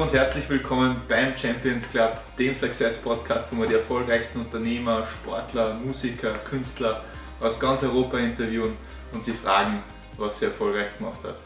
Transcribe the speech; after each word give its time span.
Und 0.00 0.14
herzlich 0.14 0.48
willkommen 0.48 1.02
beim 1.06 1.36
Champions 1.36 1.90
Club, 1.90 2.16
dem 2.38 2.54
Success 2.54 2.96
Podcast, 2.96 3.48
wo 3.52 3.60
wir 3.60 3.68
die 3.68 3.74
erfolgreichsten 3.74 4.40
Unternehmer, 4.40 5.04
Sportler, 5.04 5.74
Musiker, 5.74 6.38
Künstler 6.38 7.04
aus 7.38 7.60
ganz 7.60 7.82
Europa 7.82 8.16
interviewen 8.16 8.78
und 9.12 9.22
sie 9.22 9.32
fragen, 9.32 9.82
was 10.16 10.38
sie 10.38 10.46
erfolgreich 10.46 10.96
gemacht 10.96 11.22
hat. 11.22 11.36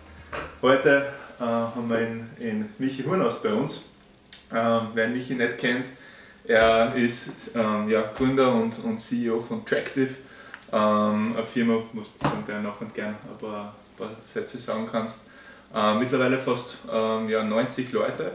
Heute 0.62 1.12
äh, 1.40 1.42
haben 1.42 1.90
wir 1.90 2.00
ihn, 2.00 2.30
ihn 2.38 2.68
Michi 2.78 3.02
Hurnaus 3.02 3.42
bei 3.42 3.52
uns. 3.52 3.82
Ähm, 4.54 4.86
wer 4.94 5.08
Michi 5.08 5.34
nicht 5.34 5.58
kennt, 5.58 5.86
er 6.46 6.94
ist 6.94 7.56
ähm, 7.56 7.88
ja, 7.88 8.02
Gründer 8.16 8.54
und, 8.54 8.78
und 8.84 9.00
CEO 9.00 9.40
von 9.40 9.66
Tractive, 9.66 10.14
ähm, 10.72 11.34
eine 11.34 11.42
Firma, 11.42 11.82
wo 11.92 12.02
du 12.02 12.06
dann 12.46 12.62
noch 12.62 12.80
und 12.80 12.94
gern 12.94 13.16
ein 13.28 13.36
paar, 13.36 13.74
ein 13.74 13.98
paar 13.98 14.10
Sätze 14.24 14.58
sagen 14.58 14.86
kannst. 14.88 15.18
Äh, 15.74 15.94
mittlerweile 15.98 16.38
fast 16.38 16.78
ähm, 16.90 17.28
ja, 17.28 17.42
90 17.42 17.92
Leute 17.92 18.32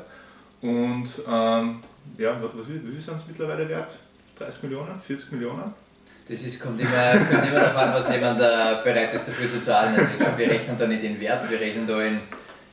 und 0.62 1.08
ähm, 1.26 1.80
ja, 2.18 2.38
was, 2.42 2.68
wie, 2.68 2.86
wie 2.86 2.92
viel 2.92 3.02
sind 3.02 3.18
es 3.18 3.28
mittlerweile 3.28 3.68
wert? 3.70 3.92
30 4.38 4.64
Millionen, 4.64 5.02
40 5.02 5.32
Millionen? 5.32 5.74
Das 6.28 6.42
ist, 6.44 6.62
kommt, 6.62 6.80
immer, 6.80 7.12
kommt 7.32 7.48
immer 7.48 7.60
darauf 7.60 7.78
an, 7.78 7.94
was 7.94 8.10
jemand 8.12 8.40
äh, 8.40 8.84
bereit 8.84 9.14
ist 9.14 9.28
dafür 9.28 9.50
zu 9.50 9.64
zahlen. 9.64 9.96
Also 9.96 10.06
ich 10.12 10.18
glaube, 10.18 10.38
wir 10.38 10.50
rechnen 10.50 10.78
da 10.78 10.86
nicht 10.86 11.04
in 11.04 11.20
Wert, 11.20 11.50
wir 11.50 11.60
rechnen 11.60 11.88
da 11.88 12.02
in, 12.02 12.20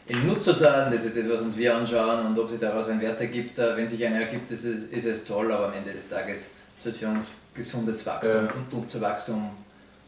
in 0.09 0.27
Nutzerzahlen, 0.27 0.93
das 0.93 1.05
ist 1.05 1.16
das, 1.16 1.29
was 1.29 1.41
uns 1.43 1.57
wir 1.57 1.74
anschauen 1.74 2.27
und 2.27 2.38
ob 2.38 2.51
sich 2.51 2.60
daraus 2.60 2.88
ein 2.88 3.01
Wert 3.01 3.21
ergibt. 3.21 3.59
Äh, 3.59 3.77
wenn 3.77 3.88
sich 3.88 4.05
einer 4.05 4.21
ergibt, 4.21 4.51
ist 4.51 4.65
es, 4.65 4.85
ist 4.87 5.07
es 5.07 5.24
toll, 5.24 5.51
aber 5.52 5.68
am 5.68 5.74
Ende 5.74 5.93
des 5.93 6.09
Tages 6.09 6.51
sollte 6.80 6.99
für 6.99 7.09
uns 7.09 7.33
gesundes 7.55 8.05
Wachstum 8.05 8.46
ja. 8.46 8.52
und 8.52 8.73
Nutzerwachstum 8.73 9.51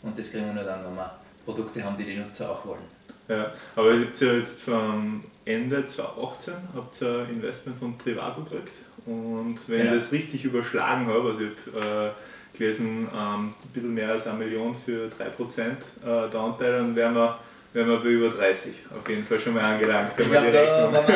und 0.02 0.18
das 0.18 0.30
kriegen 0.30 0.46
wir 0.46 0.54
nur 0.54 0.64
dann, 0.64 0.84
wenn 0.84 0.96
wir 0.96 1.10
Produkte 1.44 1.82
haben, 1.82 1.96
die 1.96 2.04
die 2.04 2.16
Nutzer 2.16 2.50
auch 2.50 2.66
wollen. 2.66 2.97
Ja, 3.28 3.52
aber 3.76 3.92
ihr 3.92 4.06
habt 4.06 4.20
ja 4.20 4.32
jetzt 4.32 4.62
vom 4.62 5.24
Ende 5.44 5.86
2018 5.86 6.54
habt 6.74 7.02
ihr 7.02 7.26
ein 7.28 7.36
Investment 7.36 7.78
von 7.78 7.98
Trivago 7.98 8.42
gekriegt 8.42 8.76
und 9.06 9.56
wenn 9.68 9.86
ja. 9.86 9.92
ich 9.92 9.98
das 9.98 10.12
richtig 10.12 10.44
überschlagen 10.44 11.06
habe, 11.06 11.28
also 11.28 11.40
ich 11.40 11.74
habe 11.74 12.14
äh, 12.54 12.58
gelesen, 12.58 13.08
ähm, 13.14 13.50
ein 13.50 13.70
bisschen 13.72 13.94
mehr 13.94 14.10
als 14.10 14.26
eine 14.26 14.38
Million 14.38 14.74
für 14.74 15.08
3% 15.08 15.60
äh, 15.60 16.30
der 16.30 16.40
Anteil, 16.40 16.72
dann 16.72 16.96
wären 16.96 17.14
wir 17.14 17.38
wären 17.72 17.88
wir 17.88 17.98
bei 17.98 18.08
über 18.08 18.30
30 18.30 18.74
auf 18.98 19.08
jeden 19.08 19.24
Fall 19.24 19.38
schon 19.38 19.54
mal 19.54 19.62
angelangt. 19.62 20.10
Ich 20.10 20.16
glaube, 20.16 20.32
wenn, 20.32 20.44
wir, 20.44 20.52
wenn, 20.52 20.92
wir, 20.92 21.06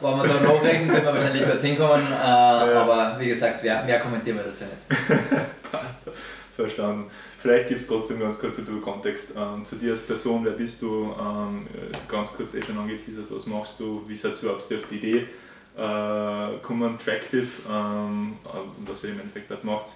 wenn 0.00 0.16
wir 0.16 0.28
da 0.28 0.52
nachrechnen, 0.52 0.88
können 0.88 1.04
wir 1.04 1.12
wahrscheinlich 1.14 1.44
dorthin 1.44 1.76
kommen, 1.76 2.06
äh, 2.06 2.24
ja. 2.24 2.82
aber 2.82 3.16
wie 3.18 3.28
gesagt, 3.28 3.62
mehr, 3.62 3.82
mehr 3.84 4.00
kommentieren 4.00 4.38
wir 4.38 4.44
dazu 4.44 4.64
nicht. 4.64 5.32
Passt, 5.72 6.02
verstanden. 6.56 7.10
Vielleicht 7.40 7.68
gibt 7.68 7.80
es 7.80 7.86
trotzdem 7.86 8.20
ganz 8.20 8.38
kurz 8.38 8.58
ein 8.58 8.66
bisschen 8.66 8.82
Kontext 8.82 9.32
ähm, 9.34 9.64
zu 9.64 9.76
dir 9.76 9.92
als 9.92 10.06
Person. 10.06 10.44
Wer 10.44 10.52
bist 10.52 10.82
du? 10.82 11.14
Ähm, 11.18 11.66
ganz 12.06 12.34
kurz 12.34 12.54
eh 12.54 12.62
schon 12.62 12.76
angeteasert, 12.76 13.26
was 13.30 13.46
machst 13.46 13.80
du? 13.80 14.02
Wie 14.06 14.14
seid 14.14 14.40
überhaupt 14.42 14.70
auf 14.70 14.88
die 14.90 14.96
Idee 14.96 15.26
äh, 15.74 16.58
kommen? 16.62 16.98
Tractive, 16.98 17.48
ähm, 17.66 18.36
was 18.84 19.02
ihr 19.04 19.10
im 19.10 19.20
Endeffekt 19.20 19.50
dort 19.50 19.64
macht. 19.64 19.86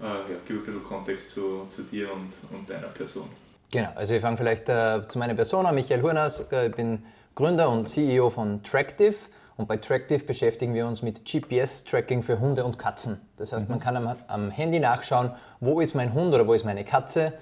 Äh, 0.00 0.04
ja, 0.04 0.22
gib 0.46 0.58
ein 0.58 0.64
bisschen 0.64 0.84
Kontext 0.84 1.32
zu, 1.32 1.66
zu 1.68 1.82
dir 1.82 2.12
und, 2.12 2.32
und 2.56 2.70
deiner 2.70 2.88
Person. 2.88 3.28
Genau, 3.72 3.90
also 3.96 4.14
ich 4.14 4.20
fange 4.20 4.36
vielleicht 4.36 4.68
äh, 4.68 5.00
zu 5.08 5.18
meiner 5.18 5.34
Person 5.34 5.66
an. 5.66 5.74
Michael 5.74 6.00
Hurnas, 6.00 6.46
äh, 6.52 6.68
ich 6.68 6.76
bin 6.76 7.02
Gründer 7.34 7.70
und 7.70 7.88
CEO 7.88 8.30
von 8.30 8.62
Tractive. 8.62 9.16
Und 9.56 9.68
bei 9.68 9.76
Tractive 9.76 10.24
beschäftigen 10.24 10.74
wir 10.74 10.86
uns 10.86 11.02
mit 11.02 11.24
GPS-Tracking 11.24 12.22
für 12.22 12.40
Hunde 12.40 12.64
und 12.64 12.78
Katzen. 12.78 13.20
Das 13.36 13.52
heißt, 13.52 13.68
mhm. 13.68 13.74
man 13.74 13.80
kann 13.80 13.96
am, 13.96 14.16
am, 14.26 14.50
Handy 14.50 14.80
nachschauen, 14.80 15.30
wo 15.60 15.80
ist 15.80 15.94
mein 15.94 16.12
Hund 16.12 16.34
oder 16.34 16.46
wo 16.46 16.54
ist 16.54 16.64
meine 16.64 16.84
Katze, 16.84 17.34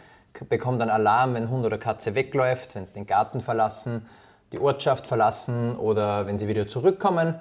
bekommt 0.49 0.81
dann 0.81 0.91
Alarm, 0.91 1.35
wenn 1.35 1.51
Hund 1.51 1.65
oder 1.65 1.79
Katze 1.79 2.15
wegläuft, 2.15 2.75
wenn 2.75 2.85
sie 2.85 2.95
den 2.95 3.07
Garten 3.07 3.41
verlassen, 3.41 4.07
die 4.53 4.59
Ortschaft 4.59 5.07
verlassen 5.07 5.77
oder 5.77 6.27
wenn 6.27 6.39
sie 6.39 6.49
wieder 6.49 6.69
zurückkommen. 6.69 7.41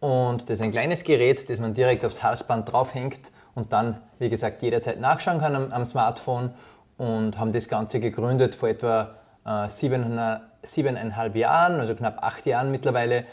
Und 0.00 0.44
das 0.44 0.58
ist 0.58 0.62
ein 0.62 0.70
kleines 0.70 1.04
Gerät, 1.04 1.48
das 1.48 1.58
man 1.58 1.74
direkt 1.74 2.04
aufs 2.04 2.22
Halsband 2.22 2.72
draufhängt 2.72 3.30
und 3.54 3.72
dann, 3.72 4.00
wie 4.18 4.28
gesagt, 4.28 4.62
jederzeit 4.62 5.00
nachschauen 5.00 5.40
kann 5.40 5.54
am, 5.54 5.72
am 5.72 5.86
Smartphone 5.86 6.50
und 6.96 7.38
haben 7.38 7.52
das 7.52 7.68
Ganze 7.68 8.00
gegründet 8.00 8.54
vor 8.54 8.68
etwa 8.68 9.14
äh, 9.44 9.68
siebeneinhalb 9.68 11.36
Jahren, 11.36 11.80
also 11.80 11.94
knapp 11.94 12.22
acht 12.22 12.46
Jahren 12.46 12.70
mittlerweile 12.70 13.24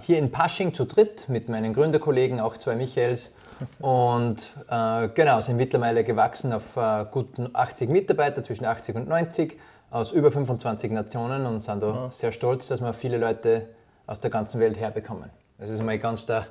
hier 0.00 0.18
in 0.18 0.32
Pasching 0.32 0.74
zu 0.74 0.84
dritt 0.84 1.28
mit 1.28 1.48
meinen 1.48 1.72
Gründerkollegen, 1.72 2.40
auch 2.40 2.56
zwei 2.56 2.74
Michaels. 2.74 3.30
Und 3.78 4.48
äh, 4.68 5.08
genau, 5.08 5.40
sind 5.40 5.56
mittlerweile 5.56 6.04
gewachsen 6.04 6.52
auf 6.52 6.76
äh, 6.76 7.04
guten 7.10 7.50
80 7.52 7.90
Mitarbeiter, 7.90 8.42
zwischen 8.42 8.64
80 8.64 8.96
und 8.96 9.08
90, 9.08 9.58
aus 9.90 10.12
über 10.12 10.30
25 10.30 10.90
Nationen 10.92 11.46
und 11.46 11.60
sind 11.60 11.82
da 11.82 11.88
ja. 11.88 12.10
sehr 12.10 12.32
stolz, 12.32 12.68
dass 12.68 12.80
wir 12.80 12.92
viele 12.92 13.18
Leute 13.18 13.68
aus 14.06 14.20
der 14.20 14.30
ganzen 14.30 14.60
Welt 14.60 14.78
herbekommen. 14.78 15.30
Das 15.58 15.70
ist 15.70 15.82
mal 15.82 15.98
ganz 15.98 16.26
der 16.26 16.46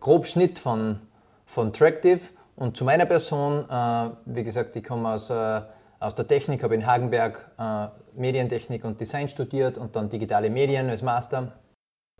Grobschnitt 0.00 0.58
von, 0.58 1.00
von 1.46 1.72
Tractive. 1.72 2.20
Und 2.56 2.76
zu 2.76 2.84
meiner 2.84 3.04
Person, 3.04 3.68
äh, 3.68 4.10
wie 4.24 4.42
gesagt, 4.42 4.74
ich 4.74 4.84
komme 4.84 5.10
aus, 5.10 5.30
äh, 5.30 5.60
aus 6.00 6.14
der 6.14 6.26
Technik, 6.26 6.62
habe 6.62 6.74
in 6.74 6.86
Hagenberg 6.86 7.50
äh, 7.58 7.86
Medientechnik 8.14 8.84
und 8.84 9.00
Design 9.00 9.28
studiert 9.28 9.78
und 9.78 9.94
dann 9.94 10.08
digitale 10.08 10.50
Medien 10.50 10.88
als 10.88 11.02
Master 11.02 11.52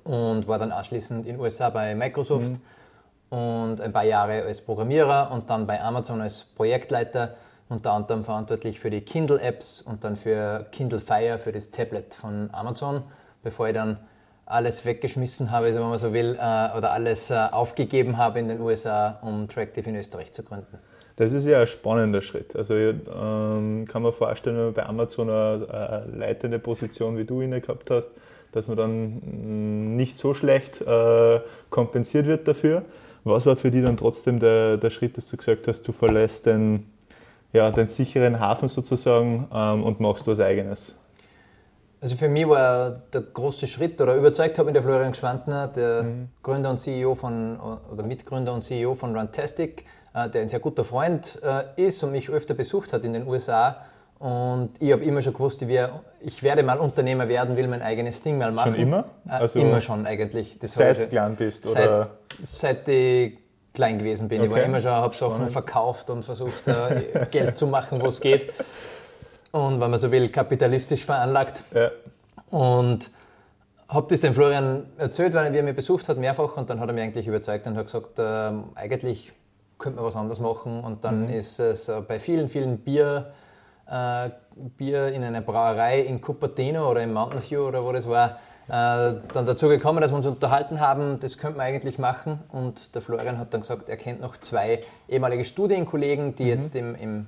und 0.05 0.47
war 0.47 0.59
dann 0.59 0.73
anschließend 0.73 1.27
in 1.27 1.35
den 1.35 1.41
USA 1.41 1.71
bei 1.71 1.95
Microsoft 1.95 2.51
mhm. 2.51 3.39
und 3.39 3.81
ein 3.81 3.93
paar 3.93 4.05
Jahre 4.05 4.43
als 4.43 4.61
Programmierer 4.61 5.31
und 5.33 5.51
dann 5.51 5.67
bei 5.67 5.83
Amazon 5.83 6.21
als 6.21 6.45
Projektleiter, 6.45 7.35
unter 7.69 7.93
anderem 7.93 8.25
verantwortlich 8.25 8.81
für 8.81 8.91
die 8.91 9.03
Kindle-Apps 9.03 9.83
und 9.83 10.05
dann 10.05 10.17
für 10.17 10.67
Kindle 10.73 10.99
Fire, 10.99 11.39
für 11.39 11.53
das 11.53 11.71
Tablet 11.71 12.15
von 12.15 12.49
Amazon, 12.53 13.03
bevor 13.43 13.69
ich 13.69 13.75
dann 13.75 13.99
alles 14.47 14.87
weggeschmissen 14.87 15.51
habe, 15.51 15.75
wenn 15.75 15.81
man 15.81 15.99
so 15.99 16.13
will, 16.13 16.39
äh, 16.41 16.77
oder 16.77 16.93
alles 16.93 17.31
äh, 17.31 17.35
aufgegeben 17.51 18.17
habe 18.17 18.39
in 18.39 18.49
den 18.49 18.61
USA, 18.61 19.19
um 19.23 19.47
Tractive 19.49 19.89
in 19.89 19.97
Österreich 19.97 20.33
zu 20.33 20.43
gründen. 20.43 20.79
Das 21.17 21.33
ist 21.33 21.47
ja 21.47 21.61
ein 21.61 21.67
spannender 21.67 22.23
Schritt. 22.23 22.55
Also 22.55 22.75
ähm, 22.75 23.87
kann 23.89 24.03
man 24.03 24.13
vorstellen, 24.13 24.57
wenn 24.57 24.65
man 24.67 24.75
bei 24.75 24.87
Amazon 24.87 25.29
eine, 25.29 25.67
eine 25.69 26.17
leitende 26.17 26.59
Position 26.61 27.19
wie 27.19 27.25
du 27.25 27.41
inne 27.41 27.61
gehabt 27.61 27.91
hast, 27.91 28.09
dass 28.53 28.69
man 28.69 28.77
dann 28.77 29.15
mm, 29.17 29.97
nicht 29.97 30.19
so 30.19 30.35
schlecht 30.35 30.81
äh, 30.81 31.41
kompensiert 31.71 32.27
wird 32.27 32.49
dafür. 32.49 32.83
Was 33.25 33.47
war 33.47 33.57
für 33.57 33.71
dich 33.71 33.85
dann 33.85 33.97
trotzdem 33.97 34.39
der, 34.39 34.77
der 34.77 34.91
Schritt, 34.91 35.17
dass 35.17 35.29
du 35.29 35.37
gesagt 35.37 35.69
hast, 35.69 35.83
du 35.83 35.93
verlässt 35.93 36.47
den, 36.47 36.87
ja, 37.53 37.71
den 37.71 37.89
sicheren 37.89 38.41
Hafen 38.41 38.69
sozusagen 38.69 39.49
ähm, 39.53 39.85
und 39.85 40.01
machst 40.01 40.27
was 40.27 40.41
Eigenes? 40.41 40.95
Also 42.01 42.15
für 42.15 42.29
mich 42.29 42.49
war 42.49 42.91
der 43.13 43.23
große 43.23 43.67
Schritt, 43.67 44.01
oder 44.01 44.15
überzeugt 44.15 44.57
hat 44.57 44.65
mich 44.65 44.73
der 44.73 44.85
Florian 44.85 45.13
Gschwandner, 45.13 45.67
der 45.67 46.05
mhm. 46.05 46.29
Gründer 46.43 46.71
und 46.71 46.79
CEO 46.79 47.15
von, 47.17 47.59
oder 47.91 48.05
Mitgründer 48.05 48.55
und 48.55 48.63
CEO 48.63 48.95
von 48.95 49.17
Runtastic, 49.17 49.85
äh, 50.15 50.29
der 50.31 50.43
ein 50.43 50.49
sehr 50.49 50.61
guter 50.61 50.85
Freund 50.85 51.41
äh, 51.43 51.85
ist 51.85 52.03
und 52.05 52.13
mich 52.13 52.31
öfter 52.31 52.55
besucht 52.55 52.93
hat 52.93 53.05
in 53.05 53.13
den 53.13 53.27
USA 53.27 53.79
und 54.19 54.71
ich 54.81 54.91
habe 54.91 55.05
immer 55.05 55.23
schon 55.23 55.33
gewusst, 55.33 55.63
ich, 55.63 55.69
wär, 55.69 56.01
ich, 56.21 56.43
werde 56.43 56.65
mal 56.65 56.79
Unternehmer 56.79 57.29
werden, 57.29 57.57
will 57.57 57.69
mein 57.69 57.83
eigenes 57.83 58.21
Ding 58.21 58.37
mal 58.37 58.51
machen. 58.51 58.75
Schon 58.75 58.83
immer? 58.83 59.05
Äh, 59.29 59.31
also 59.31 59.59
immer 59.61 59.81
schon 59.81 60.07
eigentlich. 60.07 60.59
Das 60.59 60.73
seit 60.73 60.99
du 60.99 61.07
klein 61.07 61.37
bist? 61.37 61.65
Oder? 61.67 62.11
Seit, 62.41 62.85
seit 62.85 62.89
ich 62.89 63.39
klein 63.73 63.99
gewesen 63.99 64.29
bin. 64.29 64.41
Okay. 64.41 64.49
Ich 64.49 64.57
war 64.57 64.63
immer 64.65 64.81
schon, 64.81 64.91
habe 64.91 65.15
Sachen 65.15 65.49
verkauft 65.49 66.11
und 66.11 66.25
versucht, 66.25 66.67
äh, 66.67 67.27
Geld 67.31 67.57
zu 67.57 67.69
machen, 67.69 68.01
wo 68.03 68.07
es 68.07 68.21
geht. 68.21 68.53
Und 69.53 69.81
wenn 69.81 69.91
man 69.91 70.01
so 70.01 70.11
will, 70.11 70.29
kapitalistisch 70.31 71.05
veranlagt. 71.05 71.63
Ja. 71.73 71.91
Und 72.51 73.11
habe 73.89 74.07
das 74.11 74.21
dem 74.21 74.35
Florian 74.35 74.87
erzählt, 74.99 75.33
weil 75.33 75.55
er 75.55 75.63
mich 75.63 75.77
besucht 75.77 76.09
hat, 76.09 76.19
mehrfach. 76.19 76.57
Und 76.57 76.69
dann 76.71 76.81
hat 76.81 76.89
er 76.89 76.93
mich 76.93 77.05
eigentlich 77.05 77.29
überzeugt 77.29 77.69
und 77.69 77.77
hat 77.77 77.87
gesagt, 77.87 78.19
äh, 78.19 78.51
eigentlich 78.75 79.33
könnte 79.79 79.99
man 79.99 80.07
was 80.07 80.17
anderes 80.17 80.41
machen. 80.41 80.83
Und 80.83 81.05
dann 81.05 81.29
mhm. 81.29 81.35
ist 81.35 81.61
es 81.61 81.89
bei 82.09 82.19
vielen, 82.19 82.49
vielen 82.49 82.79
Bier 82.79 83.33
äh, 83.91 84.31
Bier 84.77 85.09
in 85.09 85.25
einer 85.25 85.41
Brauerei 85.41 86.01
in 86.01 86.21
Cupertino 86.21 86.91
oder 86.91 87.03
in 87.03 87.13
Mountain 87.13 87.43
View 87.43 87.61
oder 87.61 87.85
wo 87.85 87.93
das 87.93 88.09
war, 88.09 88.39
äh, 88.69 89.15
dann 89.33 89.47
dazu 89.47 89.69
gekommen, 89.69 90.01
dass 90.01 90.11
wir 90.11 90.17
uns 90.17 90.27
unterhalten 90.27 90.81
haben, 90.81 91.19
das 91.21 91.39
könnte 91.39 91.59
man 91.59 91.67
eigentlich 91.67 91.99
machen. 91.99 92.41
Und 92.51 92.95
der 92.95 93.03
Florian 93.03 93.39
hat 93.39 93.55
dann 93.55 93.63
gesagt, 93.63 93.89
er 93.89 93.97
kennt 93.97 94.21
noch 94.21 94.37
zwei 94.37 94.81
ehemalige 95.09 95.45
Studienkollegen, 95.45 96.35
die 96.35 96.45
mhm. 96.45 96.49
jetzt 96.49 96.77
im, 96.77 96.95
im 96.95 97.27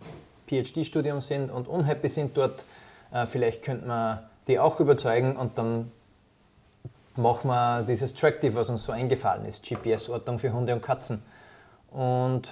PhD-Studium 0.49 1.21
sind 1.21 1.51
und 1.51 1.69
unhappy 1.69 2.09
sind 2.09 2.37
dort. 2.37 2.67
Äh, 3.13 3.27
vielleicht 3.27 3.63
könnte 3.63 3.87
man 3.87 4.21
die 4.49 4.59
auch 4.59 4.81
überzeugen 4.81 5.37
und 5.37 5.57
dann 5.57 5.91
machen 7.17 7.49
wir 7.49 7.83
dieses 7.83 8.15
Tractive, 8.15 8.55
was 8.55 8.69
uns 8.69 8.85
so 8.85 8.93
eingefallen 8.93 9.45
ist, 9.45 9.65
GPS-Ortung 9.65 10.39
für 10.39 10.53
Hunde 10.53 10.75
und 10.75 10.83
Katzen. 10.83 11.23
Und 11.91 12.49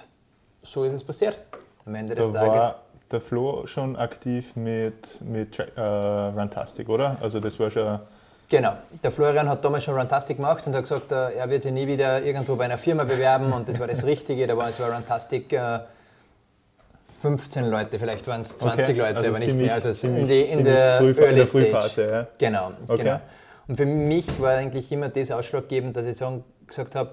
so 0.63 0.85
ist 0.85 0.93
es 0.93 1.05
passiert 1.05 1.39
am 1.85 1.95
Ende 1.95 2.15
des 2.15 2.33
da 2.33 2.47
Tages 2.47 2.75
der 3.11 3.21
Flo 3.21 3.67
schon 3.67 3.97
aktiv 3.97 4.55
mit, 4.57 5.21
mit 5.23 5.59
äh, 5.59 5.81
Runtastic, 5.81 6.89
oder? 6.89 7.17
Also 7.21 7.41
das 7.41 7.59
war 7.59 7.71
schon... 7.71 7.99
Genau. 8.51 8.73
Der 9.03 9.11
Florian 9.11 9.49
hat 9.49 9.63
damals 9.65 9.85
schon 9.85 9.95
Runtastic 9.95 10.37
gemacht 10.37 10.67
und 10.67 10.75
hat 10.75 10.83
gesagt, 10.83 11.13
äh, 11.13 11.33
er 11.35 11.51
wird 11.51 11.63
sich 11.63 11.73
nie 11.73 11.87
wieder 11.87 12.23
irgendwo 12.23 12.57
bei 12.57 12.65
einer 12.65 12.79
Firma 12.79 13.05
bewerben 13.05 13.53
und 13.53 13.69
das 13.69 13.79
war 13.79 13.87
das 13.87 14.05
Richtige. 14.05 14.47
Da 14.47 14.57
war 14.57 14.69
es 14.69 14.81
war 14.81 14.95
Runtastic 14.95 15.53
äh, 15.53 15.81
15 17.21 17.69
Leute, 17.69 17.99
vielleicht 17.99 18.27
waren 18.29 18.43
es 18.43 18.57
20 18.59 18.91
okay, 18.91 18.99
Leute, 18.99 19.17
also 19.17 19.29
aber 19.29 19.39
nicht 19.41 19.55
mehr. 19.55 19.75
Also 19.75 19.93
ziemlich, 19.93 20.23
in, 20.23 20.29
die, 20.29 20.41
in 20.43 20.65
der 20.65 20.99
früh, 20.99 21.11
Early 21.11 21.29
in 21.29 21.37
der 21.37 21.47
Frühphase, 21.47 22.11
Ja. 22.11 22.27
Genau, 22.39 22.73
okay. 22.87 23.03
genau. 23.03 23.21
Und 23.67 23.77
für 23.77 23.87
mich 23.87 24.41
war 24.41 24.53
eigentlich 24.53 24.91
immer 24.93 25.09
das 25.09 25.31
ausschlaggebend, 25.31 25.97
dass 25.97 26.07
ich 26.07 26.17
sagen, 26.17 26.45
gesagt 26.67 26.95
habe, 26.95 27.11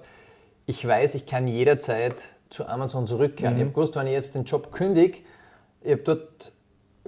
ich 0.68 0.88
weiß, 0.88 1.16
ich 1.16 1.26
kann 1.26 1.48
jederzeit 1.48 2.26
zu 2.50 2.68
Amazon 2.68 3.08
zurückkehren. 3.08 3.56
Mhm. 3.56 3.60
Ich 3.60 3.66
habe 3.66 3.74
gewusst, 3.74 3.96
wenn 3.96 4.08
ich 4.08 4.14
jetzt 4.14 4.36
den 4.36 4.46
Job 4.46 4.72
kündige, 4.72 5.20
ich 5.86 5.92
habe 5.92 6.02
dort, 6.02 6.52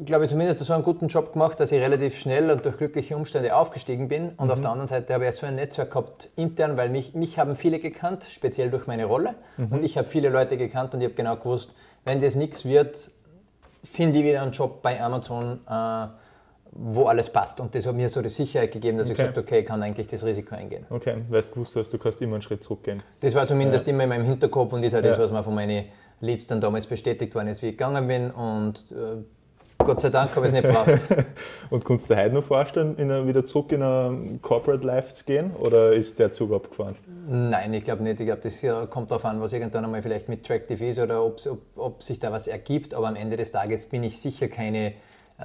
glaube 0.06 0.25
ich, 0.25 0.31
zumindest 0.31 0.59
so 0.59 0.74
einen 0.74 0.83
guten 0.83 1.07
Job 1.07 1.33
gemacht, 1.33 1.59
dass 1.59 1.71
ich 1.71 1.81
relativ 1.81 2.18
schnell 2.18 2.51
und 2.51 2.65
durch 2.65 2.77
glückliche 2.77 3.15
Umstände 3.15 3.56
aufgestiegen 3.56 4.07
bin. 4.07 4.29
Und 4.38 4.45
mhm. 4.45 4.51
auf 4.51 4.62
der 4.62 4.69
anderen 4.69 4.88
Seite 4.88 5.13
habe 5.13 5.27
ich 5.27 5.35
so 5.35 5.47
ein 5.47 5.56
Netzwerk 5.56 5.91
gehabt 5.91 6.29
intern, 6.35 6.77
weil 6.77 6.89
mich, 6.89 7.13
mich 7.13 7.39
haben 7.39 7.56
viele 7.56 7.79
gekannt, 7.79 8.27
speziell 8.29 8.69
durch 8.69 8.88
meine 8.88 9.06
Rolle. 9.06 9.35
Mhm. 9.57 9.68
Und 9.71 9.83
ich 9.83 9.97
habe 9.97 10.07
viele 10.07 10.29
Leute 10.29 10.57
gekannt 10.57 10.94
und 10.94 11.01
ich 11.01 11.06
habe 11.06 11.15
genau 11.15 11.35
gewusst, 11.35 11.74
wenn 12.06 12.21
das 12.21 12.35
nichts 12.35 12.65
wird, 12.65 13.12
finde 13.83 14.19
ich 14.19 14.25
wieder 14.25 14.41
einen 14.41 14.51
Job 14.51 14.81
bei 14.81 15.01
Amazon. 15.01 15.59
Äh, 15.68 16.07
wo 16.77 17.06
alles 17.06 17.30
passt. 17.30 17.59
Und 17.59 17.73
das 17.73 17.88
hat 17.88 17.95
mir 17.95 18.09
so 18.09 18.21
die 18.21 18.30
Sicherheit 18.30 18.71
gegeben, 18.71 18.97
dass 18.97 19.07
okay. 19.07 19.13
ich 19.13 19.18
gesagt 19.18 19.38
habe, 19.38 19.47
okay, 19.47 19.59
ich 19.59 19.65
kann 19.65 19.81
eigentlich 19.81 20.07
das 20.07 20.23
Risiko 20.23 20.56
eingehen. 20.56 20.85
Okay, 20.89 21.15
weil 21.30 21.41
du 21.41 21.50
gewusst 21.50 21.75
hast, 21.75 21.91
du 21.91 21.97
kannst 21.97 22.21
immer 22.21 22.35
einen 22.35 22.41
Schritt 22.41 22.63
zurückgehen. 22.63 23.01
Das 23.19 23.33
war 23.33 23.47
zumindest 23.47 23.88
ja. 23.88 23.94
immer 23.94 24.03
in 24.03 24.09
meinem 24.09 24.25
Hinterkopf 24.25 24.73
und 24.73 24.83
ist 24.83 24.94
auch 24.94 25.01
ja. 25.01 25.09
das, 25.09 25.18
was 25.18 25.31
mir 25.31 25.44
von 25.44 25.56
meinen 25.56 25.85
Leads 26.19 26.48
dann 26.48 26.62
damals 26.62 26.88
bestätigt 26.88 27.36
worden 27.36 27.48
ist, 27.48 27.62
wie 27.62 27.68
ich 27.68 27.78
gegangen 27.78 28.08
bin. 28.08 28.31
Und 28.31 28.86
äh, 28.92 29.24
Gott 29.78 30.02
sei 30.02 30.10
Dank 30.10 30.36
habe 30.36 30.48
ich 30.48 30.54
es 30.54 30.62
nicht 30.62 30.68
gebraucht. 30.68 31.25
und 31.69 31.86
kannst 31.86 32.10
du 32.10 32.16
dir 32.16 32.24
heute 32.24 32.34
noch 32.34 32.44
vorstellen, 32.44 32.98
in 32.98 33.28
wieder 33.28 33.46
zurück 33.46 33.72
in 33.72 33.84
ein 33.84 34.42
Corporate 34.42 34.86
Life 34.86 35.14
zu 35.14 35.25
gehen 35.25 35.52
oder 35.56 35.94
ist 35.94 36.19
der 36.19 36.31
Zug 36.31 36.52
abgefahren? 36.52 36.96
Nein, 37.28 37.74
ich 37.74 37.86
glaube 37.86 38.04
nicht. 38.04 38.19
Ich 38.19 38.25
glaube, 38.25 38.42
das 38.42 38.66
kommt 38.90 39.12
darauf 39.12 39.25
an, 39.25 39.40
was 39.40 39.54
irgendwann 39.54 39.86
einmal 39.86 40.02
vielleicht 40.02 40.30
mit 40.30 40.46
Tractive 40.46 40.86
ist 40.86 41.00
oder 41.00 41.24
ob, 41.24 41.40
ob 41.75 42.04
sich 42.04 42.19
da 42.19 42.31
was 42.31 42.48
ergibt. 42.48 42.94
Aber 42.94 43.08
am 43.08 43.16
Ende 43.16 43.38
des 43.38 43.52
Tages 43.52 43.86
bin 43.86 44.04
ich 44.04 44.19
sicher 44.19 44.48
keine 44.48 44.88
äh, 44.88 45.44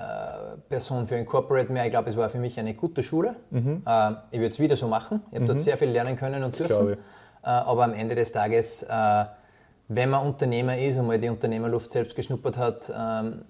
Person 0.70 1.06
für 1.06 1.16
ein 1.16 1.26
Corporate 1.26 1.70
mehr. 1.70 1.84
Ich 1.84 1.90
glaube, 1.90 2.08
es 2.08 2.16
war 2.16 2.30
für 2.30 2.38
mich 2.38 2.58
eine 2.58 2.72
gute 2.72 3.02
Schule. 3.02 3.36
Mhm. 3.50 3.82
Äh, 3.86 4.12
ich 4.30 4.38
würde 4.38 4.48
es 4.48 4.58
wieder 4.58 4.76
so 4.76 4.88
machen. 4.88 5.20
Ich 5.28 5.34
habe 5.34 5.42
mhm. 5.42 5.48
dort 5.48 5.58
sehr 5.58 5.76
viel 5.76 5.90
lernen 5.90 6.16
können 6.16 6.42
und 6.42 6.58
dürfen. 6.58 6.92
Äh, 6.92 6.96
aber 7.42 7.84
am 7.84 7.92
Ende 7.92 8.14
des 8.14 8.32
Tages, 8.32 8.86
wenn 9.94 10.10
man 10.10 10.26
Unternehmer 10.26 10.78
ist 10.78 10.98
und 10.98 11.06
mal 11.06 11.18
die 11.18 11.28
Unternehmerluft 11.28 11.90
selbst 11.90 12.14
geschnuppert 12.14 12.56
hat, 12.56 12.92
ähm, 12.96 13.42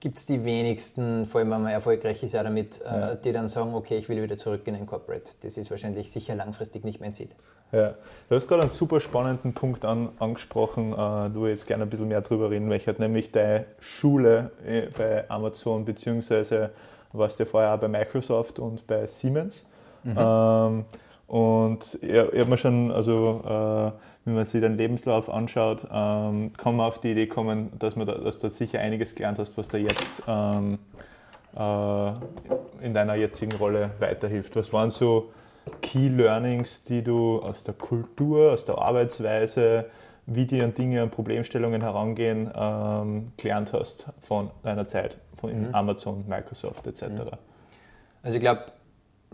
gibt 0.00 0.18
es 0.18 0.26
die 0.26 0.44
wenigsten, 0.44 1.24
vor 1.24 1.40
allem 1.40 1.50
wenn 1.50 1.62
man 1.62 1.72
erfolgreich 1.72 2.22
ist, 2.22 2.32
ja 2.32 2.42
damit, 2.42 2.80
ja. 2.84 3.14
die 3.14 3.32
dann 3.32 3.48
sagen, 3.48 3.74
okay, 3.74 3.96
ich 3.96 4.08
will 4.08 4.22
wieder 4.22 4.36
zurück 4.36 4.60
in 4.66 4.74
ein 4.74 4.84
Corporate. 4.84 5.32
Das 5.42 5.56
ist 5.56 5.70
wahrscheinlich 5.70 6.12
sicher 6.12 6.34
langfristig 6.34 6.84
nicht 6.84 7.00
mein 7.00 7.14
Ziel. 7.14 7.30
Ja, 7.72 7.94
du 8.28 8.36
hast 8.36 8.46
gerade 8.46 8.62
einen 8.62 8.70
super 8.70 9.00
spannenden 9.00 9.54
Punkt 9.54 9.84
an, 9.84 10.10
angesprochen, 10.18 10.92
äh, 10.92 11.30
du 11.30 11.46
jetzt 11.46 11.66
gerne 11.66 11.84
ein 11.84 11.90
bisschen 11.90 12.08
mehr 12.08 12.20
darüber 12.20 12.50
reden 12.50 12.68
möchtest, 12.68 13.00
nämlich 13.00 13.32
deine 13.32 13.64
Schule 13.80 14.52
äh, 14.64 14.82
bei 14.96 15.28
Amazon, 15.28 15.84
beziehungsweise 15.84 16.70
warst 17.12 17.38
du 17.38 17.44
ja 17.44 17.50
vorher 17.50 17.74
auch 17.74 17.78
bei 17.78 17.88
Microsoft 17.88 18.58
und 18.58 18.86
bei 18.86 19.06
Siemens. 19.06 19.64
Mhm. 20.04 20.16
Ähm, 20.16 20.84
und 21.26 21.98
ich, 22.02 22.10
ich 22.10 22.40
habe 22.40 22.44
mir 22.44 22.58
schon, 22.58 22.92
also 22.92 23.42
äh, 23.44 23.98
wenn 24.24 24.34
man 24.34 24.44
sich 24.44 24.60
deinen 24.60 24.76
Lebenslauf 24.76 25.28
anschaut, 25.28 25.86
ähm, 25.92 26.52
kann 26.56 26.76
man 26.76 26.86
auf 26.86 27.00
die 27.00 27.12
Idee 27.12 27.26
kommen, 27.26 27.72
dass, 27.78 27.94
man 27.96 28.06
da, 28.06 28.14
dass 28.14 28.38
du 28.38 28.50
sicher 28.50 28.80
einiges 28.80 29.14
gelernt 29.14 29.38
hast, 29.38 29.56
was 29.58 29.68
dir 29.68 29.80
jetzt 29.80 30.22
ähm, 30.26 30.78
äh, 31.56 32.12
in 32.80 32.94
deiner 32.94 33.14
jetzigen 33.14 33.52
Rolle 33.56 33.90
weiterhilft. 33.98 34.56
Was 34.56 34.72
waren 34.72 34.90
so 34.90 35.30
Key 35.82 36.08
Learnings, 36.08 36.84
die 36.84 37.02
du 37.02 37.40
aus 37.40 37.64
der 37.64 37.74
Kultur, 37.74 38.52
aus 38.52 38.64
der 38.64 38.78
Arbeitsweise, 38.78 39.86
wie 40.26 40.46
die 40.46 40.62
an 40.62 40.72
Dinge, 40.74 41.02
an 41.02 41.10
Problemstellungen 41.10 41.82
herangehen, 41.82 42.50
ähm, 42.54 43.32
gelernt 43.36 43.72
hast 43.74 44.06
von 44.20 44.50
deiner 44.62 44.88
Zeit, 44.88 45.18
von 45.34 45.68
mhm. 45.68 45.74
Amazon, 45.74 46.24
Microsoft 46.26 46.86
etc.? 46.86 47.02
Mhm. 47.02 47.18
Also 48.22 48.36
ich 48.36 48.40
glaube, 48.40 48.64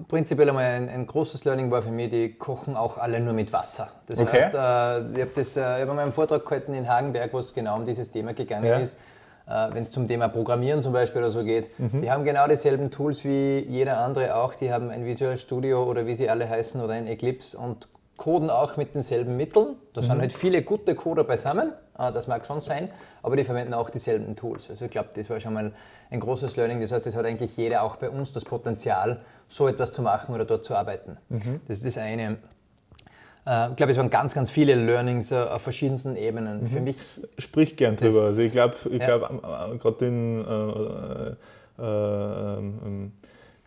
prinzipiell 0.08 0.48
einmal 0.48 0.64
ein, 0.64 0.88
ein, 0.88 1.06
großes 1.06 1.44
Learning 1.44 1.70
war 1.70 1.82
für 1.82 1.90
mich, 1.90 2.10
die 2.10 2.34
kochen 2.34 2.76
auch 2.76 2.98
alle 2.98 3.20
nur 3.20 3.32
mit 3.32 3.52
Wasser. 3.52 3.88
Das 4.06 4.18
okay. 4.18 4.42
heißt, 4.42 4.54
äh, 4.54 5.12
ich 5.12 5.20
habe 5.20 5.30
das, 5.34 5.56
äh, 5.56 5.82
ich 5.82 5.88
hab 5.88 5.94
meinen 5.94 6.12
Vortrag 6.12 6.44
gehalten 6.44 6.74
in 6.74 6.88
Hagenberg, 6.88 7.32
wo 7.32 7.38
es 7.38 7.52
genau 7.54 7.76
um 7.76 7.84
dieses 7.84 8.10
Thema 8.10 8.32
gegangen 8.32 8.66
ja. 8.66 8.76
ist 8.76 8.98
äh, 9.50 9.68
wenn 9.72 9.82
es 9.82 9.90
zum 9.90 10.06
Thema 10.06 10.28
Programmieren 10.28 10.82
zum 10.82 10.92
Beispiel 10.92 11.20
oder 11.20 11.30
so 11.30 11.42
geht, 11.42 11.78
mhm. 11.78 12.02
die 12.02 12.10
haben 12.10 12.24
genau 12.24 12.46
dieselben 12.46 12.90
Tools 12.90 13.24
wie 13.24 13.58
jeder 13.68 13.98
andere 13.98 14.36
auch. 14.36 14.54
Die 14.54 14.72
haben 14.72 14.90
ein 14.90 15.04
Visual 15.04 15.36
Studio 15.36 15.84
oder 15.84 16.06
wie 16.06 16.14
sie 16.14 16.30
alle 16.30 16.48
heißen 16.48 16.80
oder 16.80 16.94
ein 16.94 17.06
Eclipse 17.06 17.58
und 17.58 17.88
coden 18.20 18.50
auch 18.50 18.76
mit 18.76 18.94
denselben 18.94 19.36
Mitteln. 19.38 19.76
Da 19.94 20.02
mhm. 20.02 20.04
sind 20.04 20.20
halt 20.20 20.32
viele 20.34 20.62
gute 20.62 20.94
Coder 20.94 21.24
beisammen, 21.24 21.72
äh, 21.98 22.12
das 22.12 22.28
mag 22.28 22.46
schon 22.46 22.60
sein, 22.60 22.90
aber 23.22 23.34
die 23.34 23.44
verwenden 23.44 23.72
auch 23.72 23.88
dieselben 23.88 24.36
Tools. 24.36 24.68
Also 24.68 24.84
ich 24.84 24.90
glaube, 24.90 25.08
das 25.14 25.30
war 25.30 25.40
schon 25.40 25.54
mal 25.54 25.72
ein 26.10 26.20
großes 26.20 26.54
Learning. 26.56 26.80
Das 26.80 26.92
heißt, 26.92 27.06
es 27.06 27.16
hat 27.16 27.24
eigentlich 27.24 27.56
jeder 27.56 27.82
auch 27.82 27.96
bei 27.96 28.10
uns 28.10 28.30
das 28.32 28.44
Potenzial, 28.44 29.22
so 29.48 29.66
etwas 29.66 29.94
zu 29.94 30.02
machen 30.02 30.34
oder 30.34 30.44
dort 30.44 30.66
zu 30.66 30.74
arbeiten. 30.74 31.16
Mhm. 31.30 31.60
Das 31.66 31.78
ist 31.78 31.86
das 31.86 31.98
eine. 31.98 32.36
Äh, 33.46 33.70
ich 33.70 33.76
glaube, 33.76 33.92
es 33.92 33.96
waren 33.96 34.10
ganz, 34.10 34.34
ganz 34.34 34.50
viele 34.50 34.74
Learnings 34.74 35.32
äh, 35.32 35.36
auf 35.36 35.62
verschiedensten 35.62 36.14
Ebenen. 36.14 36.60
Mhm. 36.60 36.66
Für 36.66 36.80
mich. 36.80 36.96
Sprich 37.38 37.74
gern 37.74 37.96
drüber. 37.96 38.20
Also 38.20 38.42
ich 38.42 38.52
glaube, 38.52 38.74
ich 38.90 39.00
ja. 39.00 39.16
glaub, 39.16 39.72
äh, 39.72 39.78
gerade 39.78 40.06
in 40.06 40.44
äh, 40.44 41.82
äh, 41.82 42.58
ähm, 42.58 43.12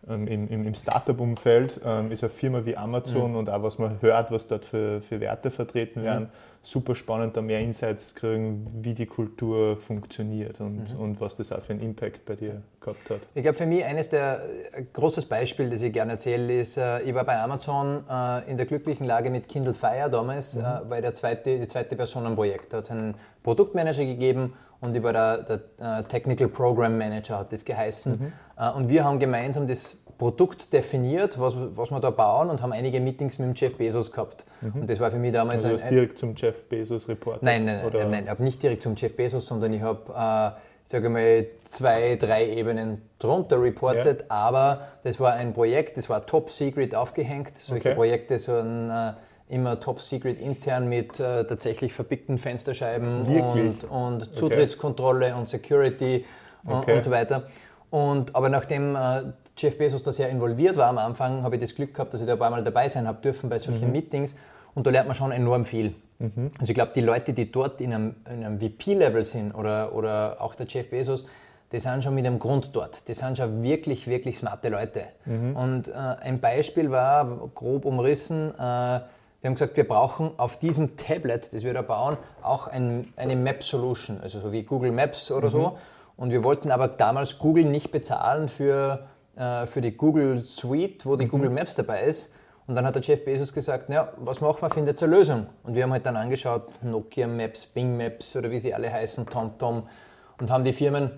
ähm, 0.08 0.26
im, 0.26 0.66
im 0.66 0.74
Startup-Umfeld 0.74 1.80
ähm, 1.84 2.12
ist 2.12 2.22
eine 2.22 2.30
Firma 2.30 2.64
wie 2.64 2.76
Amazon 2.76 3.32
mhm. 3.32 3.36
und 3.38 3.50
auch 3.50 3.62
was 3.62 3.78
man 3.78 4.00
hört, 4.00 4.30
was 4.30 4.46
dort 4.46 4.64
für, 4.64 5.00
für 5.00 5.20
Werte 5.20 5.50
vertreten 5.50 6.00
mhm. 6.00 6.04
werden. 6.04 6.28
Super 6.64 6.94
spannend, 6.94 7.36
da 7.36 7.42
mehr 7.42 7.60
Insights 7.60 8.08
zu 8.08 8.14
kriegen, 8.14 8.66
wie 8.80 8.94
die 8.94 9.06
Kultur 9.06 9.76
funktioniert 9.76 10.60
und, 10.60 10.94
mhm. 10.94 11.00
und 11.00 11.20
was 11.20 11.36
das 11.36 11.52
auch 11.52 11.62
für 11.62 11.74
einen 11.74 11.82
Impact 11.82 12.24
bei 12.24 12.34
dir 12.34 12.62
gehabt 12.80 13.10
hat. 13.10 13.20
Ich 13.34 13.42
glaube, 13.42 13.56
für 13.56 13.66
mich 13.66 13.84
eines 13.84 14.08
der 14.08 14.42
äh, 14.72 14.82
großes 14.92 15.26
Beispiel, 15.26 15.70
das 15.70 15.82
ich 15.82 15.92
gerne 15.92 16.12
erzähle, 16.12 16.60
ist, 16.60 16.76
äh, 16.76 17.00
ich 17.02 17.14
war 17.14 17.24
bei 17.24 17.38
Amazon 17.38 18.04
äh, 18.08 18.50
in 18.50 18.56
der 18.56 18.66
glücklichen 18.66 19.06
Lage 19.06 19.30
mit 19.30 19.48
Kindle 19.48 19.74
Fire 19.74 20.08
damals, 20.10 20.56
mhm. 20.56 20.62
war 20.62 21.00
der 21.00 21.14
zweite, 21.14 21.58
die 21.58 21.66
zweite 21.66 21.96
Person 21.96 22.26
am 22.26 22.34
Projekt. 22.34 22.72
Da 22.72 22.78
hat 22.78 22.84
es 22.84 22.90
einen 22.90 23.14
Produktmanager 23.42 24.04
gegeben 24.04 24.54
und 24.80 24.96
ich 24.96 25.02
war 25.02 25.12
der, 25.12 25.38
der 25.38 26.08
Technical 26.08 26.48
Program 26.48 26.96
Manager, 26.96 27.40
hat 27.40 27.52
das 27.52 27.64
geheißen. 27.64 28.18
Mhm. 28.18 28.32
Und 28.76 28.88
wir 28.88 29.04
haben 29.04 29.18
gemeinsam 29.18 29.66
das 29.66 29.96
Produkt 30.18 30.72
definiert, 30.72 31.38
was, 31.38 31.54
was 31.56 31.90
wir 31.90 32.00
da 32.00 32.10
bauen 32.10 32.50
und 32.50 32.62
haben 32.62 32.72
einige 32.72 33.00
Meetings 33.00 33.38
mit 33.38 33.48
dem 33.48 33.54
Jeff 33.54 33.76
Bezos 33.76 34.12
gehabt. 34.12 34.44
Mhm. 34.60 34.82
Und 34.82 34.90
das 34.90 35.00
war 35.00 35.10
für 35.10 35.18
mich 35.18 35.32
damals 35.32 35.64
also 35.64 35.82
ein, 35.82 35.90
direkt 35.90 36.18
zum 36.18 36.34
Jeff 36.36 36.64
Bezos 36.64 37.08
Report? 37.08 37.42
Nein, 37.42 37.64
nein, 37.64 37.82
nein, 37.92 38.10
nein, 38.10 38.24
ich 38.24 38.30
habe 38.30 38.42
nicht 38.42 38.62
direkt 38.62 38.82
zum 38.82 38.94
Jeff 38.94 39.16
Bezos, 39.16 39.46
sondern 39.46 39.72
ich 39.72 39.82
habe, 39.82 40.12
äh, 40.12 40.60
sage 40.84 41.08
mal, 41.08 41.46
zwei, 41.68 42.16
drei 42.16 42.48
Ebenen 42.48 43.02
drunter 43.18 43.60
reportet, 43.60 44.22
ja. 44.22 44.26
aber 44.28 44.88
das 45.02 45.18
war 45.18 45.32
ein 45.34 45.52
Projekt, 45.52 45.96
das 45.96 46.08
war 46.08 46.26
top 46.26 46.50
secret 46.50 46.94
aufgehängt. 46.94 47.56
Solche 47.56 47.88
okay. 47.88 47.96
Projekte 47.96 48.38
sind 48.38 48.90
äh, 48.90 49.12
immer 49.48 49.80
top 49.80 50.00
secret 50.00 50.40
intern 50.40 50.88
mit 50.88 51.20
äh, 51.20 51.44
tatsächlich 51.44 51.92
verpickten 51.92 52.38
Fensterscheiben 52.38 53.22
und, 53.22 53.84
und 53.84 54.36
Zutrittskontrolle 54.36 55.26
okay. 55.26 55.38
und 55.38 55.48
Security 55.48 56.24
und, 56.64 56.74
okay. 56.74 56.94
und 56.94 57.02
so 57.02 57.10
weiter. 57.10 57.48
Und, 57.90 58.34
aber 58.34 58.48
nachdem 58.48 58.96
äh, 58.96 59.22
Jeff 59.56 59.78
Bezos 59.78 60.02
da 60.02 60.12
sehr 60.12 60.28
involviert 60.28 60.76
war 60.76 60.88
am 60.88 60.98
Anfang, 60.98 61.42
habe 61.42 61.56
ich 61.56 61.60
das 61.60 61.74
Glück 61.74 61.94
gehabt, 61.94 62.12
dass 62.12 62.20
ich 62.20 62.26
da 62.26 62.32
ein 62.34 62.38
paar 62.38 62.50
Mal 62.50 62.64
dabei 62.64 62.88
sein 62.88 63.06
habe 63.06 63.20
dürfen 63.22 63.48
bei 63.48 63.58
solchen 63.58 63.86
mhm. 63.86 63.92
Meetings 63.92 64.34
und 64.74 64.86
da 64.86 64.90
lernt 64.90 65.08
man 65.08 65.14
schon 65.14 65.32
enorm 65.32 65.64
viel. 65.64 65.94
Mhm. 66.18 66.50
Also 66.58 66.70
ich 66.70 66.74
glaube, 66.74 66.92
die 66.94 67.00
Leute, 67.00 67.32
die 67.32 67.50
dort 67.50 67.80
in 67.80 67.94
einem, 67.94 68.16
einem 68.24 68.60
VP-Level 68.60 69.24
sind 69.24 69.54
oder, 69.54 69.94
oder 69.94 70.36
auch 70.40 70.54
der 70.54 70.66
Jeff 70.66 70.90
Bezos, 70.90 71.24
die 71.72 71.78
sind 71.78 72.04
schon 72.04 72.14
mit 72.14 72.26
einem 72.26 72.38
Grund 72.38 72.70
dort. 72.74 73.08
Die 73.08 73.14
sind 73.14 73.36
schon 73.36 73.62
wirklich, 73.62 74.06
wirklich 74.06 74.38
smarte 74.38 74.68
Leute. 74.68 75.04
Mhm. 75.24 75.56
Und 75.56 75.88
äh, 75.88 75.92
ein 75.92 76.40
Beispiel 76.40 76.90
war, 76.90 77.50
grob 77.54 77.84
umrissen, 77.84 78.54
äh, 78.54 79.00
wir 79.44 79.50
haben 79.50 79.56
gesagt, 79.56 79.76
wir 79.76 79.86
brauchen 79.86 80.30
auf 80.38 80.58
diesem 80.58 80.96
Tablet, 80.96 81.52
das 81.52 81.64
wir 81.64 81.74
da 81.74 81.82
bauen, 81.82 82.16
auch 82.42 82.66
ein, 82.66 83.12
eine 83.16 83.36
Map-Solution, 83.36 84.20
also 84.22 84.40
so 84.40 84.52
wie 84.52 84.62
Google 84.62 84.90
Maps 84.90 85.30
oder 85.30 85.48
mhm. 85.48 85.52
so. 85.52 85.78
Und 86.16 86.30
wir 86.30 86.42
wollten 86.44 86.70
aber 86.70 86.88
damals 86.88 87.38
Google 87.38 87.64
nicht 87.64 87.90
bezahlen 87.90 88.48
für 88.48 89.06
äh, 89.36 89.66
für 89.66 89.80
die 89.80 89.96
Google 89.96 90.40
Suite, 90.40 91.04
wo 91.06 91.16
die 91.16 91.26
mhm. 91.26 91.30
Google 91.30 91.50
Maps 91.50 91.74
dabei 91.74 92.04
ist. 92.04 92.32
Und 92.66 92.76
dann 92.76 92.86
hat 92.86 92.94
der 92.94 93.02
Jeff 93.02 93.24
Bezos 93.24 93.52
gesagt, 93.52 93.90
ja, 93.90 94.12
was 94.16 94.40
machen 94.40 94.62
wir, 94.62 94.70
findet 94.70 95.02
eine 95.02 95.14
Lösung. 95.14 95.46
Und 95.64 95.74
wir 95.74 95.82
haben 95.82 95.92
halt 95.92 96.06
dann 96.06 96.16
angeschaut, 96.16 96.70
Nokia 96.82 97.26
Maps, 97.26 97.66
Bing 97.66 97.96
Maps 97.96 98.34
oder 98.36 98.50
wie 98.50 98.58
sie 98.58 98.72
alle 98.72 98.90
heißen, 98.90 99.26
TomTom 99.26 99.86
und 100.40 100.50
haben 100.50 100.64
die 100.64 100.72
Firmen 100.72 101.10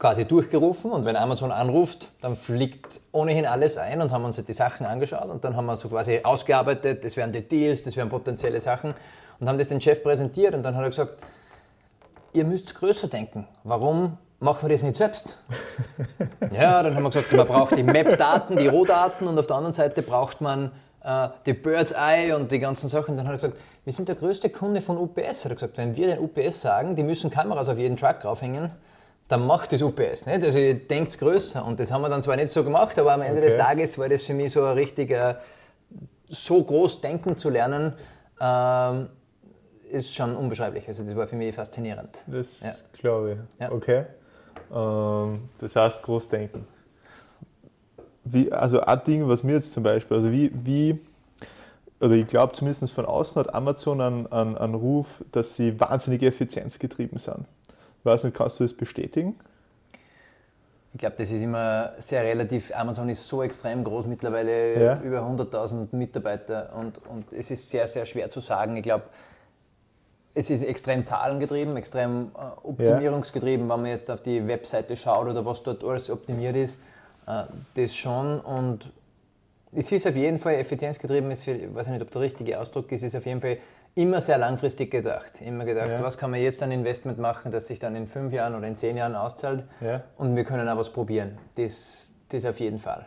quasi 0.00 0.24
durchgerufen 0.24 0.90
und 0.92 1.04
wenn 1.04 1.14
Amazon 1.14 1.52
anruft, 1.52 2.08
dann 2.22 2.34
fliegt 2.34 3.00
ohnehin 3.12 3.44
alles 3.44 3.76
ein 3.76 4.00
und 4.00 4.10
haben 4.10 4.24
uns 4.24 4.42
die 4.42 4.52
Sachen 4.54 4.86
angeschaut 4.86 5.28
und 5.28 5.44
dann 5.44 5.54
haben 5.56 5.66
wir 5.66 5.76
so 5.76 5.90
quasi 5.90 6.20
ausgearbeitet, 6.22 7.04
das 7.04 7.18
wären 7.18 7.32
die 7.32 7.46
Deals, 7.46 7.84
das 7.84 7.96
wären 7.96 8.08
potenzielle 8.08 8.60
Sachen 8.60 8.94
und 9.38 9.48
haben 9.48 9.58
das 9.58 9.68
den 9.68 9.80
Chef 9.80 10.02
präsentiert 10.02 10.54
und 10.54 10.62
dann 10.62 10.74
hat 10.74 10.84
er 10.84 10.88
gesagt, 10.88 11.22
ihr 12.32 12.46
müsst 12.46 12.74
größer 12.74 13.08
denken. 13.08 13.46
Warum 13.62 14.16
machen 14.40 14.68
wir 14.68 14.70
das 14.70 14.82
nicht 14.82 14.96
selbst? 14.96 15.36
ja, 16.52 16.82
dann 16.82 16.94
haben 16.94 17.02
wir 17.02 17.10
gesagt, 17.10 17.32
man 17.32 17.46
braucht 17.46 17.76
die 17.76 17.82
Map-Daten, 17.82 18.56
die 18.56 18.66
Rohdaten 18.66 19.28
und 19.28 19.38
auf 19.38 19.46
der 19.46 19.56
anderen 19.56 19.74
Seite 19.74 20.02
braucht 20.02 20.40
man 20.40 20.72
äh, 21.04 21.28
die 21.46 21.52
Bird's 21.52 21.92
Eye 21.92 22.32
und 22.32 22.50
die 22.50 22.58
ganzen 22.58 22.88
Sachen. 22.88 23.16
Dann 23.16 23.26
hat 23.26 23.34
er 23.34 23.36
gesagt, 23.36 23.56
wir 23.84 23.92
sind 23.92 24.08
der 24.08 24.16
größte 24.16 24.50
Kunde 24.50 24.80
von 24.80 24.96
UPS. 24.98 25.44
Hat 25.44 25.52
er 25.52 25.54
gesagt, 25.54 25.78
wenn 25.78 25.94
wir 25.96 26.08
den 26.08 26.18
UPS 26.18 26.62
sagen, 26.62 26.96
die 26.96 27.02
müssen 27.02 27.30
Kameras 27.30 27.68
auf 27.68 27.78
jeden 27.78 27.96
Truck 27.96 28.20
draufhängen, 28.20 28.70
dann 29.28 29.46
macht 29.46 29.72
das 29.72 29.82
UPS. 29.82 30.26
Nicht? 30.26 30.44
Also 30.44 30.58
ihr 30.58 30.74
denkt 30.74 31.18
größer 31.18 31.64
und 31.64 31.78
das 31.78 31.92
haben 31.92 32.02
wir 32.02 32.08
dann 32.08 32.22
zwar 32.22 32.36
nicht 32.36 32.50
so 32.50 32.64
gemacht, 32.64 32.98
aber 32.98 33.12
am 33.12 33.22
Ende 33.22 33.38
okay. 33.38 33.46
des 33.46 33.56
Tages 33.56 33.98
war 33.98 34.08
das 34.08 34.24
für 34.24 34.34
mich 34.34 34.52
so 34.52 34.64
ein 34.64 34.72
richtiger, 34.72 35.40
so 36.28 36.62
groß 36.62 37.00
denken 37.00 37.36
zu 37.36 37.48
lernen, 37.48 37.92
ähm, 38.40 39.08
ist 39.90 40.14
schon 40.14 40.36
unbeschreiblich. 40.36 40.86
Also 40.88 41.04
das 41.04 41.14
war 41.16 41.26
für 41.26 41.36
mich 41.36 41.54
faszinierend. 41.54 42.24
Das 42.26 42.60
ja. 42.60 42.72
glaube 42.92 43.32
ich. 43.32 43.60
Ja. 43.60 43.72
Okay. 43.72 44.04
Ähm, 44.72 45.48
das 45.58 45.76
heißt 45.76 46.02
groß 46.02 46.28
denken. 46.28 46.66
Wie, 48.24 48.52
also 48.52 48.80
ein 48.80 49.04
Ding, 49.04 49.28
was 49.28 49.42
mir 49.42 49.54
jetzt 49.54 49.72
zum 49.72 49.82
Beispiel, 49.82 50.16
also 50.16 50.30
wie, 50.30 50.50
wie 50.54 51.00
oder 52.00 52.14
ich 52.14 52.26
glaube 52.26 52.54
zumindest 52.54 52.92
von 52.92 53.04
außen 53.04 53.36
hat 53.40 53.54
Amazon 53.54 54.00
einen, 54.00 54.32
einen, 54.32 54.56
einen 54.56 54.74
Ruf, 54.74 55.22
dass 55.32 55.56
sie 55.56 55.78
wahnsinnig 55.78 56.22
effizienzgetrieben 56.22 57.18
sind. 57.18 57.44
Ich 57.98 58.04
weiß 58.04 58.24
nicht, 58.24 58.36
kannst 58.36 58.58
du 58.58 58.64
das 58.64 58.72
bestätigen? 58.72 59.38
Ich 60.92 60.98
glaube, 60.98 61.14
das 61.18 61.30
ist 61.30 61.40
immer 61.40 61.92
sehr 61.98 62.24
relativ. 62.24 62.72
Amazon 62.74 63.08
ist 63.10 63.28
so 63.28 63.42
extrem 63.42 63.84
groß 63.84 64.06
mittlerweile, 64.06 64.82
ja. 64.82 65.00
über 65.02 65.20
100.000 65.20 65.94
Mitarbeiter 65.94 66.72
und, 66.74 66.98
und 67.06 67.32
es 67.32 67.50
ist 67.50 67.68
sehr, 67.68 67.86
sehr 67.86 68.06
schwer 68.06 68.30
zu 68.30 68.40
sagen. 68.40 68.76
Ich 68.76 68.82
glaube, 68.82 69.04
es 70.34 70.50
ist 70.50 70.64
extrem 70.64 71.04
zahlengetrieben, 71.04 71.76
extrem 71.76 72.30
äh, 72.36 72.66
optimierungsgetrieben, 72.66 73.68
ja. 73.68 73.74
wenn 73.74 73.82
man 73.82 73.90
jetzt 73.90 74.10
auf 74.10 74.22
die 74.22 74.46
Webseite 74.46 74.96
schaut 74.96 75.28
oder 75.28 75.44
was 75.44 75.62
dort 75.62 75.82
alles 75.84 76.10
optimiert 76.10 76.56
ist. 76.56 76.80
Äh, 77.26 77.44
das 77.74 77.94
schon 77.94 78.40
und 78.40 78.92
es 79.72 79.92
ist 79.92 80.06
auf 80.06 80.16
jeden 80.16 80.38
Fall 80.38 80.54
effizienzgetrieben, 80.54 81.30
ist, 81.30 81.46
ich 81.46 81.72
weiß 81.74 81.88
nicht, 81.88 82.02
ob 82.02 82.10
der 82.10 82.20
richtige 82.22 82.58
Ausdruck 82.58 82.90
ist, 82.90 83.02
ist 83.02 83.14
auf 83.14 83.26
jeden 83.26 83.40
Fall 83.40 83.58
immer 83.94 84.20
sehr 84.20 84.38
langfristig 84.38 84.90
gedacht. 84.90 85.40
Immer 85.40 85.64
gedacht, 85.64 85.92
ja. 85.92 86.02
was 86.02 86.18
kann 86.18 86.30
man 86.30 86.40
jetzt 86.40 86.62
ein 86.62 86.72
Investment 86.72 87.18
machen, 87.18 87.52
das 87.52 87.68
sich 87.68 87.78
dann 87.78 87.96
in 87.96 88.06
fünf 88.06 88.32
Jahren 88.32 88.54
oder 88.54 88.66
in 88.66 88.76
zehn 88.76 88.96
Jahren 88.96 89.14
auszahlt 89.14 89.64
ja. 89.80 90.02
und 90.16 90.34
wir 90.36 90.44
können 90.44 90.68
auch 90.68 90.76
was 90.76 90.90
probieren. 90.90 91.38
Das, 91.56 92.12
das 92.28 92.44
auf 92.44 92.60
jeden 92.60 92.78
Fall. 92.78 93.06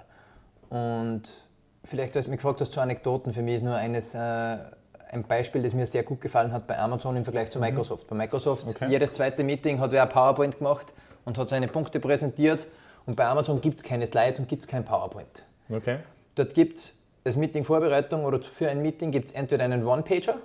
Und 0.69 1.23
vielleicht, 1.83 2.15
du 2.15 2.19
mich 2.19 2.37
gefragt 2.37 2.61
hast 2.61 2.73
zu 2.73 2.81
Anekdoten, 2.81 3.33
für 3.33 3.41
mich 3.41 3.55
ist 3.55 3.63
nur 3.63 3.75
eines, 3.75 4.15
äh, 4.15 4.57
ein 5.13 5.23
Beispiel, 5.23 5.63
das 5.63 5.73
mir 5.73 5.85
sehr 5.85 6.03
gut 6.03 6.21
gefallen 6.21 6.51
hat 6.51 6.67
bei 6.67 6.77
Amazon 6.77 7.15
im 7.15 7.23
Vergleich 7.23 7.51
zu 7.51 7.59
mhm. 7.59 7.65
Microsoft. 7.65 8.07
Bei 8.07 8.15
Microsoft, 8.15 8.67
okay. 8.67 8.87
jedes 8.89 9.11
zweite 9.13 9.43
Meeting 9.43 9.79
hat 9.79 9.91
wer 9.91 10.03
ein 10.03 10.09
PowerPoint 10.09 10.57
gemacht 10.57 10.93
und 11.25 11.37
hat 11.37 11.49
seine 11.49 11.67
Punkte 11.67 11.99
präsentiert 11.99 12.67
und 13.05 13.15
bei 13.15 13.25
Amazon 13.25 13.61
gibt 13.61 13.77
es 13.77 13.83
keine 13.83 14.07
Slides 14.07 14.39
und 14.39 14.47
gibt 14.47 14.63
es 14.63 14.67
kein 14.67 14.83
PowerPoint. 14.83 15.45
Okay. 15.69 15.99
Dort 16.35 16.53
gibt 16.55 16.77
es 16.77 16.97
als 17.25 17.35
Meeting-Vorbereitung 17.35 18.25
oder 18.25 18.41
für 18.41 18.69
ein 18.69 18.81
Meeting 18.81 19.11
gibt 19.11 19.27
es 19.27 19.33
entweder 19.33 19.63
einen 19.63 19.85
One-Pager, 19.85 20.35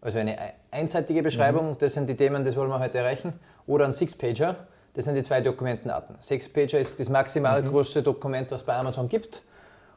also 0.00 0.18
eine 0.18 0.36
einseitige 0.70 1.22
Beschreibung, 1.22 1.70
mhm. 1.70 1.78
das 1.78 1.94
sind 1.94 2.08
die 2.08 2.16
Themen, 2.16 2.44
das 2.44 2.56
wollen 2.56 2.70
wir 2.70 2.78
heute 2.78 2.98
erreichen, 2.98 3.32
oder 3.66 3.84
ein 3.84 3.92
Six-Pager, 3.92 4.56
das 4.94 5.04
sind 5.04 5.14
die 5.14 5.22
zwei 5.22 5.40
Dokumentenarten. 5.40 6.16
Six-Pager 6.20 6.78
ist 6.78 6.98
das 7.00 7.08
maximal 7.08 7.62
mhm. 7.62 7.68
größte 7.68 8.02
Dokument, 8.02 8.50
was 8.50 8.62
bei 8.62 8.74
Amazon 8.74 9.08
gibt. 9.08 9.42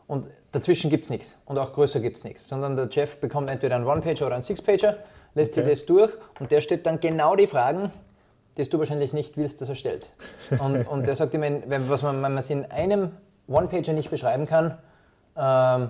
Und 0.07 0.27
dazwischen 0.51 0.89
gibt 0.89 1.05
es 1.05 1.09
nichts. 1.09 1.37
Und 1.45 1.57
auch 1.57 1.73
größer 1.73 1.99
gibt 1.99 2.17
es 2.17 2.23
nichts. 2.23 2.47
Sondern 2.47 2.75
der 2.75 2.91
Chef 2.91 3.17
bekommt 3.17 3.49
entweder 3.49 3.75
einen 3.75 3.85
One-Pager 3.85 4.25
oder 4.25 4.35
einen 4.35 4.43
Six-Pager, 4.43 4.97
lässt 5.35 5.53
okay. 5.53 5.65
sich 5.65 5.79
das 5.79 5.85
durch 5.85 6.11
und 6.39 6.51
der 6.51 6.61
stellt 6.61 6.85
dann 6.85 6.99
genau 6.99 7.35
die 7.35 7.47
Fragen, 7.47 7.91
die 8.57 8.63
du 8.63 8.79
wahrscheinlich 8.79 9.13
nicht 9.13 9.37
willst, 9.37 9.61
dass 9.61 9.69
er 9.69 9.75
stellt. 9.75 10.09
Und, 10.59 10.87
und 10.87 11.07
der 11.07 11.15
sagt 11.15 11.33
immer, 11.33 11.47
wenn, 11.65 11.89
was 11.89 12.03
man, 12.03 12.15
wenn 12.15 12.33
man 12.33 12.37
es 12.37 12.49
in 12.49 12.65
einem 12.65 13.11
One-Pager 13.47 13.93
nicht 13.93 14.11
beschreiben 14.11 14.45
kann, 14.45 14.77
ähm, 15.35 15.89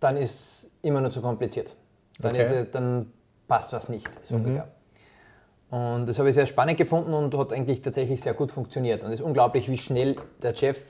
dann 0.00 0.16
ist 0.16 0.70
immer 0.82 1.00
nur 1.00 1.10
zu 1.10 1.20
kompliziert. 1.20 1.68
Dann, 2.18 2.32
okay. 2.32 2.42
es, 2.42 2.70
dann 2.70 3.12
passt 3.46 3.72
was 3.72 3.88
nicht, 3.88 4.08
so 4.24 4.34
mhm. 4.34 4.40
ungefähr. 4.40 4.68
Und 5.70 6.06
das 6.06 6.18
habe 6.18 6.28
ich 6.28 6.34
sehr 6.34 6.46
spannend 6.46 6.76
gefunden 6.76 7.14
und 7.14 7.36
hat 7.36 7.52
eigentlich 7.52 7.80
tatsächlich 7.80 8.20
sehr 8.20 8.34
gut 8.34 8.52
funktioniert. 8.52 9.02
Und 9.02 9.10
es 9.10 9.20
ist 9.20 9.24
unglaublich, 9.24 9.70
wie 9.70 9.78
schnell 9.78 10.16
der 10.42 10.54
Chef 10.54 10.84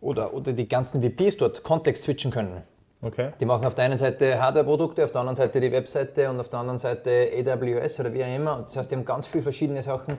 oder, 0.00 0.34
oder 0.34 0.52
die 0.52 0.68
ganzen 0.68 1.02
VPs 1.02 1.36
dort 1.36 1.62
Kontext 1.62 2.04
switchen 2.04 2.30
können. 2.30 2.62
Okay. 3.02 3.32
Die 3.40 3.46
machen 3.46 3.64
auf 3.64 3.74
der 3.74 3.86
einen 3.86 3.98
Seite 3.98 4.40
Hardware-Produkte, 4.40 5.04
auf 5.04 5.10
der 5.10 5.22
anderen 5.22 5.36
Seite 5.36 5.60
die 5.60 5.72
Webseite 5.72 6.28
und 6.28 6.38
auf 6.38 6.48
der 6.48 6.60
anderen 6.60 6.78
Seite 6.78 7.30
AWS 7.34 8.00
oder 8.00 8.12
wie 8.12 8.22
auch 8.22 8.34
immer. 8.34 8.62
Das 8.62 8.76
heißt, 8.76 8.90
die 8.90 8.96
haben 8.96 9.04
ganz 9.04 9.26
viele 9.26 9.42
verschiedene 9.42 9.82
Sachen, 9.82 10.18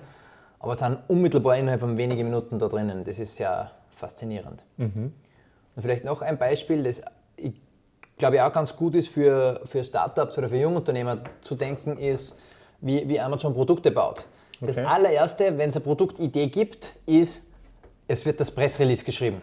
aber 0.59 0.75
sind 0.75 0.97
unmittelbar 1.07 1.57
innerhalb 1.57 1.79
von 1.79 1.95
wenigen 1.97 2.23
Minuten 2.23 2.57
da 2.57 2.67
drinnen. 2.67 3.03
Das 3.03 3.19
ist 3.19 3.35
sehr 3.35 3.71
faszinierend. 3.91 4.63
Mhm. 4.77 5.13
Und 5.75 5.81
vielleicht 5.81 6.05
noch 6.05 6.21
ein 6.21 6.37
Beispiel, 6.37 6.83
das 6.83 7.01
ich 7.37 7.53
glaube 8.17 8.43
auch 8.43 8.53
ganz 8.53 8.75
gut 8.75 8.95
ist 8.95 9.09
für, 9.09 9.61
für 9.65 9.83
Startups 9.83 10.37
oder 10.37 10.49
für 10.49 10.57
Jungunternehmer 10.57 11.19
zu 11.41 11.55
denken, 11.55 11.97
ist, 11.97 12.39
wie, 12.79 13.07
wie 13.07 13.19
Amazon 13.19 13.53
Produkte 13.53 13.91
baut. 13.91 14.25
Okay. 14.59 14.73
Das 14.73 14.77
allererste, 14.77 15.57
wenn 15.57 15.69
es 15.69 15.75
eine 15.75 15.83
Produktidee 15.83 16.47
gibt, 16.47 16.95
ist, 17.05 17.47
es 18.07 18.25
wird 18.25 18.39
das 18.39 18.51
Pressrelease 18.51 19.03
geschrieben. 19.03 19.41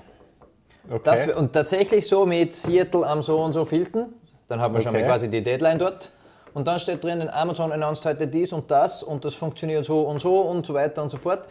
Okay. 0.90 1.00
Das, 1.04 1.26
und 1.28 1.52
tatsächlich 1.52 2.06
so 2.06 2.24
mit 2.24 2.54
Seattle 2.54 3.06
am 3.06 3.22
so 3.22 3.38
und 3.38 3.52
so 3.52 3.64
Filten, 3.64 4.06
dann 4.48 4.60
haben 4.60 4.72
wir 4.72 4.78
okay. 4.78 4.84
schon 4.84 4.92
mal 4.94 5.04
quasi 5.04 5.28
die 5.28 5.42
Deadline 5.42 5.78
dort. 5.78 6.10
Und 6.54 6.66
dann 6.66 6.78
steht 6.80 7.04
drinnen, 7.04 7.28
Amazon 7.28 7.72
announced 7.72 8.04
heute 8.06 8.26
dies 8.26 8.52
und 8.52 8.70
das 8.70 9.02
und 9.02 9.24
das 9.24 9.34
funktioniert 9.34 9.84
so 9.84 10.00
und 10.02 10.20
so 10.20 10.40
und 10.40 10.64
so 10.64 10.74
weiter 10.74 11.02
und 11.02 11.10
so 11.10 11.18
fort. 11.18 11.46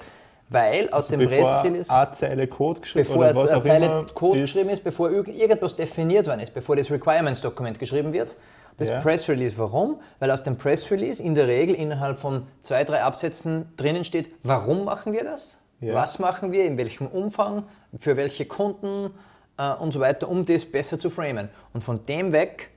Weil 0.50 0.88
aus 0.90 1.06
also 1.06 1.18
dem 1.18 1.28
Pressrelease. 1.28 1.94
Eine 1.94 2.12
Zeile 2.14 2.48
Code 2.48 2.82
geschrieben 2.82 3.08
bevor 3.08 3.22
oder 3.22 3.36
was 3.36 3.52
eine 3.52 3.64
Zeile 3.64 4.06
Code 4.14 4.40
ist 4.40 4.54
geschrieben 4.54 4.70
ist, 4.70 4.84
bevor 4.84 5.12
irgendetwas 5.12 5.76
definiert 5.76 6.28
worden 6.28 6.40
ist, 6.40 6.54
bevor 6.54 6.76
das 6.76 6.90
Requirements-Dokument 6.90 7.78
geschrieben 7.78 8.14
wird. 8.14 8.36
Das 8.78 8.90
ja. 8.90 9.02
Press 9.02 9.28
Release, 9.28 9.58
warum? 9.58 10.00
Weil 10.20 10.32
aus 10.32 10.44
dem 10.44 10.58
Press 10.58 10.90
Release 10.90 11.22
in 11.22 11.36
der 11.36 11.48
Regel 11.48 11.76
innerhalb 11.76 12.20
von 12.20 12.48
zwei, 12.62 12.84
drei 12.84 13.04
Absätzen 13.04 13.74
drinnen 13.76 14.06
steht, 14.06 14.30
warum 14.44 14.86
machen 14.86 15.14
wir 15.14 15.24
das? 15.24 15.60
Ja. 15.80 15.94
Was 15.94 16.20
machen 16.20 16.52
wir, 16.52 16.66
in 16.66 16.78
welchem 16.78 17.08
Umfang, 17.08 17.64
für 18.00 18.18
welche 18.18 18.46
Kunden 18.46 19.12
äh, 19.58 19.74
und 19.74 19.92
so 19.92 20.00
weiter, 20.00 20.30
um 20.30 20.46
das 20.46 20.66
besser 20.66 21.00
zu 21.00 21.10
framen. 21.10 21.50
Und 21.74 21.84
von 21.84 22.06
dem 22.06 22.32
weg 22.32 22.70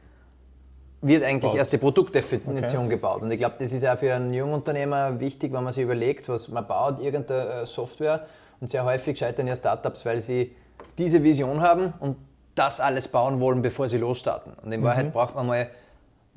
wird 1.02 1.24
eigentlich 1.24 1.54
erst 1.54 1.72
die 1.72 1.78
Produktdefinition 1.78 2.86
okay. 2.86 2.94
gebaut. 2.94 3.22
Und 3.22 3.30
ich 3.30 3.38
glaube, 3.38 3.56
das 3.58 3.72
ist 3.72 3.86
auch 3.86 3.96
für 3.96 4.14
einen 4.14 4.34
jungen 4.34 4.54
Unternehmer 4.54 5.18
wichtig, 5.18 5.52
wenn 5.52 5.64
man 5.64 5.72
sich 5.72 5.84
überlegt, 5.84 6.28
was 6.28 6.48
man 6.48 6.66
baut, 6.66 7.00
irgendeine 7.00 7.62
äh, 7.62 7.66
Software. 7.66 8.26
Und 8.60 8.70
sehr 8.70 8.84
häufig 8.84 9.18
scheitern 9.18 9.46
ja 9.46 9.56
Startups, 9.56 10.04
weil 10.04 10.20
sie 10.20 10.54
diese 10.98 11.24
Vision 11.24 11.62
haben 11.62 11.94
und 12.00 12.16
das 12.54 12.80
alles 12.80 13.08
bauen 13.08 13.40
wollen, 13.40 13.62
bevor 13.62 13.88
sie 13.88 13.96
losstarten. 13.96 14.52
Und 14.62 14.72
in 14.72 14.80
mhm. 14.80 14.84
Wahrheit 14.84 15.12
braucht 15.12 15.34
man 15.34 15.46
mal, 15.46 15.70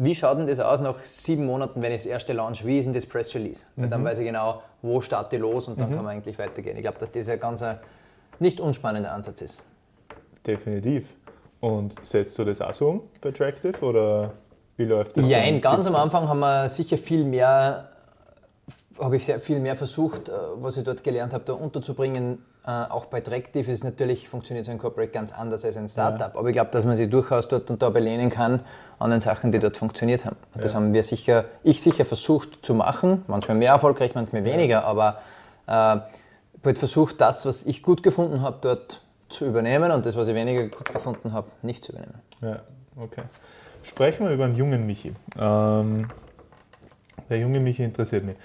wie 0.03 0.15
schaut 0.15 0.37
denn 0.37 0.47
das 0.47 0.59
aus 0.59 0.79
nach 0.79 0.99
sieben 1.03 1.45
Monaten, 1.45 1.81
wenn 1.81 1.91
ich 1.91 2.03
das 2.03 2.05
erste 2.05 2.33
Launch, 2.33 2.65
wie 2.65 2.79
ist 2.79 2.85
denn 2.85 2.93
das 2.93 3.05
Press 3.05 3.33
Release? 3.35 3.65
Mhm. 3.75 3.81
Weil 3.81 3.89
dann 3.89 4.01
mhm. 4.01 4.05
weiß 4.05 4.19
ich 4.19 4.25
genau, 4.25 4.61
wo 4.81 5.01
starte 5.01 5.35
ich 5.35 5.41
los 5.41 5.67
und 5.67 5.79
dann 5.79 5.89
mhm. 5.89 5.95
kann 5.95 6.05
man 6.05 6.15
eigentlich 6.15 6.37
weitergehen. 6.37 6.75
Ich 6.77 6.83
glaube, 6.83 6.97
dass 6.99 7.11
das 7.11 7.29
ein 7.29 7.39
ganz 7.39 7.61
ein 7.61 7.79
nicht 8.39 8.59
unspannender 8.59 9.11
Ansatz 9.11 9.41
ist. 9.41 9.63
Definitiv. 10.45 11.05
Und 11.59 11.95
setzt 12.03 12.37
du 12.37 12.43
das 12.43 12.59
auch 12.59 12.73
so 12.73 12.89
um 12.89 13.01
bei 13.21 13.31
Tractive 13.31 13.79
oder 13.85 14.33
wie 14.75 14.85
läuft 14.85 15.15
das? 15.17 15.27
Ja, 15.27 15.49
ganz 15.59 15.87
am 15.87 15.95
Anfang 15.95 16.27
haben 16.27 16.39
wir 16.39 16.67
sicher 16.67 16.97
viel 16.97 17.23
mehr, 17.23 17.89
habe 18.99 19.15
ich 19.15 19.25
sehr 19.25 19.39
viel 19.39 19.59
mehr 19.59 19.75
versucht, 19.75 20.27
äh, 20.29 20.31
was 20.55 20.77
ich 20.77 20.83
dort 20.83 21.03
gelernt 21.03 21.33
habe, 21.33 21.43
da 21.45 21.53
unterzubringen. 21.53 22.43
Äh, 22.65 22.71
auch 22.71 23.05
bei 23.05 23.19
Tractive 23.19 23.69
ist 23.69 23.83
natürlich, 23.83 24.29
funktioniert 24.29 24.65
so 24.65 24.71
ein 24.71 24.77
Corporate 24.77 25.11
ganz 25.11 25.33
anders 25.33 25.65
als 25.65 25.75
ein 25.75 25.89
Startup. 25.89 26.33
Ja. 26.33 26.39
Aber 26.39 26.47
ich 26.47 26.53
glaube, 26.53 26.71
dass 26.71 26.85
man 26.85 26.95
sich 26.95 27.09
durchaus 27.09 27.49
dort 27.49 27.69
und 27.69 27.81
da 27.81 27.89
belehnen 27.89 28.29
kann 28.29 28.61
an 28.99 29.11
den 29.11 29.19
Sachen, 29.19 29.51
die 29.51 29.59
dort 29.59 29.75
funktioniert 29.75 30.23
haben. 30.23 30.37
Ja. 30.55 30.61
Das 30.61 30.73
haben 30.73 30.93
wir 30.93 31.03
sicher, 31.03 31.45
ich 31.63 31.81
sicher 31.81 32.05
versucht 32.05 32.65
zu 32.65 32.73
machen. 32.73 33.23
Manchmal 33.27 33.57
mehr 33.57 33.71
erfolgreich, 33.71 34.15
manchmal 34.15 34.45
weniger. 34.45 34.85
Aber 34.85 35.17
äh, 35.67 35.97
ich 35.97 36.65
habe 36.65 36.75
versucht, 36.75 37.19
das, 37.19 37.45
was 37.45 37.65
ich 37.65 37.83
gut 37.83 38.01
gefunden 38.01 38.41
habe, 38.41 38.59
dort 38.61 39.01
zu 39.27 39.45
übernehmen 39.45 39.91
und 39.91 40.05
das, 40.05 40.15
was 40.15 40.29
ich 40.29 40.35
weniger 40.35 40.67
gut 40.69 40.85
gefunden 40.85 41.33
habe, 41.33 41.47
nicht 41.63 41.83
zu 41.83 41.91
übernehmen. 41.91 42.21
Ja, 42.41 42.59
okay. 42.95 43.23
Sprechen 43.83 44.25
wir 44.25 44.33
über 44.33 44.45
einen 44.45 44.55
jungen 44.55 44.85
Michi. 44.85 45.13
Ähm, 45.37 46.09
der 47.29 47.39
junge 47.39 47.59
Michi 47.59 47.83
interessiert 47.83 48.23
mich. 48.23 48.37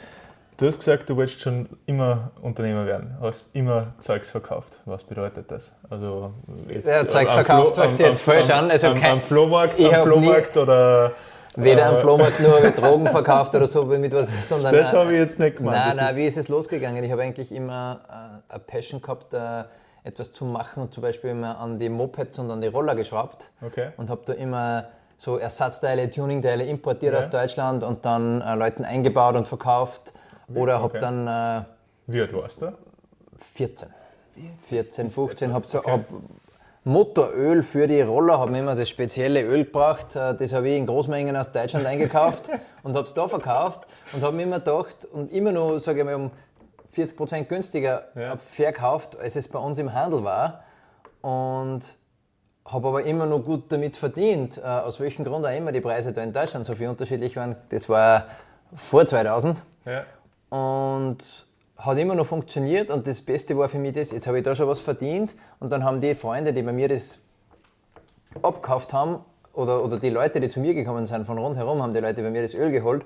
Du 0.58 0.66
hast 0.66 0.80
gesagt, 0.80 1.08
du 1.08 1.16
wolltest 1.16 1.40
schon 1.40 1.68
immer 1.86 2.32
Unternehmer 2.42 2.84
werden, 2.84 3.16
hast 3.20 3.48
immer 3.52 3.94
Zeugs 4.00 4.28
verkauft. 4.28 4.80
Was 4.86 5.04
bedeutet 5.04 5.48
das? 5.52 5.70
Also 5.88 6.32
jetzt 6.68 6.88
ja, 6.88 7.06
Zeugs 7.06 7.32
verkauft 7.32 7.76
Flo, 7.76 7.84
fängt 7.84 8.00
jetzt 8.00 8.20
falsch 8.20 8.50
an. 8.50 8.68
Also 8.68 8.88
am, 8.88 9.00
am 9.04 9.22
Flohmarkt, 9.22 9.78
am 9.78 10.02
Flohmarkt 10.02 10.56
oder 10.56 11.12
Weder 11.54 11.86
am 11.86 11.94
äh, 11.94 11.98
Flohmarkt 11.98 12.40
nur 12.40 12.58
Drogen 12.76 13.06
verkauft 13.06 13.54
oder 13.54 13.66
so 13.66 13.84
mit 13.84 14.12
was, 14.12 14.48
sondern. 14.48 14.74
Das 14.74 14.92
habe 14.92 15.12
ich 15.12 15.20
jetzt 15.20 15.38
nicht 15.38 15.58
gemacht. 15.58 15.76
Nein, 15.76 15.96
nein, 15.96 16.16
wie 16.16 16.26
ist 16.26 16.36
es 16.36 16.48
losgegangen? 16.48 17.04
Ich 17.04 17.12
habe 17.12 17.22
eigentlich 17.22 17.52
immer 17.52 18.00
äh, 18.08 18.54
eine 18.54 18.58
Passion 18.58 19.00
gehabt, 19.00 19.34
äh, 19.34 19.62
etwas 20.02 20.32
zu 20.32 20.44
machen 20.44 20.82
und 20.82 20.92
zum 20.92 21.04
Beispiel 21.04 21.30
immer 21.30 21.56
an 21.60 21.78
die 21.78 21.88
Mopeds 21.88 22.36
und 22.40 22.50
an 22.50 22.60
die 22.60 22.68
Roller 22.68 22.96
geschraubt. 22.96 23.50
Okay. 23.64 23.90
Und 23.96 24.10
habe 24.10 24.22
da 24.26 24.32
immer 24.32 24.86
so 25.18 25.36
Ersatzteile, 25.36 26.10
Tuningteile 26.10 26.64
importiert 26.64 27.12
ja. 27.12 27.20
aus 27.20 27.30
Deutschland 27.30 27.84
und 27.84 28.04
dann 28.04 28.42
Leuten 28.58 28.84
eingebaut 28.84 29.36
und 29.36 29.46
verkauft. 29.46 30.12
Oder 30.54 30.76
okay. 30.76 30.82
habe 30.82 30.98
dann. 30.98 31.26
Äh, 31.26 31.64
Wie 32.06 32.20
alt 32.20 32.32
warst 32.32 32.62
du? 32.62 32.72
14. 33.54 33.88
14, 34.68 35.10
15. 35.10 35.52
Habe 35.52 35.66
so, 35.66 35.78
okay. 35.78 35.90
hab 35.90 36.04
Motoröl 36.84 37.62
für 37.62 37.86
die 37.86 38.00
Roller, 38.00 38.38
habe 38.38 38.52
mir 38.52 38.60
immer 38.60 38.74
das 38.74 38.88
spezielle 38.88 39.42
Öl 39.42 39.64
gebracht. 39.64 40.16
Äh, 40.16 40.34
das 40.34 40.52
habe 40.52 40.68
ich 40.68 40.76
in 40.76 40.86
Großmengen 40.86 41.36
aus 41.36 41.52
Deutschland 41.52 41.86
eingekauft 41.86 42.50
und 42.82 42.94
habe 42.94 43.06
es 43.06 43.14
da 43.14 43.28
verkauft 43.28 43.86
und 44.12 44.22
habe 44.22 44.36
mir 44.36 44.44
immer 44.44 44.58
gedacht 44.58 45.04
und 45.04 45.30
immer 45.32 45.52
noch, 45.52 45.78
sage 45.78 46.00
ich 46.00 46.04
mal, 46.04 46.14
um 46.14 46.30
40% 46.96 47.44
günstiger 47.44 48.08
ja. 48.14 48.36
verkauft, 48.36 49.18
als 49.18 49.36
es 49.36 49.48
bei 49.48 49.58
uns 49.58 49.78
im 49.78 49.92
Handel 49.92 50.24
war. 50.24 50.64
Und 51.20 51.82
habe 52.64 52.88
aber 52.88 53.02
immer 53.04 53.26
noch 53.26 53.40
gut 53.40 53.72
damit 53.72 53.96
verdient. 53.96 54.58
Äh, 54.58 54.62
aus 54.62 55.00
welchem 55.00 55.24
Grund 55.24 55.44
auch 55.44 55.54
immer 55.54 55.72
die 55.72 55.80
Preise 55.80 56.12
da 56.12 56.22
in 56.22 56.32
Deutschland 56.32 56.66
so 56.66 56.74
viel 56.74 56.88
unterschiedlich 56.88 57.36
waren. 57.36 57.56
Das 57.70 57.88
war 57.88 58.26
vor 58.76 59.06
2000. 59.06 59.62
Ja. 59.84 60.04
Und 60.50 61.18
hat 61.78 61.96
immer 61.96 62.14
noch 62.14 62.26
funktioniert 62.26 62.90
und 62.90 63.06
das 63.06 63.20
Beste 63.20 63.56
war 63.56 63.68
für 63.68 63.78
mich 63.78 63.92
das, 63.92 64.10
jetzt 64.10 64.26
habe 64.26 64.38
ich 64.38 64.44
da 64.44 64.54
schon 64.54 64.66
was 64.66 64.80
verdient 64.80 65.34
und 65.60 65.70
dann 65.70 65.84
haben 65.84 66.00
die 66.00 66.14
Freunde, 66.14 66.52
die 66.52 66.62
bei 66.62 66.72
mir 66.72 66.88
das 66.88 67.18
abgekauft 68.42 68.92
haben 68.92 69.20
oder, 69.52 69.84
oder 69.84 69.98
die 69.98 70.10
Leute, 70.10 70.40
die 70.40 70.48
zu 70.48 70.60
mir 70.60 70.74
gekommen 70.74 71.06
sind 71.06 71.24
von 71.24 71.38
rundherum, 71.38 71.82
haben 71.82 71.94
die 71.94 72.00
Leute 72.00 72.22
bei 72.22 72.30
mir 72.30 72.42
das 72.42 72.54
Öl 72.54 72.72
geholt, 72.72 73.04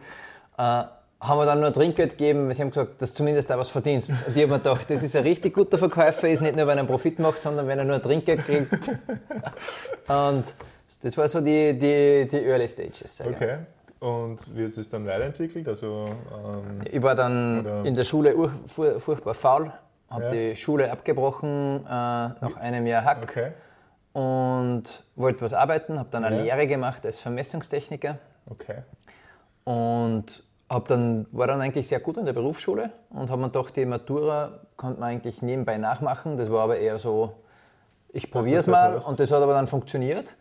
äh, 0.56 0.84
haben 1.22 1.38
wir 1.38 1.46
dann 1.46 1.60
nur 1.60 1.72
Trinkgeld 1.72 2.12
gegeben, 2.12 2.48
weil 2.48 2.54
sie 2.54 2.62
haben 2.62 2.70
gesagt, 2.70 3.00
dass 3.00 3.10
du 3.10 3.18
zumindest 3.18 3.48
da 3.48 3.56
was 3.56 3.68
verdienst. 3.68 4.10
Und 4.10 4.36
ich 4.36 4.42
habe 4.42 4.52
mir 4.52 4.58
gedacht, 4.58 4.90
das 4.90 5.02
ist 5.04 5.14
ein 5.14 5.22
richtig 5.22 5.54
guter 5.54 5.78
Verkäufer, 5.78 6.28
ist 6.28 6.40
nicht 6.40 6.56
nur, 6.56 6.66
wenn 6.66 6.78
er 6.78 6.80
einen 6.80 6.88
Profit 6.88 7.20
macht, 7.20 7.42
sondern 7.42 7.68
wenn 7.68 7.78
er 7.78 7.84
nur 7.84 8.02
Trinkgeld 8.02 8.44
kriegt. 8.44 8.72
Und 10.08 10.54
das 11.02 11.16
war 11.16 11.28
so 11.28 11.40
die, 11.40 11.78
die, 11.78 12.26
die 12.28 12.44
Early 12.44 12.66
Stages. 12.66 13.22
Okay. 13.24 13.58
Und 14.02 14.56
wie 14.56 14.64
hat 14.64 14.76
es 14.76 14.88
dann 14.88 15.06
weiterentwickelt? 15.06 15.68
Also, 15.68 16.06
ähm, 16.06 16.80
ich 16.90 17.00
war 17.00 17.14
dann 17.14 17.60
oder? 17.60 17.84
in 17.84 17.94
der 17.94 18.02
Schule 18.02 18.34
furchtbar 18.66 19.34
faul, 19.34 19.72
habe 20.10 20.24
ja. 20.24 20.30
die 20.32 20.56
Schule 20.56 20.90
abgebrochen 20.90 21.86
äh, 21.86 21.88
nach 21.88 22.56
einem 22.56 22.84
Jahr 22.88 23.04
Hack 23.04 23.22
okay. 23.22 23.52
und 24.12 24.82
wollte 25.14 25.42
was 25.42 25.54
arbeiten, 25.54 26.00
habe 26.00 26.08
dann 26.10 26.24
eine 26.24 26.38
ja. 26.38 26.56
Lehre 26.56 26.66
gemacht 26.66 27.06
als 27.06 27.20
Vermessungstechniker. 27.20 28.18
Okay. 28.50 28.78
Und 29.62 30.42
hab 30.68 30.88
dann, 30.88 31.26
war 31.30 31.46
dann 31.46 31.60
eigentlich 31.60 31.86
sehr 31.86 32.00
gut 32.00 32.16
in 32.16 32.26
der 32.26 32.32
Berufsschule 32.32 32.90
und 33.10 33.30
habe 33.30 33.40
mir 33.40 33.50
gedacht, 33.50 33.76
die 33.76 33.86
Matura 33.86 34.62
konnte 34.76 34.98
man 34.98 35.10
eigentlich 35.10 35.42
nebenbei 35.42 35.78
nachmachen. 35.78 36.36
Das 36.36 36.50
war 36.50 36.64
aber 36.64 36.76
eher 36.76 36.98
so, 36.98 37.34
ich 38.12 38.32
probiere 38.32 38.58
es 38.58 38.66
mal 38.66 38.98
und 38.98 39.20
das 39.20 39.30
hat 39.30 39.40
aber 39.40 39.52
dann 39.52 39.68
funktioniert. 39.68 40.34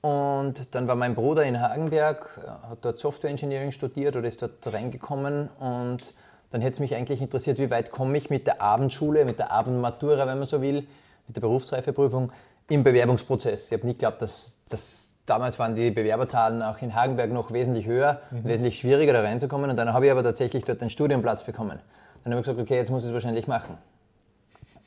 Und 0.00 0.74
dann 0.74 0.86
war 0.86 0.94
mein 0.94 1.14
Bruder 1.14 1.44
in 1.44 1.60
Hagenberg, 1.60 2.40
hat 2.68 2.78
dort 2.82 2.98
Software 2.98 3.30
Engineering 3.30 3.72
studiert 3.72 4.14
oder 4.14 4.28
ist 4.28 4.40
dort 4.40 4.52
reingekommen 4.72 5.48
und 5.58 6.14
dann 6.50 6.60
hätte 6.60 6.74
es 6.74 6.80
mich 6.80 6.94
eigentlich 6.94 7.20
interessiert, 7.20 7.58
wie 7.58 7.70
weit 7.70 7.90
komme 7.90 8.16
ich 8.16 8.30
mit 8.30 8.46
der 8.46 8.62
Abendschule, 8.62 9.24
mit 9.24 9.38
der 9.38 9.50
Abendmatura, 9.50 10.26
wenn 10.26 10.38
man 10.38 10.46
so 10.46 10.62
will, 10.62 10.86
mit 11.26 11.36
der 11.36 11.40
Berufsreifeprüfung 11.40 12.30
im 12.68 12.84
Bewerbungsprozess. 12.84 13.66
Ich 13.66 13.72
habe 13.72 13.86
nicht 13.86 13.98
geglaubt, 13.98 14.22
dass, 14.22 14.58
dass 14.68 15.16
damals 15.26 15.58
waren 15.58 15.74
die 15.74 15.90
Bewerberzahlen 15.90 16.62
auch 16.62 16.80
in 16.80 16.94
Hagenberg 16.94 17.32
noch 17.32 17.52
wesentlich 17.52 17.86
höher, 17.86 18.20
mhm. 18.30 18.44
wesentlich 18.44 18.78
schwieriger 18.78 19.12
da 19.12 19.20
reinzukommen. 19.20 19.70
Und 19.70 19.76
dann 19.76 19.92
habe 19.92 20.06
ich 20.06 20.12
aber 20.12 20.22
tatsächlich 20.22 20.64
dort 20.64 20.80
einen 20.80 20.90
Studienplatz 20.90 21.44
bekommen. 21.44 21.80
Dann 22.24 22.32
habe 22.32 22.40
ich 22.40 22.46
gesagt, 22.46 22.60
okay, 22.60 22.76
jetzt 22.76 22.90
muss 22.90 23.02
ich 23.02 23.08
es 23.08 23.14
wahrscheinlich 23.14 23.48
machen. 23.48 23.76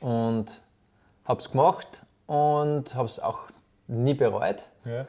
Und 0.00 0.62
habe 1.24 1.40
es 1.40 1.50
gemacht 1.50 2.02
und 2.26 2.94
habe 2.94 3.06
es 3.06 3.20
auch 3.20 3.44
nie 3.90 4.14
bereut. 4.14 4.68
Ja. 4.84 5.06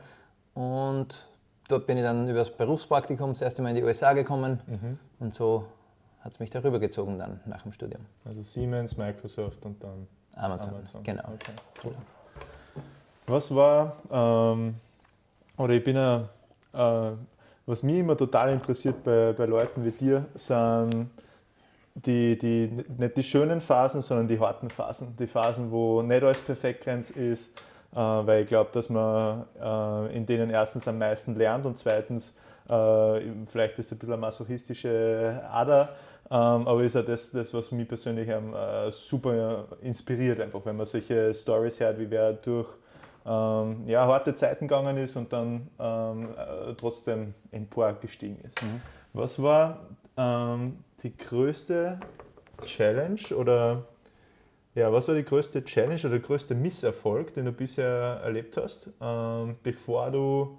Und 0.54 1.26
dort 1.68 1.88
bin 1.88 1.98
ich 1.98 2.04
dann 2.04 2.28
über 2.28 2.40
das 2.40 2.52
Berufspraktikum 2.52 3.32
das 3.32 3.42
erste 3.42 3.62
Mal 3.62 3.70
in 3.70 3.76
die 3.76 3.84
USA 3.84 4.14
gekommen. 4.14 4.60
Mhm. 4.68 5.00
Und 5.20 5.34
so 5.34 5.66
hat 6.22 6.34
es 6.34 6.40
mich 6.40 6.50
darüber 6.50 6.80
gezogen 6.80 7.18
dann 7.18 7.40
nach 7.46 7.64
dem 7.64 7.72
Studium. 7.72 8.06
Also 8.26 8.44
Siemens, 8.44 8.98
Microsoft 8.98 9.66
und 9.66 9.84
dann 9.84 10.08
Amazon. 10.36 10.76
Amazon. 10.76 11.04
Genau. 11.04 11.24
Okay, 11.34 11.54
cool. 11.84 11.96
Was 13.28 13.54
war 13.56 13.96
ähm, 14.12 14.76
oder 15.58 15.74
ich 15.74 15.84
bin 15.84 15.96
ja, 15.96 16.28
äh, 16.74 17.12
was 17.66 17.84
mich 17.84 17.98
immer 17.98 18.18
total 18.18 18.50
interessiert 18.50 19.04
bei, 19.04 19.34
bei 19.34 19.46
Leuten 19.46 19.86
wie 19.86 19.92
dir, 19.92 20.26
sind 20.36 21.10
die, 21.94 22.38
die, 22.38 22.84
nicht 22.98 23.18
die 23.18 23.24
schönen 23.24 23.62
Phasen, 23.62 24.02
sondern 24.02 24.28
die 24.28 24.40
harten 24.40 24.70
Phasen. 24.70 25.16
Die 25.18 25.28
Phasen, 25.28 25.72
wo 25.72 26.02
nicht 26.02 26.24
alles 26.24 26.40
perfekt 26.40 26.88
ist, 27.16 27.50
weil 27.98 28.42
ich 28.42 28.48
glaube, 28.48 28.70
dass 28.74 28.90
man 28.90 29.46
äh, 29.62 30.16
in 30.16 30.26
denen 30.26 30.50
erstens 30.50 30.88
am 30.88 30.98
meisten 30.98 31.36
lernt 31.36 31.66
und 31.66 31.78
zweitens, 31.78 32.34
äh, 32.70 33.22
vielleicht 33.48 33.80
ist 33.80 33.88
es 33.88 33.92
ein 33.92 34.00
bisschen 34.00 34.14
eine 34.14 34.22
masochistische 34.22 35.42
Ader, 35.52 35.90
ähm, 36.30 36.68
aber 36.68 36.84
ist 36.84 36.96
ja 36.96 37.02
das, 37.02 37.32
das, 37.32 37.54
was 37.54 37.72
mich 37.72 37.88
persönlich 37.88 38.30
äh, 38.30 38.92
super 38.92 39.66
inspiriert, 39.82 40.40
einfach 40.40 40.62
wenn 40.64 40.78
man 40.78 40.86
solche 40.86 41.34
Stories 41.34 41.80
hört, 41.80 42.00
wie 42.00 42.10
wer 42.10 42.34
durch 42.34 42.70
ähm, 43.26 43.84
ja, 43.86 44.08
harte 44.08 44.34
Zeiten 44.34 44.68
gegangen 44.68 44.98
ist 44.98 45.16
und 45.16 45.32
dann 45.34 45.68
ähm, 45.80 46.30
äh, 46.30 46.74
trotzdem 46.76 47.34
emporgestiegen 47.52 48.40
ist. 48.46 48.62
Mhm. 48.62 48.82
Was 49.14 49.42
war 49.42 49.80
ähm, 50.18 50.78
die 51.04 51.16
größte 51.16 52.00
Challenge 52.66 53.36
oder 53.36 53.84
ja, 54.76 54.92
was 54.92 55.08
war 55.08 55.16
die 55.16 55.26
größte 55.26 55.64
Challenge 55.64 56.00
oder 56.00 56.12
der 56.12 56.20
größte 56.20 56.56
Misserfolg, 56.56 57.34
den 57.34 57.46
du 57.46 57.52
bisher 57.52 58.22
erlebt 58.24 58.58
hast, 58.58 58.90
ähm, 59.02 59.56
bevor 59.64 60.12
du 60.12 60.58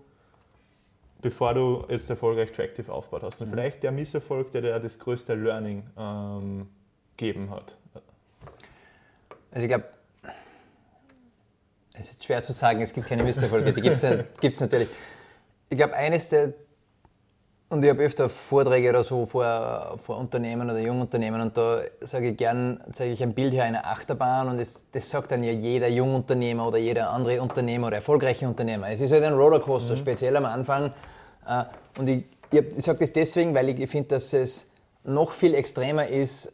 bevor 1.22 1.54
du 1.54 1.84
jetzt 1.88 2.10
erfolgreich 2.10 2.52
Tractive 2.52 2.92
aufgebaut 2.92 3.22
hast? 3.22 3.40
Und 3.40 3.46
mhm. 3.46 3.52
vielleicht 3.52 3.82
der 3.82 3.92
Misserfolg, 3.92 4.50
der 4.50 4.60
dir 4.60 4.78
das 4.80 4.98
größte 4.98 5.34
Learning 5.34 5.84
ähm, 5.96 6.68
gegeben 7.16 7.50
hat. 7.50 7.76
Also 9.52 9.64
ich 9.64 9.68
glaube, 9.68 9.84
es 11.94 12.10
ist 12.10 12.24
schwer 12.24 12.42
zu 12.42 12.52
sagen, 12.52 12.82
es 12.82 12.92
gibt 12.92 13.06
keine 13.06 13.22
Misserfolge, 13.22 13.72
die 13.72 13.80
gibt 13.80 14.02
es 14.02 14.60
natürlich. 14.60 14.88
Ich 15.68 15.76
glaube, 15.76 15.94
eines 15.94 16.28
der, 16.28 16.54
und 17.72 17.82
ich 17.82 17.90
habe 17.90 18.02
öfter 18.02 18.28
Vorträge 18.28 18.90
oder 18.90 19.02
so 19.02 19.24
vor, 19.24 19.96
vor 20.02 20.18
Unternehmen 20.18 20.68
oder 20.68 20.78
Jungunternehmen 20.78 21.40
und 21.40 21.56
da 21.56 21.80
sage 22.00 22.28
ich 22.28 22.36
gern, 22.36 22.80
zeige 22.92 23.12
ich 23.12 23.22
ein 23.22 23.32
Bild 23.32 23.54
hier 23.54 23.64
einer 23.64 23.86
Achterbahn 23.86 24.48
und 24.48 24.58
das, 24.60 24.84
das 24.92 25.08
sagt 25.08 25.32
dann 25.32 25.42
ja 25.42 25.52
jeder 25.52 25.88
Jungunternehmer 25.88 26.68
oder 26.68 26.76
jeder 26.76 27.10
andere 27.10 27.40
Unternehmer 27.40 27.86
oder 27.86 27.96
erfolgreiche 27.96 28.46
Unternehmer. 28.46 28.90
Es 28.90 29.00
ist 29.00 29.10
halt 29.10 29.24
ein 29.24 29.32
Rollercoaster, 29.32 29.94
mhm. 29.94 29.96
speziell 29.96 30.36
am 30.36 30.44
Anfang. 30.44 30.92
Äh, 31.46 31.64
und 31.98 32.08
ich, 32.08 32.24
ich 32.50 32.84
sage 32.84 32.98
das 32.98 33.12
deswegen, 33.12 33.54
weil 33.54 33.70
ich 33.70 33.90
finde, 33.90 34.10
dass 34.10 34.34
es 34.34 34.68
noch 35.04 35.30
viel 35.30 35.54
extremer 35.54 36.06
ist, 36.06 36.52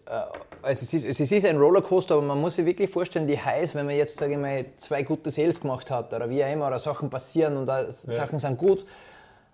also 0.62 0.82
es 0.84 0.94
ist, 0.94 1.20
es 1.20 1.32
ist 1.32 1.44
ein 1.44 1.56
Rollercoaster, 1.56 2.14
aber 2.14 2.22
man 2.22 2.40
muss 2.40 2.54
sich 2.56 2.64
wirklich 2.64 2.90
vorstellen, 2.90 3.26
wie 3.26 3.38
heiß, 3.38 3.74
wenn 3.74 3.86
man 3.86 3.96
jetzt, 3.96 4.18
sage 4.18 4.32
ich 4.32 4.38
mal, 4.38 4.64
zwei 4.76 5.02
gute 5.02 5.30
Sales 5.30 5.60
gemacht 5.60 5.90
hat 5.90 6.12
oder 6.14 6.30
wie 6.30 6.44
auch 6.44 6.52
immer, 6.52 6.68
oder 6.68 6.78
Sachen 6.78 7.10
passieren 7.10 7.56
und 7.56 7.66
ja. 7.66 7.90
Sachen 7.90 8.38
sind 8.38 8.56
gut. 8.56 8.84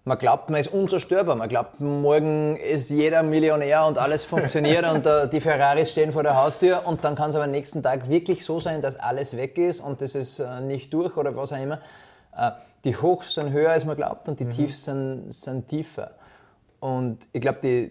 Man 0.07 0.19
glaubt, 0.19 0.51
man 0.51 0.61
ist 0.61 0.69
unzerstörbar. 0.73 1.35
Man 1.35 1.49
glaubt, 1.49 1.81
morgen 1.81 2.57
ist 2.57 2.91
jeder 2.91 3.23
Millionär 3.23 3.87
und 3.87 3.97
alles 3.97 4.27
funktioniert 4.27 4.87
und 4.93 5.07
uh, 5.07 5.27
die 5.27 5.41
Ferraris 5.41 5.93
stehen 5.93 6.13
vor 6.13 6.23
der 6.23 6.37
Haustür 6.37 6.87
und 6.87 7.05
dann 7.05 7.15
kann 7.15 7.31
es 7.31 7.37
aber 7.37 7.45
am 7.45 7.51
nächsten 7.51 7.83
Tag 7.83 8.09
wirklich 8.11 8.45
so 8.45 8.61
sein, 8.61 8.83
dass 8.83 8.97
alles 8.97 9.35
weg 9.37 9.57
ist 9.57 9.81
und 9.81 10.03
das 10.03 10.15
ist 10.15 10.41
uh, 10.41 10.61
nicht 10.61 10.93
durch 10.93 11.17
oder 11.17 11.35
was 11.37 11.55
auch 11.55 11.61
immer. 11.61 11.81
Uh, 12.37 12.51
die 12.85 12.95
Hochs 12.95 13.35
sind 13.35 13.51
höher, 13.53 13.71
als 13.71 13.87
man 13.87 13.97
glaubt 13.97 14.29
und 14.29 14.39
die 14.41 14.45
mhm. 14.45 14.51
Tiefs 14.51 14.85
sind, 14.85 15.33
sind 15.33 15.69
tiefer. 15.69 16.11
Und 16.81 17.27
ich 17.33 17.41
glaube, 17.41 17.91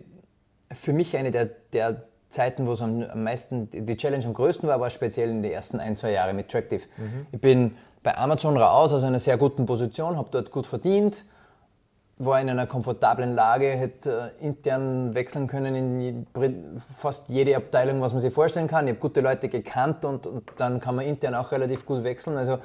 für 0.71 0.93
mich 0.93 1.17
eine 1.17 1.31
der, 1.31 1.49
der 1.73 2.03
Zeiten, 2.29 2.67
wo 2.67 2.73
es 2.73 2.81
am, 2.81 3.23
meisten, 3.23 3.69
die 3.71 3.97
Challenge 3.97 4.23
am 4.25 4.35
größten 4.35 4.69
war, 4.69 4.79
war 4.79 4.91
speziell 4.91 5.29
in 5.29 5.41
den 5.41 5.51
ersten 5.51 5.79
ein, 5.79 5.95
zwei 5.95 6.11
Jahren 6.11 6.35
mit 6.35 6.49
Tractive. 6.49 6.83
Mhm. 6.97 7.27
Ich 7.31 7.41
bin 7.41 7.75
bei 8.03 8.15
Amazon 8.15 8.55
raus 8.55 8.93
aus 8.93 9.03
einer 9.03 9.19
sehr 9.19 9.37
guten 9.37 9.65
Position, 9.65 10.15
habe 10.17 10.27
dort 10.31 10.51
gut 10.51 10.67
verdient, 10.67 11.25
war 12.17 12.39
in 12.39 12.49
einer 12.49 12.67
komfortablen 12.67 13.33
Lage, 13.33 13.67
hätte 13.67 14.31
äh, 14.39 14.45
intern 14.45 15.15
wechseln 15.15 15.47
können 15.47 15.75
in 15.75 16.27
fast 16.95 17.29
jede 17.29 17.55
Abteilung, 17.55 18.01
was 18.01 18.13
man 18.13 18.21
sich 18.21 18.33
vorstellen 18.33 18.67
kann. 18.67 18.87
Ich 18.87 18.93
habe 18.93 18.99
gute 18.99 19.21
Leute 19.21 19.49
gekannt 19.49 20.05
und, 20.05 20.27
und 20.27 20.51
dann 20.57 20.79
kann 20.79 20.95
man 20.95 21.05
intern 21.05 21.33
auch 21.35 21.51
relativ 21.51 21.85
gut 21.85 22.03
wechseln. 22.03 22.37
Also 22.37 22.59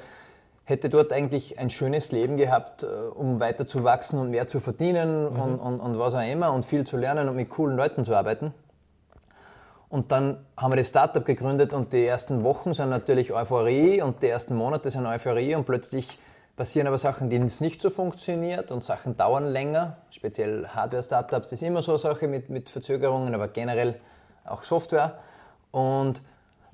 hätte 0.65 0.89
dort 0.89 1.11
eigentlich 1.11 1.57
ein 1.57 1.71
schönes 1.71 2.11
Leben 2.11 2.37
gehabt, 2.37 2.83
äh, 2.83 2.85
um 2.85 3.39
weiter 3.39 3.67
zu 3.67 3.83
wachsen 3.83 4.19
und 4.19 4.29
mehr 4.29 4.47
zu 4.47 4.59
verdienen 4.59 5.33
mhm. 5.33 5.41
und, 5.41 5.59
und, 5.59 5.79
und 5.79 5.99
was 5.99 6.13
auch 6.13 6.21
immer 6.21 6.53
und 6.53 6.65
viel 6.65 6.85
zu 6.85 6.97
lernen 6.97 7.27
und 7.27 7.35
mit 7.35 7.49
coolen 7.49 7.75
Leuten 7.75 8.05
zu 8.05 8.15
arbeiten. 8.15 8.53
Und 9.89 10.11
dann 10.11 10.45
haben 10.55 10.71
wir 10.71 10.77
das 10.77 10.89
Startup 10.89 11.25
gegründet 11.25 11.73
und 11.73 11.91
die 11.91 12.05
ersten 12.05 12.43
Wochen 12.43 12.75
sind 12.75 12.91
natürlich 12.91 13.33
Euphorie 13.33 14.03
und 14.03 14.21
die 14.21 14.27
ersten 14.27 14.55
Monate 14.55 14.91
sind 14.91 15.07
Euphorie 15.07 15.55
und 15.55 15.65
plötzlich 15.65 16.19
passieren 16.59 16.87
aber 16.87 16.97
Sachen, 16.97 17.29
denen 17.29 17.45
es 17.45 17.61
nicht 17.61 17.81
so 17.81 17.89
funktioniert 17.89 18.69
und 18.69 18.83
Sachen 18.83 19.15
dauern 19.15 19.45
länger. 19.45 19.95
Speziell 20.11 20.67
Hardware-Startups, 20.67 21.51
das 21.51 21.61
ist 21.61 21.65
immer 21.65 21.81
so 21.81 21.93
eine 21.93 21.99
Sache 21.99 22.27
mit, 22.27 22.49
mit 22.49 22.67
Verzögerungen, 22.67 23.33
aber 23.33 23.47
generell 23.47 23.95
auch 24.43 24.63
Software. 24.63 25.19
Und 25.71 26.21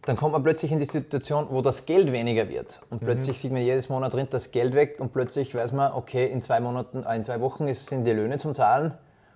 dann 0.05 0.15
kommt 0.17 0.31
man 0.31 0.41
plötzlich 0.41 0.71
in 0.71 0.79
die 0.79 0.85
Situation, 0.85 1.45
wo 1.51 1.61
das 1.61 1.85
Geld 1.85 2.11
weniger 2.11 2.49
wird. 2.49 2.81
Und 2.89 3.03
mhm. 3.03 3.05
plötzlich 3.05 3.37
sieht 3.37 3.51
man 3.51 3.61
jedes 3.61 3.87
Monat 3.89 4.13
drin 4.13 4.25
das 4.31 4.49
Geld 4.49 4.73
weg 4.73 4.95
und 4.97 5.13
plötzlich 5.13 5.53
weiß 5.53 5.71
man, 5.73 5.91
okay, 5.93 6.25
in 6.31 6.41
zwei 6.41 6.59
Monaten, 6.59 7.03
äh, 7.03 7.15
in 7.15 7.23
zwei 7.23 7.39
Wochen 7.39 7.71
sind 7.71 8.05
die 8.05 8.11
Löhne 8.11 8.39
zum 8.39 8.55
Zahlen 8.55 8.91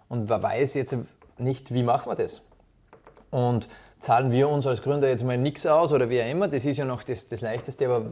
und 0.07 0.29
man 0.29 0.41
weiß 0.41 0.73
jetzt 0.73 0.97
nicht, 1.37 1.75
wie 1.75 1.83
machen 1.83 2.11
wir 2.11 2.15
das. 2.15 2.41
Und 3.29 3.67
zahlen 3.99 4.31
wir 4.31 4.49
uns 4.49 4.65
als 4.65 4.81
Gründer 4.81 5.09
jetzt 5.09 5.23
mal 5.23 5.37
nichts 5.37 5.67
aus 5.67 5.93
oder 5.93 6.09
wie 6.09 6.19
auch 6.23 6.27
immer, 6.27 6.47
das 6.47 6.65
ist 6.65 6.77
ja 6.77 6.85
noch 6.85 7.03
das, 7.03 7.27
das 7.27 7.41
Leichteste, 7.41 7.85
aber 7.85 8.05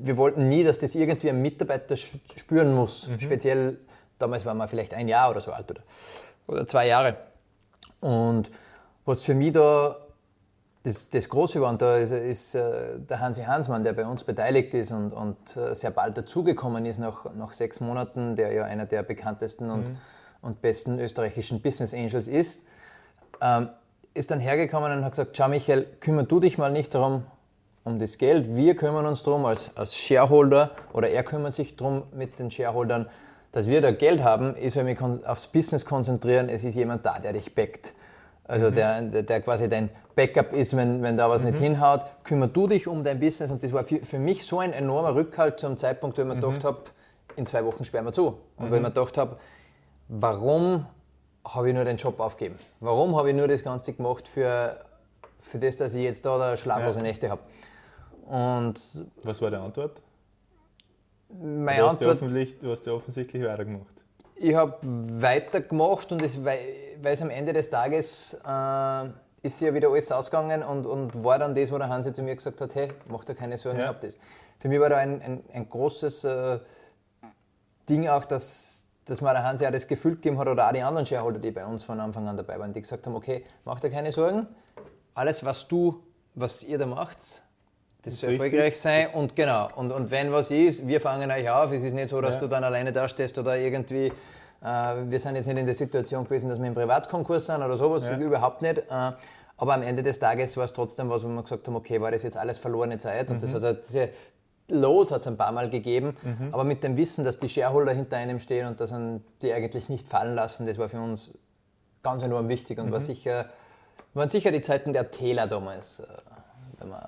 wir 0.00 0.16
wollten 0.16 0.48
nie, 0.48 0.64
dass 0.64 0.78
das 0.78 0.94
irgendwie 0.94 1.30
ein 1.30 1.42
Mitarbeiter 1.42 1.96
spüren 1.96 2.74
muss. 2.74 3.08
Mhm. 3.08 3.20
Speziell, 3.20 3.78
damals 4.18 4.44
waren 4.44 4.56
wir 4.56 4.68
vielleicht 4.68 4.94
ein 4.94 5.08
Jahr 5.08 5.30
oder 5.30 5.40
so 5.40 5.52
alt 5.52 5.70
oder, 5.70 5.82
oder 6.46 6.66
zwei 6.66 6.86
Jahre. 6.86 7.16
Und 8.00 8.50
was 9.04 9.22
für 9.22 9.34
mich 9.34 9.52
da 9.52 9.96
das, 10.82 11.08
das 11.08 11.28
Große 11.28 11.60
war, 11.60 11.70
und 11.70 11.82
da 11.82 11.96
ist, 11.96 12.12
ist 12.12 12.54
äh, 12.54 12.98
der 12.98 13.20
Hansi 13.20 13.42
Hansmann, 13.42 13.84
der 13.84 13.92
bei 13.92 14.06
uns 14.06 14.24
beteiligt 14.24 14.74
ist 14.74 14.90
und, 14.90 15.12
und 15.12 15.56
äh, 15.56 15.74
sehr 15.74 15.90
bald 15.90 16.16
dazugekommen 16.16 16.86
ist, 16.86 16.98
nach, 16.98 17.32
nach 17.34 17.52
sechs 17.52 17.80
Monaten, 17.80 18.36
der 18.36 18.52
ja 18.52 18.64
einer 18.64 18.86
der 18.86 19.02
bekanntesten 19.02 19.70
und, 19.70 19.88
mhm. 19.88 19.96
und 20.40 20.62
besten 20.62 20.98
österreichischen 20.98 21.60
Business 21.60 21.92
Angels 21.92 22.28
ist, 22.28 22.64
ähm, 23.40 23.70
ist 24.14 24.30
dann 24.30 24.40
hergekommen 24.40 24.90
und 24.92 25.04
hat 25.04 25.12
gesagt, 25.12 25.36
schau 25.36 25.48
Michael, 25.48 25.86
kümmere 26.00 26.24
du 26.24 26.40
dich 26.40 26.58
mal 26.58 26.72
nicht 26.72 26.94
darum, 26.94 27.24
um 27.88 27.98
das 27.98 28.18
Geld, 28.18 28.54
wir 28.54 28.76
kümmern 28.76 29.06
uns 29.06 29.22
darum 29.22 29.44
als, 29.46 29.76
als 29.76 29.96
Shareholder 29.96 30.70
oder 30.92 31.08
er 31.08 31.22
kümmert 31.24 31.54
sich 31.54 31.76
darum 31.76 32.04
mit 32.12 32.38
den 32.38 32.50
Shareholdern, 32.50 33.06
dass 33.52 33.66
wir 33.66 33.80
da 33.80 33.90
Geld 33.90 34.22
haben, 34.22 34.54
ist, 34.54 34.76
wenn 34.76 34.86
wir 34.86 35.20
aufs 35.26 35.46
Business 35.46 35.84
konzentrieren, 35.84 36.48
es 36.48 36.64
ist 36.64 36.76
jemand 36.76 37.04
da, 37.04 37.18
der 37.18 37.32
dich 37.32 37.54
backt. 37.54 37.94
Also 38.44 38.70
mhm. 38.70 38.74
der, 38.74 39.02
der 39.02 39.40
quasi 39.42 39.68
dein 39.68 39.90
Backup 40.14 40.52
ist, 40.52 40.76
wenn, 40.76 41.02
wenn 41.02 41.16
da 41.16 41.28
was 41.28 41.42
mhm. 41.42 41.50
nicht 41.50 41.58
hinhaut, 41.60 42.02
kümmer 42.24 42.48
du 42.48 42.66
dich 42.66 42.86
um 42.86 43.04
dein 43.04 43.20
Business. 43.20 43.50
Und 43.50 43.62
das 43.62 43.72
war 43.72 43.84
für, 43.84 43.98
für 43.98 44.18
mich 44.18 44.44
so 44.46 44.58
ein 44.58 44.72
enormer 44.72 45.14
Rückhalt 45.14 45.60
zum 45.60 45.76
Zeitpunkt, 45.76 46.16
wo 46.18 46.22
ich 46.22 46.28
mir 46.28 46.34
mhm. 46.34 46.40
gedacht 46.40 46.64
habe, 46.64 46.78
in 47.36 47.46
zwei 47.46 47.64
Wochen 47.64 47.84
sperren 47.84 48.06
wir 48.06 48.12
zu. 48.12 48.38
Und 48.56 48.66
mhm. 48.66 48.70
wo 48.70 48.74
ich 48.74 48.82
mir 48.82 48.88
gedacht 48.88 49.18
habe, 49.18 49.36
warum 50.08 50.86
habe 51.44 51.68
ich 51.68 51.74
nur 51.74 51.84
den 51.84 51.96
Job 51.98 52.20
aufgegeben? 52.20 52.58
Warum 52.80 53.16
habe 53.16 53.30
ich 53.30 53.36
nur 53.36 53.48
das 53.48 53.62
Ganze 53.62 53.92
gemacht 53.92 54.28
für, 54.28 54.80
für 55.38 55.58
das, 55.58 55.76
dass 55.76 55.94
ich 55.94 56.02
jetzt 56.02 56.24
da, 56.24 56.38
da 56.38 56.56
schlaflose 56.56 56.98
ja. 56.98 57.02
Nächte 57.02 57.30
habe? 57.30 57.42
Und 58.28 58.78
Was 59.22 59.40
war 59.40 59.50
die 59.50 59.56
Antwort? 59.56 60.02
Meine 61.30 61.80
du, 61.80 61.86
hast 61.86 62.02
Antwort, 62.02 62.62
du 62.62 62.70
hast 62.70 62.86
ja 62.86 62.92
offensichtlich 62.92 63.42
weitergemacht. 63.42 63.94
Ich 64.36 64.54
habe 64.54 64.76
weitergemacht 64.82 66.12
und 66.12 66.22
es, 66.22 66.44
weil, 66.44 66.60
es 67.02 67.22
am 67.22 67.30
Ende 67.30 67.52
des 67.54 67.70
Tages 67.70 68.34
äh, 68.46 69.08
ist 69.42 69.60
ja 69.60 69.72
wieder 69.72 69.88
alles 69.88 70.12
ausgegangen 70.12 70.62
und, 70.62 70.84
und 70.86 71.24
war 71.24 71.38
dann 71.38 71.54
das, 71.54 71.72
wo 71.72 71.78
der 71.78 71.88
Hansi 71.88 72.12
zu 72.12 72.22
mir 72.22 72.36
gesagt 72.36 72.60
hat, 72.60 72.74
hey, 72.74 72.88
mach 73.06 73.24
dir 73.24 73.34
keine 73.34 73.56
Sorgen, 73.56 73.78
ja. 73.78 73.84
ich 73.84 73.90
hab 73.90 74.00
das. 74.00 74.18
Für 74.58 74.68
mich 74.68 74.78
war 74.78 74.90
da 74.90 74.98
ein, 74.98 75.22
ein, 75.22 75.44
ein 75.52 75.68
großes 75.68 76.24
äh, 76.24 76.60
Ding 77.88 78.08
auch, 78.08 78.26
dass, 78.26 78.84
dass 79.06 79.22
mir 79.22 79.32
der 79.32 79.44
Hansi 79.44 79.66
auch 79.66 79.72
das 79.72 79.88
Gefühl 79.88 80.16
gegeben 80.16 80.38
hat, 80.38 80.48
oder 80.48 80.68
auch 80.68 80.72
die 80.72 80.82
anderen 80.82 81.06
Shareholder, 81.06 81.38
die 81.38 81.50
bei 81.50 81.64
uns 81.64 81.82
von 81.82 81.98
Anfang 81.98 82.28
an 82.28 82.36
dabei 82.36 82.58
waren, 82.58 82.74
die 82.74 82.82
gesagt 82.82 83.06
haben, 83.06 83.16
okay, 83.16 83.44
mach 83.64 83.80
dir 83.80 83.90
keine 83.90 84.12
Sorgen, 84.12 84.46
alles, 85.14 85.44
was 85.44 85.66
du, 85.66 86.02
was 86.34 86.62
ihr 86.62 86.78
da 86.78 86.86
macht, 86.86 87.42
das 88.10 88.20
soll 88.20 88.32
erfolgreich 88.32 88.78
sein 88.78 89.08
und 89.14 89.34
genau. 89.36 89.68
Und, 89.76 89.92
und 89.92 90.10
wenn 90.10 90.32
was 90.32 90.50
ist, 90.50 90.86
wir 90.86 91.00
fangen 91.00 91.30
euch 91.30 91.48
auf. 91.48 91.72
Es 91.72 91.82
ist 91.82 91.94
nicht 91.94 92.08
so, 92.08 92.20
dass 92.20 92.36
ja. 92.36 92.40
du 92.42 92.46
dann 92.48 92.64
alleine 92.64 92.92
da 92.92 93.08
stehst 93.08 93.38
oder 93.38 93.56
irgendwie. 93.56 94.12
Äh, 94.60 94.94
wir 95.08 95.20
sind 95.20 95.36
jetzt 95.36 95.46
nicht 95.46 95.58
in 95.58 95.66
der 95.66 95.74
Situation 95.74 96.24
gewesen, 96.24 96.48
dass 96.48 96.58
wir 96.58 96.66
im 96.66 96.74
Privatkonkurs 96.74 97.46
sind 97.46 97.62
oder 97.62 97.76
sowas, 97.76 98.08
ja. 98.08 98.16
überhaupt 98.16 98.62
nicht. 98.62 98.78
Äh, 98.78 99.12
aber 99.60 99.74
am 99.74 99.82
Ende 99.82 100.02
des 100.02 100.18
Tages 100.18 100.56
war 100.56 100.64
es 100.64 100.72
trotzdem 100.72 101.10
was, 101.10 101.24
wo 101.24 101.28
wir 101.28 101.42
gesagt 101.42 101.66
haben, 101.66 101.76
okay, 101.76 102.00
war 102.00 102.10
das 102.10 102.22
jetzt 102.22 102.36
alles 102.36 102.58
verlorene 102.58 102.98
Zeit? 102.98 103.28
Mhm. 103.28 103.34
Und 103.34 103.42
das 103.42 103.54
hat 103.54 103.88
diese 103.88 104.10
Los 104.70 105.10
hat 105.10 105.22
es 105.22 105.26
ein 105.26 105.38
paar 105.38 105.50
Mal 105.50 105.70
gegeben, 105.70 106.14
mhm. 106.22 106.52
aber 106.52 106.62
mit 106.62 106.84
dem 106.84 106.96
Wissen, 106.98 107.24
dass 107.24 107.38
die 107.38 107.48
Shareholder 107.48 107.92
hinter 107.92 108.18
einem 108.18 108.38
stehen 108.38 108.66
und 108.66 108.78
dass 108.80 108.94
die 109.40 109.52
eigentlich 109.52 109.88
nicht 109.88 110.06
fallen 110.06 110.34
lassen, 110.34 110.66
das 110.66 110.76
war 110.76 110.90
für 110.90 111.00
uns 111.00 111.38
ganz 112.02 112.22
enorm 112.22 112.48
wichtig 112.48 112.78
und 112.78 112.88
mhm. 112.88 112.92
war 112.92 113.00
sicher, 113.00 113.46
waren 114.12 114.28
sicher 114.28 114.52
die 114.52 114.60
Zeiten 114.60 114.92
der 114.92 115.10
Täler 115.10 115.46
damals, 115.46 116.00
äh, 116.00 116.06
wenn 116.78 116.90
man 116.90 117.02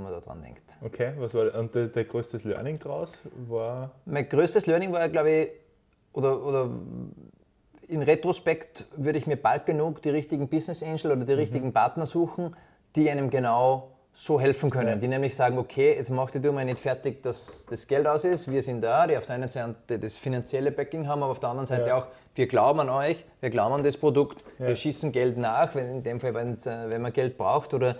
wenn 0.00 0.10
man 0.10 0.20
da 0.20 0.26
dran 0.26 0.42
denkt. 0.42 0.78
Okay, 0.82 1.12
was 1.18 1.34
war 1.34 1.54
und 1.54 1.74
der, 1.74 1.88
der 1.88 2.04
größtes 2.04 2.44
Learning 2.44 2.78
daraus 2.78 3.12
war? 3.48 3.90
Mein 4.06 4.28
größtes 4.28 4.66
Learning 4.66 4.92
war, 4.92 5.08
glaube 5.08 5.30
ich, 5.30 5.48
oder, 6.12 6.44
oder 6.44 6.70
in 7.88 8.02
Retrospekt 8.02 8.86
würde 8.96 9.18
ich 9.18 9.26
mir 9.26 9.36
bald 9.36 9.66
genug 9.66 10.02
die 10.02 10.10
richtigen 10.10 10.48
Business 10.48 10.82
Angel 10.82 11.12
oder 11.12 11.24
die 11.24 11.32
mhm. 11.32 11.38
richtigen 11.38 11.72
Partner 11.72 12.06
suchen, 12.06 12.56
die 12.96 13.10
einem 13.10 13.30
genau 13.30 13.90
so 14.12 14.40
helfen 14.40 14.70
können, 14.70 14.88
ja. 14.88 14.96
die 14.96 15.08
nämlich 15.08 15.34
sagen, 15.34 15.56
okay, 15.56 15.94
jetzt 15.94 16.10
macht 16.10 16.34
ihr 16.34 16.52
mal 16.52 16.64
nicht 16.64 16.80
fertig, 16.80 17.22
dass 17.22 17.64
das 17.66 17.86
Geld 17.86 18.06
aus 18.06 18.24
ist, 18.24 18.50
wir 18.50 18.60
sind 18.60 18.82
da, 18.82 19.06
die 19.06 19.16
auf 19.16 19.26
der 19.26 19.36
einen 19.36 19.48
Seite 19.48 19.98
das 19.98 20.18
finanzielle 20.18 20.72
Backing 20.72 21.06
haben, 21.06 21.22
aber 21.22 21.30
auf 21.30 21.40
der 21.40 21.50
anderen 21.50 21.66
Seite 21.66 21.88
ja. 21.88 21.98
auch, 21.98 22.06
wir 22.34 22.46
glauben 22.46 22.80
an 22.80 22.90
euch, 22.90 23.24
wir 23.40 23.50
glauben 23.50 23.76
an 23.76 23.82
das 23.82 23.96
Produkt, 23.96 24.44
ja. 24.58 24.66
wir 24.66 24.76
schießen 24.76 25.12
Geld 25.12 25.38
nach, 25.38 25.74
wenn, 25.74 25.86
in 25.86 26.02
dem 26.02 26.20
Fall, 26.20 26.34
wenn 26.34 27.00
man 27.00 27.12
Geld 27.12 27.38
braucht 27.38 27.72
oder 27.72 27.96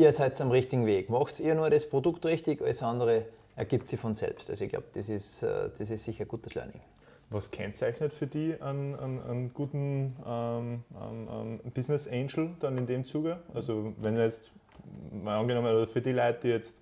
ihr 0.00 0.12
seid 0.12 0.40
am 0.40 0.50
richtigen 0.50 0.86
Weg. 0.86 1.10
Macht 1.10 1.40
ihr 1.40 1.54
nur 1.54 1.70
das 1.70 1.88
Produkt 1.88 2.24
richtig, 2.24 2.62
alles 2.62 2.82
andere 2.82 3.26
ergibt 3.56 3.88
sich 3.88 4.00
von 4.00 4.14
selbst. 4.14 4.48
Also 4.50 4.64
ich 4.64 4.70
glaube, 4.70 4.86
das 4.94 5.08
ist, 5.08 5.42
äh, 5.42 5.68
das 5.76 5.90
ist 5.90 6.04
sicher 6.04 6.24
gutes 6.24 6.54
Learning. 6.54 6.80
Was 7.28 7.50
kennzeichnet 7.50 8.12
für 8.12 8.26
die 8.26 8.56
einen, 8.60 8.98
einen, 8.98 9.22
einen 9.22 9.54
guten 9.54 10.16
ähm, 10.26 10.84
einen 10.98 11.60
Business 11.72 12.08
Angel 12.08 12.50
dann 12.58 12.76
in 12.76 12.86
dem 12.86 13.04
Zuge? 13.04 13.38
Also 13.54 13.92
wenn 13.98 14.16
jetzt 14.16 14.50
mal 15.12 15.38
angenommen, 15.38 15.86
für 15.86 16.00
die 16.00 16.12
Leute, 16.12 16.38
die 16.42 16.48
jetzt 16.48 16.74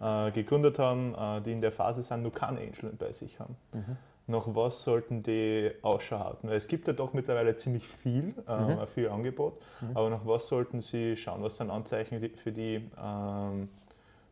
äh, 0.00 0.30
gegründet 0.30 0.78
haben, 0.78 1.14
äh, 1.14 1.40
die 1.40 1.52
in 1.52 1.60
der 1.60 1.72
Phase 1.72 2.04
sind, 2.04 2.22
nur 2.22 2.32
keinen 2.32 2.58
Angel 2.58 2.92
bei 2.96 3.12
sich 3.12 3.40
haben. 3.40 3.56
Mhm 3.72 3.96
nach 4.28 4.46
was 4.48 4.82
sollten 4.82 5.22
die 5.22 5.70
Ausschau 5.82 6.18
halten? 6.18 6.48
Weil 6.48 6.56
es 6.56 6.66
gibt 6.66 6.86
ja 6.86 6.92
doch 6.92 7.12
mittlerweile 7.12 7.56
ziemlich 7.56 7.86
viel, 7.86 8.34
ähm, 8.48 8.78
mhm. 8.78 8.86
viel 8.86 9.08
Angebot, 9.08 9.60
mhm. 9.80 9.96
aber 9.96 10.10
nach 10.10 10.26
was 10.26 10.48
sollten 10.48 10.82
sie 10.82 11.16
schauen? 11.16 11.42
Was 11.42 11.56
sind 11.56 11.70
Anzeichen 11.70 12.20
für 12.36 12.52
die 12.52 12.90
ähm, 13.02 13.68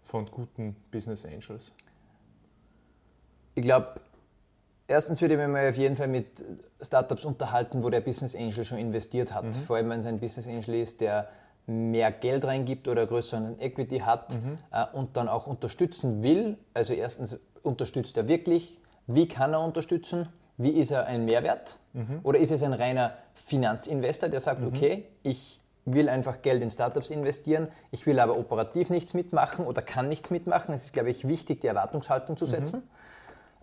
von 0.02 0.26
guten 0.30 0.74
Business 0.90 1.24
Angels? 1.24 1.70
Ich 3.54 3.62
glaube, 3.62 4.00
erstens 4.88 5.20
würde 5.20 5.34
ich 5.34 5.40
mich 5.40 5.48
mal 5.48 5.68
auf 5.68 5.76
jeden 5.76 5.94
Fall 5.94 6.08
mit 6.08 6.44
Startups 6.80 7.24
unterhalten, 7.24 7.84
wo 7.84 7.90
der 7.90 8.00
Business 8.00 8.34
Angel 8.34 8.64
schon 8.64 8.78
investiert 8.78 9.32
hat. 9.32 9.44
Mhm. 9.44 9.52
Vor 9.52 9.76
allem, 9.76 9.90
wenn 9.90 10.00
es 10.00 10.06
ein 10.06 10.18
Business 10.18 10.48
Angel 10.48 10.74
ist, 10.74 11.00
der 11.00 11.28
mehr 11.66 12.12
Geld 12.12 12.44
reingibt 12.44 12.88
oder 12.88 13.06
größeren 13.06 13.58
Equity 13.60 14.00
hat 14.00 14.34
mhm. 14.34 14.58
äh, 14.70 14.84
und 14.92 15.16
dann 15.16 15.28
auch 15.28 15.46
unterstützen 15.46 16.22
will. 16.22 16.58
Also 16.74 16.92
erstens 16.92 17.38
unterstützt 17.62 18.16
er 18.16 18.28
wirklich 18.28 18.78
wie 19.06 19.28
kann 19.28 19.52
er 19.52 19.60
unterstützen? 19.60 20.28
Wie 20.56 20.70
ist 20.70 20.90
er 20.90 21.06
ein 21.06 21.24
Mehrwert? 21.24 21.78
Mhm. 21.92 22.20
Oder 22.22 22.38
ist 22.38 22.52
es 22.52 22.62
ein 22.62 22.72
reiner 22.72 23.14
Finanzinvestor, 23.34 24.28
der 24.28 24.40
sagt, 24.40 24.60
mhm. 24.60 24.68
okay, 24.68 25.04
ich 25.22 25.60
will 25.84 26.08
einfach 26.08 26.40
Geld 26.42 26.62
in 26.62 26.70
Startups 26.70 27.10
investieren, 27.10 27.68
ich 27.90 28.06
will 28.06 28.18
aber 28.18 28.38
operativ 28.38 28.90
nichts 28.90 29.12
mitmachen 29.12 29.66
oder 29.66 29.82
kann 29.82 30.08
nichts 30.08 30.30
mitmachen. 30.30 30.74
Es 30.74 30.84
ist, 30.84 30.92
glaube 30.92 31.10
ich, 31.10 31.28
wichtig, 31.28 31.60
die 31.60 31.66
Erwartungshaltung 31.66 32.36
zu 32.36 32.46
mhm. 32.46 32.50
setzen. 32.50 32.78
Mhm. 32.80 32.84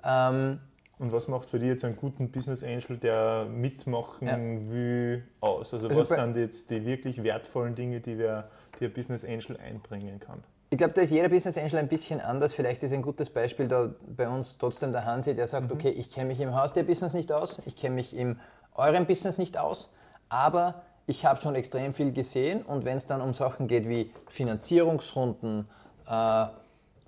Ähm, 0.04 0.60
und 1.00 1.12
was 1.12 1.28
macht 1.28 1.50
für 1.50 1.58
dich 1.58 1.70
jetzt 1.70 1.84
einen 1.84 1.96
guten 1.96 2.30
Business 2.30 2.64
Angel, 2.64 2.96
der 2.98 3.48
mitmachen 3.50 4.28
ja. 4.28 4.72
will, 4.72 5.24
aus? 5.40 5.74
Also, 5.74 5.88
also 5.88 6.02
was 6.02 6.10
sind 6.10 6.38
jetzt 6.38 6.70
die 6.70 6.86
wirklich 6.86 7.24
wertvollen 7.24 7.74
Dinge, 7.74 8.02
die, 8.02 8.20
wir, 8.20 8.50
die 8.80 8.86
ein 8.86 8.94
Business 8.94 9.26
Angel 9.26 9.58
einbringen 9.58 10.20
kann? 10.20 10.44
Ich 10.74 10.78
glaube, 10.78 10.94
da 10.94 11.02
ist 11.02 11.12
jeder 11.12 11.28
Business 11.28 11.58
Angel 11.58 11.80
ein 11.80 11.90
bisschen 11.90 12.22
anders. 12.22 12.54
Vielleicht 12.54 12.82
ist 12.82 12.94
ein 12.94 13.02
gutes 13.02 13.30
Beispiel 13.30 13.68
da 13.68 13.90
bei 14.08 14.30
uns 14.30 14.58
trotzdem 14.58 14.94
der 14.94 15.04
Hansi, 15.04 15.36
der 15.36 15.46
sagt, 15.46 15.68
mhm. 15.68 15.74
okay, 15.74 15.90
ich 15.90 16.14
kenne 16.14 16.28
mich 16.28 16.40
im 16.40 16.56
Haustier-Business 16.56 17.12
nicht 17.14 17.30
aus, 17.34 17.60
ich 17.66 17.76
kenne 17.76 17.96
mich 17.96 18.16
im 18.16 18.40
eurem 18.76 19.06
Business 19.06 19.38
nicht 19.38 19.58
aus, 19.58 19.90
aber 20.30 20.84
ich 21.08 21.26
habe 21.26 21.42
schon 21.42 21.56
extrem 21.56 21.94
viel 21.94 22.14
gesehen 22.14 22.62
und 22.62 22.86
wenn 22.86 22.96
es 22.96 23.06
dann 23.06 23.20
um 23.20 23.34
Sachen 23.34 23.68
geht 23.68 23.90
wie 23.90 24.14
Finanzierungsrunden, 24.30 25.68
äh, 26.08 26.46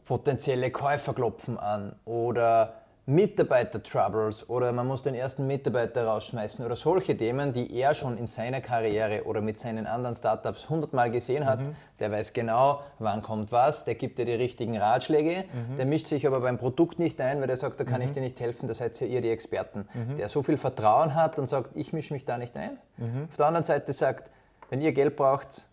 potenzielle 0.04 0.69
Käufer 0.69 1.13
klopfen 1.13 1.58
an 1.58 1.95
oder 2.04 2.73
Mitarbeiter-Troubles 3.05 4.49
oder 4.49 4.71
man 4.71 4.87
muss 4.87 5.01
den 5.01 5.13
ersten 5.13 5.45
Mitarbeiter 5.45 6.05
rausschmeißen 6.05 6.65
oder 6.65 6.77
solche 6.77 7.17
Themen, 7.17 7.51
die 7.51 7.75
er 7.77 7.93
schon 7.95 8.17
in 8.17 8.27
seiner 8.27 8.61
Karriere 8.61 9.25
oder 9.25 9.41
mit 9.41 9.59
seinen 9.59 9.87
anderen 9.87 10.15
Startups 10.15 10.69
hundertmal 10.69 11.11
gesehen 11.11 11.45
hat. 11.45 11.59
Mhm. 11.59 11.75
Der 11.99 12.11
weiß 12.11 12.31
genau, 12.31 12.81
wann 12.99 13.21
kommt 13.21 13.51
was, 13.51 13.83
der 13.83 13.95
gibt 13.95 14.19
dir 14.19 14.25
die 14.25 14.33
richtigen 14.33 14.77
Ratschläge, 14.77 15.43
mhm. 15.43 15.75
der 15.75 15.85
mischt 15.85 16.07
sich 16.07 16.25
aber 16.25 16.39
beim 16.39 16.57
Produkt 16.57 16.97
nicht 16.97 17.19
ein, 17.19 17.41
weil 17.41 17.49
er 17.49 17.57
sagt, 17.57 17.77
da 17.79 17.83
kann 17.83 17.99
mhm. 17.99 18.05
ich 18.05 18.11
dir 18.13 18.21
nicht 18.21 18.39
helfen, 18.39 18.67
da 18.67 18.73
seid 18.73 18.97
ja 19.01 19.07
ihr 19.07 19.19
die 19.19 19.29
Experten. 19.29 19.87
Der 20.17 20.29
so 20.29 20.41
viel 20.41 20.57
Vertrauen 20.57 21.13
hat 21.15 21.37
und 21.39 21.47
sagt, 21.47 21.71
ich 21.75 21.91
mische 21.91 22.13
mich 22.13 22.23
da 22.23 22.37
nicht 22.37 22.55
ein. 22.57 22.77
Auf 23.29 23.35
der 23.35 23.47
anderen 23.47 23.65
Seite 23.65 23.91
sagt, 23.91 24.31
wenn 24.69 24.81
ihr 24.81 24.93
Geld 24.93 25.15
braucht, 25.15 25.67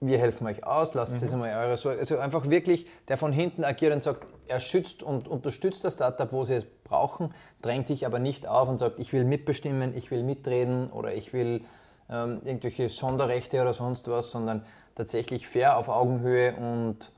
wir 0.00 0.18
helfen 0.18 0.46
euch 0.46 0.64
aus, 0.64 0.94
lasst 0.94 1.18
mhm. 1.18 1.24
es 1.24 1.32
einmal 1.32 1.50
eure 1.50 1.76
Sorge. 1.76 1.98
Also 1.98 2.18
einfach 2.18 2.48
wirklich, 2.50 2.86
der 3.08 3.16
von 3.16 3.32
hinten 3.32 3.64
agiert 3.64 3.92
und 3.92 4.02
sagt, 4.02 4.26
er 4.48 4.60
schützt 4.60 5.02
und 5.02 5.28
unterstützt 5.28 5.84
das 5.84 5.94
Startup, 5.94 6.32
wo 6.32 6.44
sie 6.44 6.54
es 6.54 6.66
brauchen, 6.84 7.32
drängt 7.62 7.86
sich 7.86 8.06
aber 8.06 8.18
nicht 8.18 8.46
auf 8.46 8.68
und 8.68 8.78
sagt, 8.78 9.00
ich 9.00 9.12
will 9.12 9.24
mitbestimmen, 9.24 9.96
ich 9.96 10.10
will 10.10 10.22
mitreden 10.22 10.90
oder 10.90 11.14
ich 11.14 11.32
will 11.32 11.62
ähm, 12.10 12.40
irgendwelche 12.44 12.88
Sonderrechte 12.88 13.60
oder 13.60 13.74
sonst 13.74 14.08
was, 14.08 14.30
sondern 14.30 14.64
tatsächlich 14.94 15.48
fair 15.48 15.76
auf 15.76 15.88
Augenhöhe 15.88 16.54
und, 16.54 17.10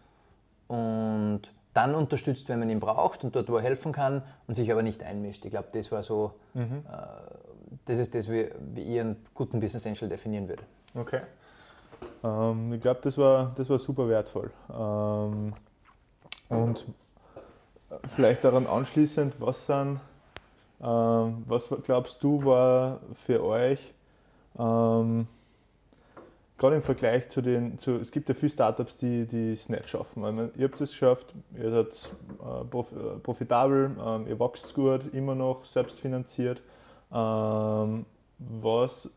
und 0.68 1.42
dann 1.74 1.94
unterstützt, 1.94 2.48
wenn 2.48 2.58
man 2.58 2.70
ihn 2.70 2.80
braucht 2.80 3.24
und 3.24 3.36
dort, 3.36 3.48
wo 3.48 3.56
er 3.56 3.62
helfen 3.62 3.92
kann 3.92 4.22
und 4.46 4.54
sich 4.54 4.72
aber 4.72 4.82
nicht 4.82 5.02
einmischt. 5.02 5.44
Ich 5.44 5.50
glaube, 5.50 5.68
das 5.72 5.92
war 5.92 6.02
so, 6.02 6.32
mhm. 6.54 6.84
äh, 6.90 7.76
das 7.84 7.98
ist 7.98 8.14
das, 8.14 8.28
wie, 8.28 8.50
wie 8.74 8.82
ihr 8.82 9.02
einen 9.02 9.16
guten 9.34 9.60
Business 9.60 9.86
Angel 9.86 10.08
definieren 10.08 10.48
würde. 10.48 10.62
Okay. 10.94 11.20
Ähm, 12.24 12.72
ich 12.72 12.80
glaube, 12.80 13.00
das 13.02 13.16
war, 13.18 13.52
das 13.56 13.68
war 13.70 13.78
super 13.78 14.08
wertvoll. 14.08 14.50
Ähm, 14.70 15.54
und 16.48 16.86
vielleicht 18.14 18.44
daran 18.44 18.66
anschließend, 18.66 19.34
was 19.40 19.66
sind, 19.66 20.00
ähm, 20.80 21.44
was 21.46 21.68
glaubst 21.84 22.22
du 22.22 22.44
war 22.44 23.00
für 23.14 23.44
euch 23.44 23.92
ähm, 24.58 25.26
gerade 26.58 26.76
im 26.76 26.82
Vergleich 26.82 27.28
zu 27.28 27.40
den, 27.40 27.78
zu, 27.78 27.96
es 27.96 28.10
gibt 28.10 28.28
ja 28.28 28.34
viele 28.34 28.50
Startups, 28.50 28.96
die, 28.96 29.52
es 29.52 29.68
nicht 29.68 29.88
schaffen. 29.88 30.22
Meine, 30.22 30.50
ihr 30.56 30.64
habt 30.64 30.80
es 30.80 30.90
geschafft, 30.90 31.32
ihr 31.56 31.70
seid 31.70 32.10
äh, 32.44 32.78
äh, 32.78 33.18
profitabel, 33.22 33.96
ähm, 34.04 34.26
ihr 34.26 34.38
wächst 34.38 34.74
gut, 34.74 35.14
immer 35.14 35.34
noch 35.34 35.64
selbstfinanziert. 35.64 36.60
Ähm, 37.12 38.04
was 38.38 39.10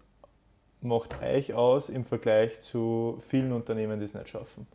macht 0.81 1.21
euch 1.21 1.53
aus 1.53 1.89
im 1.89 2.03
Vergleich 2.03 2.61
zu 2.61 3.17
vielen 3.27 3.51
Unternehmen, 3.51 3.99
die 3.99 4.05
es 4.05 4.13
nicht 4.13 4.29
schaffen? 4.29 4.67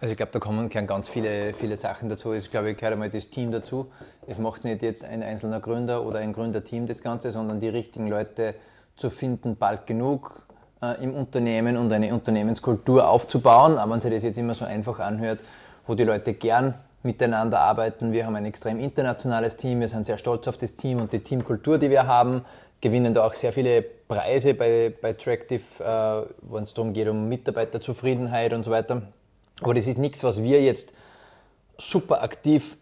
Also 0.00 0.12
ich 0.12 0.16
glaube, 0.16 0.32
da 0.32 0.38
kommen 0.38 0.68
ganz 0.68 1.08
viele, 1.08 1.54
viele 1.54 1.76
Sachen 1.76 2.08
dazu. 2.08 2.32
Ich 2.32 2.50
glaube, 2.50 2.70
ich 2.70 2.76
gehört 2.76 2.92
einmal 2.92 3.10
das 3.10 3.30
Team 3.30 3.50
dazu. 3.50 3.90
Es 4.26 4.38
macht 4.38 4.64
nicht 4.64 4.82
jetzt 4.82 5.04
ein 5.04 5.22
einzelner 5.22 5.60
Gründer 5.60 6.04
oder 6.04 6.18
ein 6.18 6.32
Gründerteam 6.32 6.86
das 6.86 7.02
Ganze, 7.02 7.32
sondern 7.32 7.60
die 7.60 7.68
richtigen 7.68 8.08
Leute 8.08 8.54
zu 8.96 9.08
finden, 9.08 9.56
bald 9.56 9.86
genug 9.86 10.42
äh, 10.82 11.02
im 11.02 11.14
Unternehmen 11.14 11.76
und 11.76 11.92
eine 11.92 12.12
Unternehmenskultur 12.12 13.08
aufzubauen. 13.08 13.78
Aber 13.78 13.92
wenn 13.92 14.00
sich 14.00 14.12
das 14.12 14.24
jetzt 14.24 14.36
immer 14.36 14.54
so 14.54 14.64
einfach 14.64 14.98
anhört, 14.98 15.40
wo 15.86 15.94
die 15.94 16.04
Leute 16.04 16.34
gern 16.34 16.74
miteinander 17.02 17.60
arbeiten. 17.60 18.12
Wir 18.12 18.26
haben 18.26 18.34
ein 18.34 18.46
extrem 18.46 18.80
internationales 18.80 19.56
Team, 19.56 19.80
wir 19.80 19.88
sind 19.88 20.06
sehr 20.06 20.18
stolz 20.18 20.48
auf 20.48 20.56
das 20.56 20.74
Team 20.74 21.00
und 21.00 21.12
die 21.12 21.20
Teamkultur, 21.20 21.78
die 21.78 21.90
wir 21.90 22.06
haben, 22.06 22.44
gewinnen 22.84 23.12
da 23.12 23.26
auch 23.26 23.34
sehr 23.34 23.52
viele 23.52 23.82
Preise 23.82 24.54
bei, 24.54 24.94
bei 25.02 25.14
Tractive, 25.14 25.62
äh, 25.80 26.22
wenn 26.42 26.62
es 26.62 26.72
darum 26.72 26.92
geht, 26.92 27.08
um 27.08 27.28
Mitarbeiterzufriedenheit 27.28 28.52
und 28.52 28.62
so 28.62 28.70
weiter. 28.70 29.02
Aber 29.60 29.74
das 29.74 29.88
ist 29.88 29.98
nichts, 29.98 30.22
was 30.22 30.42
wir 30.42 30.62
jetzt 30.62 30.94
super 31.76 32.22
aktiv 32.22 32.76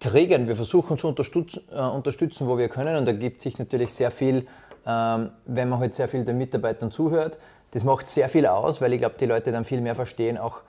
triggern. 0.00 0.48
Wir 0.48 0.56
versuchen 0.56 0.98
zu 0.98 1.06
unterstützen, 1.08 1.62
äh, 1.72 1.80
unterstützen, 1.80 2.48
wo 2.48 2.58
wir 2.58 2.68
können 2.68 2.96
und 2.96 3.06
da 3.06 3.12
gibt 3.12 3.40
sich 3.40 3.58
natürlich 3.58 3.92
sehr 3.94 4.10
viel 4.10 4.46
ähm, 4.86 5.30
wenn 5.46 5.68
man 5.68 5.78
halt 5.80 5.94
sehr 5.94 6.08
viel 6.08 6.24
den 6.24 6.38
Mitarbeitern 6.38 6.92
zuhört. 6.92 7.38
Das 7.70 7.84
macht 7.84 8.06
sehr 8.06 8.28
viel 8.28 8.46
aus, 8.46 8.80
weil 8.80 8.92
ich 8.92 9.00
glaube, 9.00 9.16
die 9.18 9.26
Leute 9.26 9.50
dann 9.50 9.64
viel 9.64 9.80
mehr 9.80 9.94
verstehen, 9.94 10.38
auch 10.38 10.60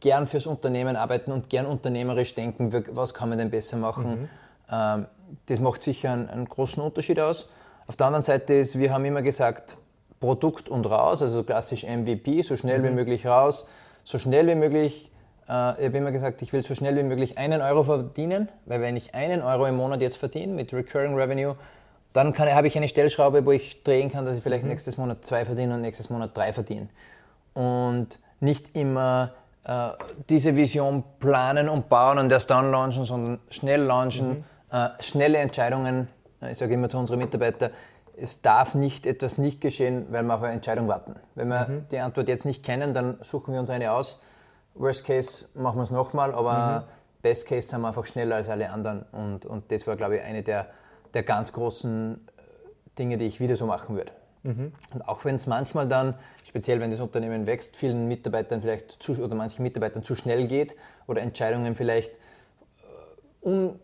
gern 0.00 0.26
fürs 0.26 0.46
Unternehmen 0.46 0.96
arbeiten 0.96 1.32
und 1.32 1.50
gern 1.50 1.66
unternehmerisch 1.66 2.34
denken, 2.34 2.72
was 2.92 3.14
kann 3.14 3.28
man 3.28 3.38
denn 3.38 3.50
besser 3.50 3.76
machen. 3.76 4.22
Mhm. 4.22 4.28
Ähm, 4.70 5.06
das 5.46 5.60
macht 5.60 5.82
sicher 5.82 6.12
einen, 6.12 6.28
einen, 6.28 6.48
großen 6.48 6.82
Unterschied 6.82 7.18
aus. 7.18 7.48
Auf 7.86 7.96
der 7.96 8.06
anderen 8.06 8.22
Seite 8.22 8.54
ist, 8.54 8.78
wir 8.78 8.92
haben 8.92 9.04
immer 9.04 9.22
gesagt, 9.22 9.76
Produkt 10.20 10.68
und 10.68 10.86
raus, 10.86 11.20
also 11.20 11.42
klassisch 11.42 11.84
MVP, 11.84 12.40
so 12.42 12.56
schnell 12.56 12.78
mhm. 12.78 12.84
wie 12.84 12.90
möglich 12.90 13.26
raus, 13.26 13.68
so 14.04 14.18
schnell 14.18 14.46
wie 14.46 14.54
möglich. 14.54 15.10
Äh, 15.48 15.80
ich 15.80 15.86
habe 15.86 15.98
immer 15.98 16.12
gesagt, 16.12 16.40
ich 16.40 16.52
will 16.52 16.62
so 16.62 16.74
schnell 16.74 16.96
wie 16.96 17.02
möglich 17.02 17.36
einen 17.36 17.60
Euro 17.60 17.82
verdienen, 17.82 18.48
weil 18.64 18.80
wenn 18.80 18.96
ich 18.96 19.14
einen 19.14 19.42
Euro 19.42 19.66
im 19.66 19.76
Monat 19.76 20.00
jetzt 20.00 20.16
verdiene 20.16 20.54
mit 20.54 20.72
Recurring 20.72 21.14
Revenue, 21.14 21.56
dann 22.14 22.36
habe 22.38 22.66
ich 22.68 22.76
eine 22.76 22.88
Stellschraube, 22.88 23.44
wo 23.44 23.50
ich 23.50 23.82
drehen 23.82 24.10
kann, 24.10 24.24
dass 24.24 24.36
ich 24.38 24.42
vielleicht 24.42 24.62
mhm. 24.62 24.70
nächstes 24.70 24.96
Monat 24.96 25.26
zwei 25.26 25.44
verdiene 25.44 25.74
und 25.74 25.82
nächstes 25.82 26.08
Monat 26.08 26.34
drei 26.34 26.52
verdiene. 26.52 26.88
Und 27.52 28.18
nicht 28.40 28.76
immer 28.76 29.32
äh, 29.64 29.90
diese 30.28 30.56
Vision 30.56 31.02
planen 31.18 31.68
und 31.68 31.88
bauen 31.88 32.18
und 32.18 32.32
erst 32.32 32.50
dann 32.50 32.70
launchen, 32.70 33.04
sondern 33.04 33.40
schnell 33.50 33.82
launchen, 33.82 34.28
mhm. 34.28 34.44
äh, 34.70 34.88
schnelle 35.00 35.38
Entscheidungen. 35.38 36.08
Ich 36.50 36.58
sage 36.58 36.74
immer 36.74 36.88
zu 36.88 36.98
unseren 36.98 37.18
Mitarbeitern, 37.18 37.70
es 38.16 38.42
darf 38.42 38.74
nicht 38.74 39.06
etwas 39.06 39.38
nicht 39.38 39.60
geschehen, 39.60 40.06
weil 40.10 40.22
wir 40.22 40.34
auf 40.34 40.42
eine 40.42 40.54
Entscheidung 40.54 40.86
warten. 40.86 41.16
Wenn 41.34 41.48
wir 41.48 41.68
mhm. 41.68 41.88
die 41.90 41.98
Antwort 41.98 42.28
jetzt 42.28 42.44
nicht 42.44 42.64
kennen, 42.64 42.94
dann 42.94 43.18
suchen 43.22 43.52
wir 43.52 43.60
uns 43.60 43.70
eine 43.70 43.92
aus. 43.92 44.20
Worst 44.74 45.04
Case 45.04 45.46
machen 45.54 45.76
wir 45.78 45.82
es 45.82 45.90
nochmal, 45.90 46.32
aber 46.34 46.80
mhm. 46.80 46.92
Best 47.22 47.48
Case 47.48 47.68
sind 47.68 47.80
wir 47.80 47.88
einfach 47.88 48.06
schneller 48.06 48.36
als 48.36 48.48
alle 48.48 48.70
anderen. 48.70 49.04
Und, 49.12 49.46
und 49.46 49.70
das 49.72 49.86
war, 49.86 49.96
glaube 49.96 50.16
ich, 50.16 50.22
eine 50.22 50.42
der 50.42 50.66
der 51.14 51.22
ganz 51.22 51.52
großen 51.52 52.14
äh, 52.14 52.40
Dinge, 52.98 53.16
die 53.16 53.26
ich 53.26 53.40
wieder 53.40 53.56
so 53.56 53.66
machen 53.66 53.96
würde. 53.96 54.12
Mhm. 54.42 54.72
Und 54.92 55.08
auch 55.08 55.24
wenn 55.24 55.36
es 55.36 55.46
manchmal 55.46 55.88
dann, 55.88 56.14
speziell 56.44 56.80
wenn 56.80 56.90
das 56.90 57.00
Unternehmen 57.00 57.46
wächst, 57.46 57.76
vielen 57.76 58.08
Mitarbeitern 58.08 58.60
vielleicht 58.60 59.02
zu, 59.02 59.12
oder 59.22 59.34
manchen 59.34 59.62
Mitarbeitern 59.62 60.04
zu 60.04 60.14
schnell 60.14 60.46
geht 60.46 60.76
oder 61.06 61.22
Entscheidungen 61.22 61.74
vielleicht, 61.74 62.14
äh, 62.14 63.46
un, 63.46 63.78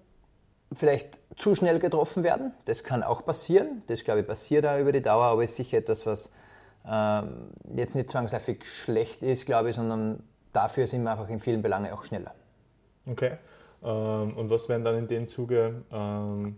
vielleicht 0.75 1.21
zu 1.37 1.55
schnell 1.55 1.79
getroffen 1.79 2.23
werden. 2.23 2.53
Das 2.65 2.85
kann 2.85 3.03
auch 3.03 3.25
passieren. 3.25 3.83
Das, 3.87 4.05
glaube 4.05 4.21
ich, 4.21 4.27
passiert 4.27 4.67
auch 4.67 4.79
über 4.79 4.93
die 4.93 5.03
Dauer, 5.03 5.27
aber 5.27 5.43
ist 5.43 5.57
sicher 5.57 5.79
etwas, 5.79 6.07
was 6.07 6.31
ähm, 6.89 7.51
jetzt 7.75 7.95
nicht 7.95 8.11
zwangsläufig 8.11 8.65
schlecht 8.65 9.23
ist, 9.23 9.47
glaube 9.47 9.71
ich, 9.71 9.77
sondern 9.77 10.23
dafür 10.53 10.87
sind 10.87 11.03
wir 11.03 11.13
einfach 11.13 11.29
in 11.29 11.41
vielen 11.41 11.63
Belangen 11.63 11.93
auch 11.93 12.05
schneller. 12.05 12.35
Okay. 13.07 13.33
Ähm, 13.83 14.37
und 14.37 14.51
was 14.51 14.69
wären 14.69 14.85
dann 14.85 14.97
in 14.97 15.09
dem 15.09 15.29
Zuge 15.29 15.83
ähm, 15.93 16.57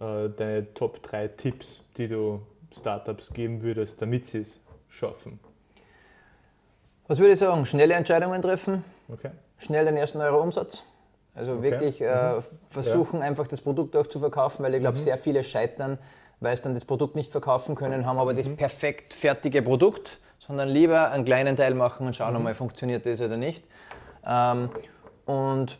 äh, 0.00 0.28
deine 0.30 0.72
Top 0.74 1.02
3 1.02 1.28
Tipps, 1.28 1.84
die 1.96 2.08
du 2.08 2.40
Startups 2.76 3.32
geben 3.32 3.62
würdest, 3.62 4.00
damit 4.00 4.26
sie 4.26 4.38
es 4.38 4.60
schaffen? 4.88 5.40
Was 7.08 7.18
würde 7.18 7.32
ich 7.32 7.38
sagen? 7.40 7.66
Schnelle 7.66 7.94
Entscheidungen 7.94 8.40
treffen, 8.40 8.84
okay. 9.08 9.30
schnell 9.58 9.84
den 9.84 9.96
ersten 9.96 10.20
Euro 10.20 10.40
Umsatz. 10.40 10.84
Also 11.34 11.52
okay. 11.52 11.62
wirklich 11.62 12.00
äh, 12.00 12.34
mhm. 12.34 12.42
versuchen, 12.68 13.20
ja. 13.20 13.26
einfach 13.26 13.46
das 13.46 13.60
Produkt 13.60 13.96
auch 13.96 14.06
zu 14.06 14.18
verkaufen, 14.18 14.64
weil 14.64 14.74
ich 14.74 14.80
glaube, 14.80 14.98
mhm. 14.98 15.02
sehr 15.02 15.18
viele 15.18 15.44
scheitern, 15.44 15.98
weil 16.40 16.56
sie 16.56 16.64
dann 16.64 16.74
das 16.74 16.84
Produkt 16.84 17.14
nicht 17.14 17.30
verkaufen 17.30 17.74
können, 17.74 18.06
haben 18.06 18.18
aber 18.18 18.32
mhm. 18.32 18.38
das 18.38 18.48
perfekt 18.48 19.14
fertige 19.14 19.62
Produkt, 19.62 20.18
sondern 20.38 20.68
lieber 20.68 21.10
einen 21.10 21.24
kleinen 21.24 21.56
Teil 21.56 21.74
machen 21.74 22.06
und 22.06 22.16
schauen, 22.16 22.34
mhm. 22.34 22.42
mal 22.42 22.54
funktioniert 22.54 23.06
das 23.06 23.20
oder 23.20 23.36
nicht. 23.36 23.64
Ähm, 24.26 24.70
und 25.26 25.78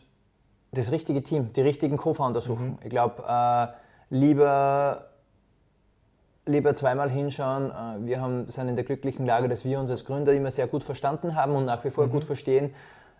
das 0.71 0.91
richtige 0.91 1.21
Team, 1.21 1.51
die 1.53 1.61
richtigen 1.61 1.97
Co-Founder 1.97 2.41
suchen. 2.41 2.67
Mhm. 2.67 2.77
Ich 2.83 2.89
glaube, 2.89 3.23
äh, 3.27 3.67
lieber, 4.09 5.07
lieber 6.45 6.73
zweimal 6.75 7.09
hinschauen. 7.09 7.71
Äh, 7.71 8.05
wir 8.05 8.21
haben, 8.21 8.47
sind 8.47 8.69
in 8.69 8.75
der 8.75 8.85
glücklichen 8.85 9.25
Lage, 9.25 9.49
dass 9.49 9.65
wir 9.65 9.79
uns 9.79 9.91
als 9.91 10.05
Gründer 10.05 10.33
immer 10.33 10.51
sehr 10.51 10.67
gut 10.67 10.83
verstanden 10.83 11.35
haben 11.35 11.53
und 11.53 11.65
nach 11.65 11.83
wie 11.83 11.89
vor 11.89 12.07
mhm. 12.07 12.11
gut 12.11 12.23
verstehen. 12.23 12.73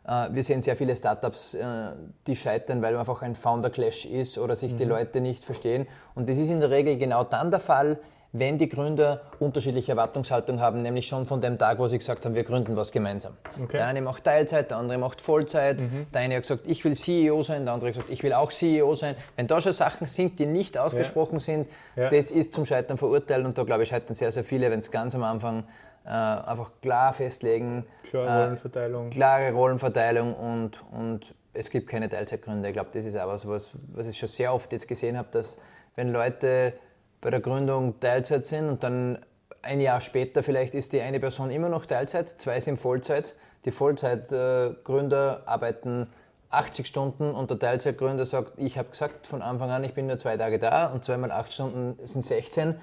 Äh, 0.06 0.30
wir 0.32 0.44
sehen 0.44 0.62
sehr 0.62 0.76
viele 0.76 0.96
Startups, 0.96 1.54
äh, 1.54 1.92
die 2.28 2.36
scheitern, 2.36 2.82
weil 2.82 2.96
einfach 2.96 3.22
ein 3.22 3.36
Founder-Clash 3.36 4.06
ist 4.06 4.38
oder 4.38 4.56
sich 4.56 4.74
mhm. 4.74 4.78
die 4.78 4.86
Leute 4.86 5.22
nicht 5.22 5.44
verstehen. 5.44 5.88
Und 6.16 6.30
das 6.30 6.38
ist 6.38 6.50
in 6.50 6.60
der 6.60 6.70
Regel 6.70 6.98
genau 6.98 7.24
dann 7.24 7.52
der 7.52 7.60
Fall, 7.60 8.00
wenn 8.34 8.58
die 8.58 8.70
Gründer 8.70 9.22
unterschiedliche 9.40 9.92
Erwartungshaltung 9.92 10.62
haben, 10.62 10.82
nämlich 10.82 11.06
schon 11.06 11.26
von 11.26 11.42
dem 11.42 11.58
Tag, 11.58 11.80
wo 11.80 11.88
sie 11.88 11.98
gesagt 11.98 12.26
haben, 12.26 12.34
wir 12.34 12.46
gründen 12.46 12.78
was 12.78 12.92
gemeinsam. 12.92 13.34
Okay. 13.62 13.78
Der 13.78 13.88
eine 13.88 14.02
macht 14.02 14.24
Teilzeit, 14.24 14.72
der 14.72 14.78
andere 14.78 14.98
macht 14.98 15.20
Vollzeit, 15.20 15.82
mhm. 15.82 16.08
der 16.14 16.22
eine 16.22 16.36
hat 16.36 16.44
gesagt, 16.44 16.66
ich 16.66 16.84
will 16.86 16.96
CEO 16.96 17.44
sein, 17.44 17.66
der 17.66 17.74
andere 17.74 17.90
hat 17.90 17.96
gesagt, 17.96 18.12
ich 18.12 18.24
will 18.24 18.32
auch 18.32 18.50
CEO 18.50 18.96
sein. 18.96 19.16
Wenn 19.36 19.48
da 19.48 19.60
schon 19.60 19.74
Sachen 19.74 20.08
sind, 20.08 20.40
die 20.40 20.46
nicht 20.46 20.78
ausgesprochen 20.78 21.36
ja. 21.36 21.40
sind, 21.40 21.68
ja. 21.98 22.10
das 22.10 22.32
ist 22.32 22.54
zum 22.54 22.66
Scheitern 22.66 22.98
verurteilt 22.98 23.46
und 23.46 23.58
da 23.58 23.64
glaube 23.64 23.84
ich 23.84 23.90
scheitern 23.90 24.16
sehr, 24.16 24.32
sehr 24.32 24.46
viele, 24.46 24.72
wenn 24.72 24.80
es 24.80 24.92
ganz 24.92 25.14
am 25.14 25.24
Anfang 25.24 25.66
äh, 26.06 26.10
einfach 26.10 26.72
klar 26.82 27.14
festlegen. 27.14 27.86
Klare 28.10 28.28
äh, 28.28 28.44
Rollenverteilung. 28.44 29.10
Klare 29.10 29.52
Rollenverteilung 29.52 30.36
und, 30.36 30.84
und 30.92 31.34
es 31.54 31.70
gibt 31.70 31.88
keine 31.88 32.10
Teilzeitgründe. 32.10 32.70
Ich 32.70 32.74
glaube, 32.74 32.90
das 32.94 33.06
ist 33.06 33.18
auch 33.18 33.28
was, 33.28 33.48
was, 33.48 33.72
was 33.94 34.08
ich 34.08 34.18
schon 34.18 34.30
sehr 34.30 34.54
oft 34.54 34.72
jetzt 34.72 34.88
gesehen 34.88 35.18
habe, 35.18 35.28
dass 35.32 35.60
wenn 35.96 36.10
Leute 36.10 36.74
bei 37.20 37.30
der 37.30 37.40
Gründung 37.40 38.00
Teilzeit 38.00 38.46
sind 38.46 38.70
und 38.70 38.84
dann 38.84 39.20
ein 39.62 39.80
Jahr 39.80 40.02
später 40.02 40.42
vielleicht 40.44 40.74
ist 40.74 40.94
die 40.94 41.02
eine 41.02 41.20
Person 41.20 41.52
immer 41.52 41.70
noch 41.70 41.86
Teilzeit, 41.86 42.30
zwei 42.42 42.60
sind 42.60 42.80
Vollzeit. 42.80 43.36
Die 43.66 43.72
Vollzeitgründer 43.72 45.44
arbeiten 45.46 46.08
80 46.50 46.88
Stunden 46.88 47.32
und 47.32 47.50
der 47.50 47.60
Teilzeitgründer 47.60 48.26
sagt, 48.26 48.54
ich 48.58 48.78
habe 48.78 48.90
gesagt 48.90 49.28
von 49.28 49.42
Anfang 49.42 49.70
an, 49.70 49.84
ich 49.84 49.94
bin 49.94 50.08
nur 50.08 50.18
zwei 50.18 50.36
Tage 50.36 50.60
da 50.60 50.88
und 50.88 51.06
zweimal 51.06 51.32
acht 51.32 51.54
Stunden 51.54 51.96
sind 52.06 52.26
16, 52.26 52.76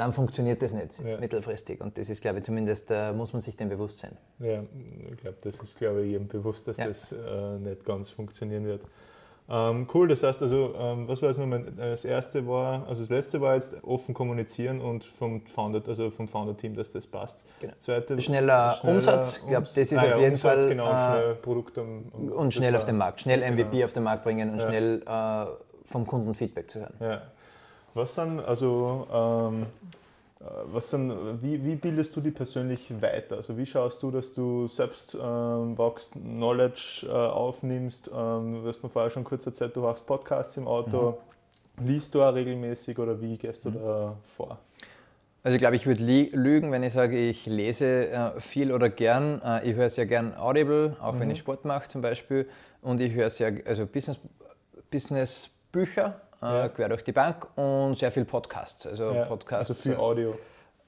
dann 0.00 0.12
funktioniert 0.14 0.62
das 0.62 0.72
nicht 0.72 0.98
ja. 1.04 1.18
mittelfristig. 1.18 1.80
Und 1.82 1.98
das 1.98 2.08
ist, 2.08 2.22
glaube 2.22 2.38
ich, 2.38 2.44
zumindest, 2.44 2.90
da 2.90 3.12
muss 3.12 3.32
man 3.32 3.42
sich 3.42 3.54
dem 3.56 3.68
bewusst 3.68 3.98
sein. 3.98 4.16
Ja, 4.38 4.62
ich 5.12 5.18
glaube, 5.18 5.36
das 5.42 5.58
ist, 5.58 5.76
glaube 5.76 6.02
ich, 6.02 6.12
jedem 6.12 6.26
bewusst, 6.26 6.66
dass 6.66 6.78
ja. 6.78 6.86
das 6.86 7.12
äh, 7.12 7.58
nicht 7.58 7.84
ganz 7.84 8.08
funktionieren 8.08 8.64
wird. 8.64 8.80
Ähm, 9.50 9.86
cool, 9.92 10.08
das 10.08 10.22
heißt 10.22 10.40
also, 10.42 10.74
ähm, 10.78 11.08
was 11.08 11.20
war 11.20 11.30
jetzt 11.30 11.38
nochmal? 11.38 11.64
Das 11.76 12.04
erste 12.04 12.46
war, 12.46 12.86
also 12.88 13.02
das 13.02 13.10
letzte 13.10 13.40
war 13.40 13.56
jetzt 13.56 13.74
offen 13.82 14.14
kommunizieren 14.14 14.80
und 14.80 15.04
vom 15.04 15.44
Founder, 15.44 15.82
also 15.86 16.08
vom 16.10 16.28
Founder-Team, 16.28 16.76
dass 16.76 16.92
das 16.92 17.06
passt. 17.06 17.42
Genau. 17.60 17.72
Zweite, 17.80 18.18
schneller, 18.20 18.76
schneller 18.80 18.94
Umsatz, 18.94 19.38
ich 19.38 19.48
glaube, 19.48 19.66
das 19.66 19.76
ist 19.76 19.98
ah, 19.98 20.02
auf 20.02 20.08
ja, 20.10 20.18
jeden 20.18 20.30
Umsatz, 20.30 20.62
Fall. 20.62 20.68
Genau, 20.70 20.84
äh, 20.84 21.20
schnell 21.20 21.34
Produkt 21.34 21.78
um, 21.78 22.04
um, 22.12 22.32
und 22.32 22.54
schnell 22.54 22.76
auf 22.76 22.84
den 22.84 22.96
Markt, 22.96 23.20
schnell 23.20 23.40
MVP 23.40 23.70
genau. 23.70 23.84
auf 23.84 23.92
den 23.92 24.02
Markt 24.04 24.22
bringen 24.22 24.52
und 24.52 24.62
schnell 24.62 25.02
äh, 25.04 25.46
vom 25.84 26.06
Kunden 26.06 26.34
Feedback 26.34 26.70
zu 26.70 26.80
hören. 26.80 26.94
Was 27.94 28.14
dann, 28.14 28.40
also 28.40 29.06
ähm, 29.12 29.66
äh, 30.40 30.44
was 30.72 30.90
dann, 30.90 31.42
wie, 31.42 31.62
wie 31.64 31.74
bildest 31.74 32.14
du 32.16 32.20
die 32.20 32.30
persönlich 32.30 32.90
weiter? 33.00 33.36
Also 33.36 33.56
wie 33.56 33.66
schaust 33.66 34.02
du, 34.02 34.10
dass 34.10 34.32
du 34.32 34.68
selbst 34.68 35.14
ähm, 35.14 35.76
wachst, 35.76 36.12
Knowledge 36.12 37.06
äh, 37.08 37.10
aufnimmst? 37.10 38.08
Ähm, 38.08 38.62
du 38.62 38.68
hast 38.68 38.82
mir 38.82 38.88
vorher 38.88 39.10
schon 39.10 39.24
kurz 39.24 39.46
erzählt, 39.46 39.76
du 39.76 39.80
machst 39.80 40.06
Podcasts 40.06 40.56
im 40.56 40.66
Auto. 40.66 41.18
Mhm. 41.78 41.86
Liest 41.86 42.14
du 42.14 42.22
auch 42.22 42.34
regelmäßig 42.34 42.98
oder 42.98 43.20
wie 43.20 43.36
gehst 43.36 43.64
du 43.64 43.70
mhm. 43.70 43.74
da 43.74 44.16
vor? 44.36 44.58
Also 45.42 45.54
ich 45.54 45.60
glaube, 45.60 45.76
ich 45.76 45.86
würde 45.86 46.02
lügen, 46.02 46.70
wenn 46.70 46.82
ich 46.82 46.92
sage, 46.92 47.18
ich 47.18 47.46
lese 47.46 48.10
äh, 48.10 48.40
viel 48.40 48.72
oder 48.72 48.90
gern. 48.90 49.40
Äh, 49.42 49.70
ich 49.70 49.74
höre 49.74 49.88
sehr 49.88 50.06
gern 50.06 50.36
Audible, 50.36 50.96
auch 51.00 51.14
mhm. 51.14 51.20
wenn 51.20 51.30
ich 51.30 51.38
Sport 51.38 51.64
mache 51.64 51.88
zum 51.88 52.02
Beispiel. 52.02 52.46
Und 52.82 53.00
ich 53.00 53.12
höre 53.14 53.30
sehr, 53.30 53.54
also 53.66 53.86
Business, 53.86 54.18
Business 54.90 55.50
Bücher, 55.72 56.20
ja. 56.42 56.68
quer 56.68 56.88
durch 56.88 57.04
die 57.04 57.12
Bank 57.12 57.46
und 57.56 57.96
sehr 57.96 58.10
viel 58.10 58.24
Podcasts. 58.24 58.86
Also 58.86 59.12
ja, 59.12 59.24
Podcasts. 59.24 59.70
Also 59.70 59.90
viel 59.90 59.98
Audio. 59.98 60.38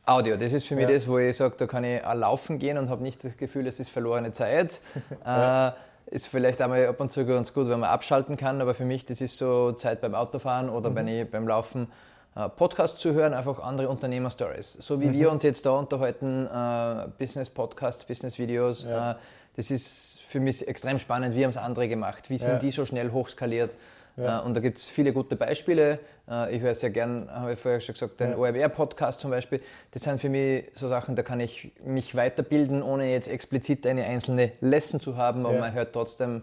Audio, 0.04 0.36
das 0.36 0.52
ist 0.52 0.66
für 0.66 0.74
mich 0.74 0.88
das, 0.88 1.06
wo 1.06 1.18
ich 1.18 1.36
sage, 1.36 1.54
da 1.56 1.66
kann 1.66 1.84
ich 1.84 2.04
auch 2.04 2.14
laufen 2.14 2.58
gehen 2.58 2.76
und 2.76 2.88
habe 2.90 3.02
nicht 3.02 3.22
das 3.22 3.36
Gefühl, 3.36 3.68
es 3.68 3.78
ist 3.78 3.88
verlorene 3.88 4.32
Zeit. 4.32 4.80
ja. 5.24 5.68
äh, 5.68 5.72
ist 6.06 6.26
vielleicht 6.26 6.60
einmal 6.60 6.86
ab 6.86 7.00
und 7.00 7.12
zu 7.12 7.24
ganz 7.24 7.54
gut, 7.54 7.68
wenn 7.68 7.80
man 7.80 7.88
abschalten 7.88 8.36
kann, 8.36 8.60
aber 8.60 8.74
für 8.74 8.84
mich, 8.84 9.06
das 9.06 9.20
ist 9.20 9.38
so 9.38 9.72
Zeit 9.72 10.00
beim 10.00 10.14
Autofahren 10.14 10.68
oder 10.68 10.90
mhm. 10.90 10.94
wenn 10.96 11.08
ich 11.08 11.30
beim 11.30 11.46
Laufen 11.46 11.90
äh, 12.34 12.48
Podcast 12.48 12.98
zu 12.98 13.14
hören, 13.14 13.32
einfach 13.32 13.60
andere 13.60 13.88
Unternehmer-Stories. 13.88 14.78
So 14.80 15.00
wie 15.00 15.06
mhm. 15.06 15.12
wir 15.12 15.30
uns 15.30 15.42
jetzt 15.42 15.64
da 15.64 15.72
unterhalten, 15.72 16.46
äh, 16.46 17.08
Business-Podcasts, 17.18 18.04
Business-Videos, 18.04 18.84
ja. 18.84 19.12
äh, 19.12 19.14
das 19.54 19.70
ist 19.70 20.20
für 20.22 20.40
mich 20.40 20.66
extrem 20.66 20.98
spannend. 20.98 21.36
Wie 21.36 21.44
haben 21.44 21.50
es 21.50 21.58
andere 21.58 21.88
gemacht? 21.88 22.30
Wie 22.30 22.38
sind 22.38 22.52
ja. 22.52 22.58
die 22.58 22.70
so 22.70 22.86
schnell 22.86 23.12
hochskaliert? 23.12 23.76
Ja. 24.16 24.40
Äh, 24.40 24.44
und 24.44 24.54
da 24.54 24.60
gibt 24.60 24.78
es 24.78 24.88
viele 24.88 25.12
gute 25.12 25.36
Beispiele. 25.36 25.98
Äh, 26.28 26.56
ich 26.56 26.62
höre 26.62 26.74
sehr 26.74 26.90
gern, 26.90 27.28
habe 27.30 27.52
ich 27.52 27.58
vorher 27.58 27.80
schon 27.80 27.94
gesagt, 27.94 28.20
den 28.20 28.30
ja. 28.30 28.36
OMR-Podcast 28.36 29.20
zum 29.20 29.30
Beispiel. 29.30 29.60
Das 29.90 30.02
sind 30.02 30.20
für 30.20 30.28
mich 30.28 30.70
so 30.74 30.88
Sachen, 30.88 31.16
da 31.16 31.22
kann 31.22 31.40
ich 31.40 31.72
mich 31.84 32.14
weiterbilden, 32.14 32.82
ohne 32.82 33.10
jetzt 33.10 33.28
explizit 33.28 33.86
eine 33.86 34.04
einzelne 34.04 34.52
Lesson 34.60 35.00
zu 35.00 35.16
haben, 35.16 35.46
aber 35.46 35.54
ja. 35.54 35.60
man 35.60 35.72
hört 35.72 35.92
trotzdem 35.92 36.42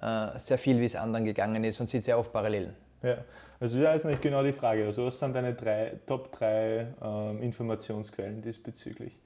äh, 0.00 0.38
sehr 0.38 0.58
viel, 0.58 0.80
wie 0.80 0.86
es 0.86 0.96
anderen 0.96 1.24
gegangen 1.24 1.62
ist 1.64 1.80
und 1.80 1.88
sieht 1.88 2.04
sehr 2.04 2.18
oft 2.18 2.32
Parallelen. 2.32 2.74
Ja, 3.02 3.18
also 3.58 3.78
ja, 3.78 3.92
ist 3.92 4.04
nicht 4.04 4.22
genau 4.22 4.42
die 4.42 4.52
Frage. 4.52 4.86
Also 4.86 5.06
was 5.06 5.18
sind 5.18 5.34
deine 5.34 5.54
drei, 5.54 5.92
Top 6.06 6.32
3 6.32 6.86
ähm, 7.02 7.42
Informationsquellen 7.42 8.42
diesbezüglich? 8.42 9.18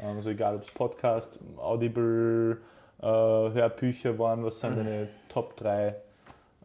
Ähm, 0.00 0.16
also 0.16 0.30
egal, 0.30 0.56
ob 0.56 0.62
es 0.62 0.70
Podcast, 0.70 1.38
Audible, 1.56 2.58
äh, 3.00 3.06
Hörbücher 3.06 4.18
waren, 4.18 4.44
was 4.44 4.60
sind 4.60 4.76
deine 4.76 5.08
Top 5.28 5.56
3 5.56 5.94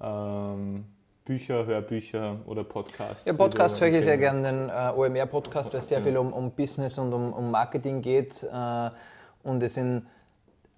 ähm, 0.02 0.86
Bücher, 1.26 1.66
Hörbücher 1.66 2.40
oder 2.46 2.64
Podcasts? 2.64 3.26
Ja, 3.26 3.34
Podcast 3.34 3.82
höre 3.82 3.88
ich 3.88 4.04
sehr 4.04 4.18
gerne 4.18 4.44
den 4.44 4.70
äh, 4.70 4.92
OMR-Podcast, 4.96 5.74
weil 5.74 5.80
es 5.80 5.90
sehr 5.90 6.02
viel 6.02 6.18
um, 6.18 6.32
um 6.32 6.52
Business 6.52 7.00
und 7.00 7.12
um, 7.14 7.34
um 7.34 7.50
Marketing 7.50 8.02
geht. 8.02 8.44
Äh, 8.44 8.90
und 9.44 9.64
es 9.64 9.74
sind 9.74 10.06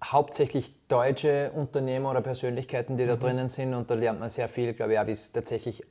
hauptsächlich 0.02 0.72
deutsche 0.88 1.50
Unternehmer 1.52 2.10
oder 2.10 2.22
Persönlichkeiten, 2.22 2.96
die 2.96 3.06
da 3.06 3.16
mhm. 3.16 3.20
drinnen 3.20 3.48
sind. 3.48 3.74
Und 3.74 3.90
da 3.90 3.94
lernt 3.94 4.20
man 4.20 4.30
sehr 4.30 4.48
viel, 4.48 4.72
glaube 4.72 4.94
ich, 4.94 4.98
auch, 4.98 5.06
wie 5.06 5.12
es 5.12 5.32
tatsächlich 5.32 5.84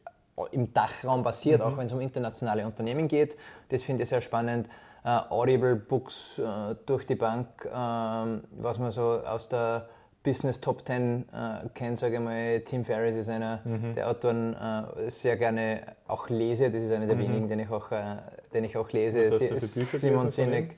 im 0.51 0.73
Dachraum 0.73 1.23
passiert, 1.23 1.59
mhm. 1.61 1.67
auch 1.67 1.77
wenn 1.77 1.87
es 1.87 1.93
um 1.93 2.01
internationale 2.01 2.65
Unternehmen 2.65 3.07
geht. 3.07 3.37
Das 3.69 3.83
finde 3.83 4.03
ich 4.03 4.09
sehr 4.09 4.21
spannend. 4.21 4.67
Uh, 5.05 5.21
Audible 5.29 5.75
Books 5.75 6.39
uh, 6.39 6.73
durch 6.85 7.05
die 7.05 7.15
Bank, 7.15 7.47
uh, 7.65 8.41
was 8.59 8.77
man 8.77 8.91
so 8.91 9.21
aus 9.23 9.47
der 9.47 9.87
Business 10.27 10.59
Top 10.59 10.85
10 10.85 11.25
äh, 11.31 11.69
kennt, 11.73 11.97
sage 11.99 12.15
ich 12.15 12.19
mal, 12.19 12.59
Tim 12.59 12.83
Ferriss 12.83 13.15
ist 13.15 13.29
einer 13.29 13.61
mhm. 13.63 13.95
der 13.95 14.09
Autoren, 14.09 14.53
äh, 14.53 15.09
sehr 15.09 15.37
gerne 15.37 15.83
auch 16.05 16.27
lese. 16.27 16.69
Das 16.69 16.83
ist 16.83 16.91
einer 16.91 17.07
der 17.07 17.15
mhm. 17.15 17.21
wenigen, 17.21 17.47
den 17.47 17.59
ich 17.59 17.69
auch, 17.69 17.89
äh, 17.93 18.17
den 18.53 18.65
ich 18.65 18.75
auch 18.75 18.91
lese. 18.91 19.31
Simon 19.57 20.29
Sinek. 20.29 20.75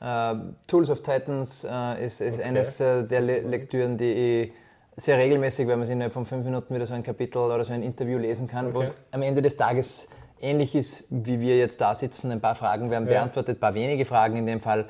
Äh, 0.00 0.34
Tools 0.66 0.88
of 0.88 1.02
Titans 1.02 1.62
äh, 1.62 2.06
ist, 2.06 2.22
ist 2.22 2.38
okay. 2.38 2.48
eines 2.48 2.80
äh, 2.80 3.04
der 3.04 3.20
Le 3.20 3.40
Lektüren, 3.40 3.98
die 3.98 4.12
ich 4.12 4.52
sehr 4.96 5.18
regelmäßig, 5.18 5.68
weil 5.68 5.76
man 5.76 5.84
sich 5.84 5.92
innerhalb 5.92 6.14
von 6.14 6.24
fünf 6.24 6.46
Minuten 6.46 6.74
wieder 6.74 6.86
so 6.86 6.94
ein 6.94 7.02
Kapitel 7.02 7.36
oder 7.36 7.62
so 7.62 7.74
ein 7.74 7.82
Interview 7.82 8.16
lesen 8.16 8.48
kann, 8.48 8.68
okay. 8.68 8.74
wo 8.74 8.80
es 8.80 8.90
am 9.10 9.20
Ende 9.20 9.42
des 9.42 9.58
Tages 9.58 10.08
ähnlich 10.40 10.74
ist, 10.74 11.04
wie 11.10 11.38
wir 11.38 11.58
jetzt 11.58 11.82
da 11.82 11.94
sitzen. 11.94 12.30
Ein 12.30 12.40
paar 12.40 12.54
Fragen 12.54 12.88
werden 12.88 13.06
ja. 13.08 13.18
beantwortet, 13.20 13.58
ein 13.58 13.60
paar 13.60 13.74
wenige 13.74 14.06
Fragen 14.06 14.36
in 14.36 14.46
dem 14.46 14.60
Fall. 14.60 14.86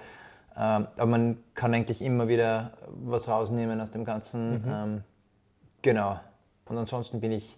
Ähm, 0.57 0.89
aber 0.97 1.07
man 1.07 1.39
kann 1.55 1.75
eigentlich 1.75 2.03
immer 2.03 2.29
wieder 2.29 2.73
was 2.89 3.29
rausnehmen 3.29 3.81
aus 3.81 3.91
dem 3.91 4.05
Ganzen. 4.05 4.63
Mhm. 4.63 4.63
Ähm, 4.69 5.05
genau. 5.83 6.19
Und 6.67 6.79
ansonsten 6.79 7.21
bin 7.21 7.33
ich 7.33 7.57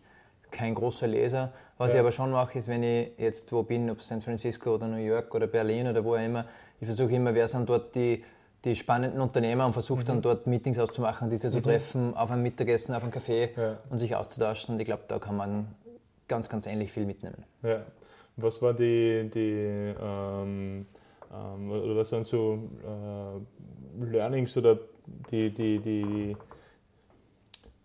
kein 0.51 0.75
großer 0.75 1.07
Leser. 1.07 1.53
Was 1.79 1.93
ja. 1.93 1.99
ich 1.99 2.01
aber 2.01 2.13
schon 2.13 2.31
mache, 2.31 2.59
ist, 2.59 2.69
wenn 2.69 2.83
ich 2.83 3.13
jetzt 3.19 3.51
wo 3.53 3.63
bin, 3.63 3.91
ob 3.91 4.03
San 4.03 4.21
Francisco 4.21 4.75
oder 4.75 4.87
New 4.87 4.97
York 4.97 5.35
oder 5.35 5.47
Berlin 5.47 5.89
oder 5.89 6.05
wo 6.05 6.15
auch 6.15 6.25
immer, 6.25 6.45
ich 6.81 6.87
versuche 6.87 7.15
immer, 7.15 7.35
wer 7.35 7.49
sind 7.49 7.69
dort 7.69 7.95
die, 7.95 8.23
die 8.65 8.77
spannenden 8.77 9.21
Unternehmer 9.21 9.67
und 9.67 9.73
versuche 9.73 10.03
mhm. 10.03 10.07
dann 10.07 10.23
dort 10.23 10.47
Meetings 10.47 10.79
auszumachen, 10.79 11.31
diese 11.31 11.49
mhm. 11.49 11.53
zu 11.53 11.63
treffen, 11.63 12.15
auf 12.15 12.31
ein 12.31 12.43
Mittagessen, 12.43 12.95
auf 12.95 13.03
einem 13.03 13.13
Café 13.13 13.51
ja. 13.57 13.79
und 13.89 13.99
sich 13.99 14.15
auszutauschen. 14.15 14.75
Und 14.75 14.81
ich 14.81 14.87
glaube, 14.87 15.05
da 15.09 15.19
kann 15.19 15.37
man 15.37 15.75
ganz, 16.29 16.49
ganz 16.49 16.67
ähnlich 16.67 16.93
viel 16.93 17.07
mitnehmen. 17.07 17.45
Ja. 17.63 17.83
Was 18.37 18.61
war 18.63 18.75
die, 18.75 19.31
die 19.33 19.95
ähm 20.01 20.87
ähm, 21.33 21.71
oder 21.71 21.97
was 21.97 22.09
sind 22.09 22.27
so 22.27 22.71
äh, 22.85 24.05
Learnings 24.05 24.57
oder 24.57 24.79
die, 25.31 25.53
die, 25.53 25.79
die, 25.79 26.37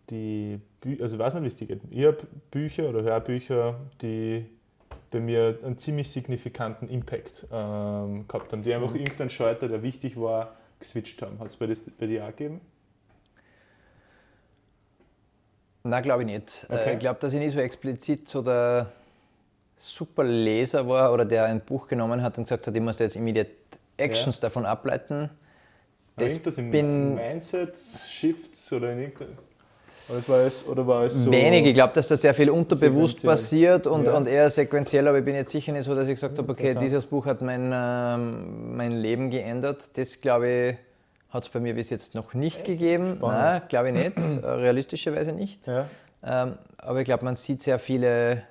die 0.10 0.60
Bü 0.82 1.02
also 1.02 1.16
ich 1.16 1.20
weiß 1.20 1.36
nicht, 1.36 1.44
wie 1.44 1.48
es 1.48 1.56
dir 1.56 1.68
geht. 1.68 1.82
Ich 1.90 2.06
habe 2.06 2.18
Bücher 2.52 2.90
oder 2.90 3.04
Hörbücher, 3.04 3.80
die 4.02 4.46
bei 5.12 5.20
mir 5.20 5.60
einen 5.64 5.78
ziemlich 5.78 6.12
signifikanten 6.12 6.90
Impact 6.90 7.48
ähm, 7.52 8.28
gehabt 8.28 8.52
haben, 8.52 8.64
die 8.64 8.74
einfach 8.74 8.92
mhm. 8.92 8.98
irgendeinen 8.98 9.30
Schalter, 9.30 9.68
der 9.68 9.82
wichtig 9.82 10.20
war, 10.20 10.56
geswitcht 10.80 11.22
haben. 11.22 11.40
Hat 11.40 11.48
es 11.48 11.58
bei, 11.58 11.74
bei 12.00 12.08
dir 12.08 12.26
auch 12.26 12.28
gegeben? 12.28 12.62
Nein, 15.84 16.04
glaube 16.04 16.24
ich 16.24 16.28
nicht. 16.28 16.68
Äh, 16.70 16.74
okay. 16.74 16.94
Ich 16.94 17.00
glaube, 17.00 17.20
dass 17.22 17.34
ich 17.34 17.40
nicht 17.40 17.54
so 17.54 17.60
explizit 17.60 18.28
so 18.28 18.42
der 18.42 18.92
super 19.78 20.24
Leser 20.24 20.88
war 20.88 21.14
oder 21.14 21.24
der 21.24 21.46
ein 21.46 21.62
Buch 21.62 21.88
genommen 21.88 22.22
hat 22.22 22.38
und 22.38 22.44
gesagt 22.46 22.68
hat, 22.68 22.76
ich 22.76 22.82
muss 22.82 23.00
jetzt 23.00 23.16
immediate 23.16 23.52
Actions 23.96 24.38
ja. 24.38 24.42
davon 24.42 24.66
ableiten. 24.66 25.30
Das 26.18 26.42
das 26.42 26.58
in 26.58 26.72
bin 26.72 27.16
Mindset 27.16 27.76
Shifts 28.10 28.74
oder 28.74 28.92
in 28.92 29.12
oder 30.10 30.28
war 30.28 30.40
es, 30.40 30.66
oder 30.66 30.88
war 30.88 31.04
es 31.04 31.14
so 31.14 31.30
Wenig, 31.30 31.66
ich 31.66 31.74
glaube, 31.74 31.94
dass 31.94 32.08
da 32.08 32.16
sehr 32.16 32.34
viel 32.34 32.50
unterbewusst 32.50 33.24
passiert 33.24 33.88
und, 33.88 34.08
ja. 34.08 34.16
und 34.16 34.26
eher 34.28 34.50
sequenziell, 34.50 35.06
aber 35.06 35.20
ich 35.20 35.26
bin 35.26 35.36
jetzt 35.36 35.52
sicher 35.52 35.74
nicht 35.74 35.84
so, 35.84 35.94
dass 35.94 36.08
ich 36.08 36.16
gesagt 36.16 36.38
habe, 36.38 36.50
okay, 36.50 36.76
dieses 36.76 37.06
Buch 37.06 37.26
hat 37.26 37.42
mein, 37.42 37.72
ähm, 37.74 38.78
mein 38.78 38.94
Leben 38.94 39.30
geändert. 39.30 39.98
Das, 39.98 40.22
glaube 40.22 40.50
ich, 40.50 40.76
hat 41.30 41.44
es 41.44 41.50
bei 41.50 41.60
mir 41.60 41.74
bis 41.74 41.90
jetzt 41.90 42.16
noch 42.16 42.34
nicht 42.34 42.64
gegeben. 42.64 43.18
Spannend. 43.18 43.42
Nein, 43.42 43.62
glaube 43.68 43.90
ich 43.90 43.94
nicht, 43.96 44.44
realistischerweise 44.44 45.34
nicht. 45.34 45.68
Ja. 45.68 45.88
Ähm, 46.24 46.58
aber 46.78 47.00
ich 47.00 47.06
glaube, 47.06 47.26
man 47.26 47.36
sieht 47.36 47.62
sehr 47.62 47.78
viele 47.78 48.44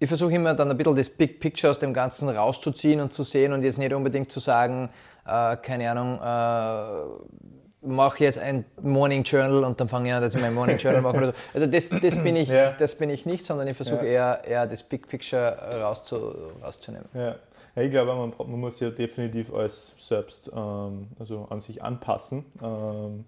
ich 0.00 0.08
versuche 0.08 0.34
immer 0.34 0.54
dann 0.54 0.70
ein 0.70 0.76
bisschen 0.76 0.96
das 0.96 1.10
Big 1.10 1.40
Picture 1.40 1.70
aus 1.70 1.78
dem 1.78 1.92
Ganzen 1.92 2.28
rauszuziehen 2.30 3.00
und 3.00 3.12
zu 3.12 3.22
sehen 3.22 3.52
und 3.52 3.62
jetzt 3.62 3.78
nicht 3.78 3.92
unbedingt 3.92 4.32
zu 4.32 4.40
sagen, 4.40 4.88
äh, 5.26 5.56
keine 5.58 5.90
Ahnung, 5.90 6.18
äh, 6.22 7.86
mache 7.86 8.24
jetzt 8.24 8.38
ein 8.38 8.64
Morning 8.82 9.22
Journal 9.22 9.64
und 9.64 9.78
dann 9.78 9.88
fange 9.88 10.08
ich 10.08 10.14
an, 10.14 10.22
dass 10.22 10.34
ich 10.34 10.40
mein 10.40 10.54
Morning 10.54 10.78
Journal 10.78 11.02
mache 11.02 11.16
oder 11.16 11.26
so. 11.28 11.32
Also 11.52 11.66
das, 11.66 11.88
das, 11.88 12.22
bin, 12.22 12.36
ich, 12.36 12.48
ja. 12.48 12.72
das 12.72 12.94
bin 12.94 13.10
ich 13.10 13.26
nicht, 13.26 13.44
sondern 13.44 13.68
ich 13.68 13.76
versuche 13.76 14.06
ja. 14.06 14.36
eher, 14.36 14.44
eher 14.44 14.66
das 14.66 14.82
Big 14.82 15.06
Picture 15.06 15.56
rauszu, 15.82 16.16
rauszunehmen. 16.62 17.08
Ja. 17.12 17.36
ja. 17.76 17.82
ich 17.82 17.90
glaube, 17.90 18.14
man, 18.14 18.32
man 18.38 18.60
muss 18.60 18.80
ja 18.80 18.90
definitiv 18.90 19.52
alles 19.52 19.96
selbst 19.98 20.50
ähm, 20.54 21.08
also 21.18 21.46
an 21.50 21.60
sich 21.60 21.82
anpassen. 21.82 22.44
Ähm, 22.62 23.24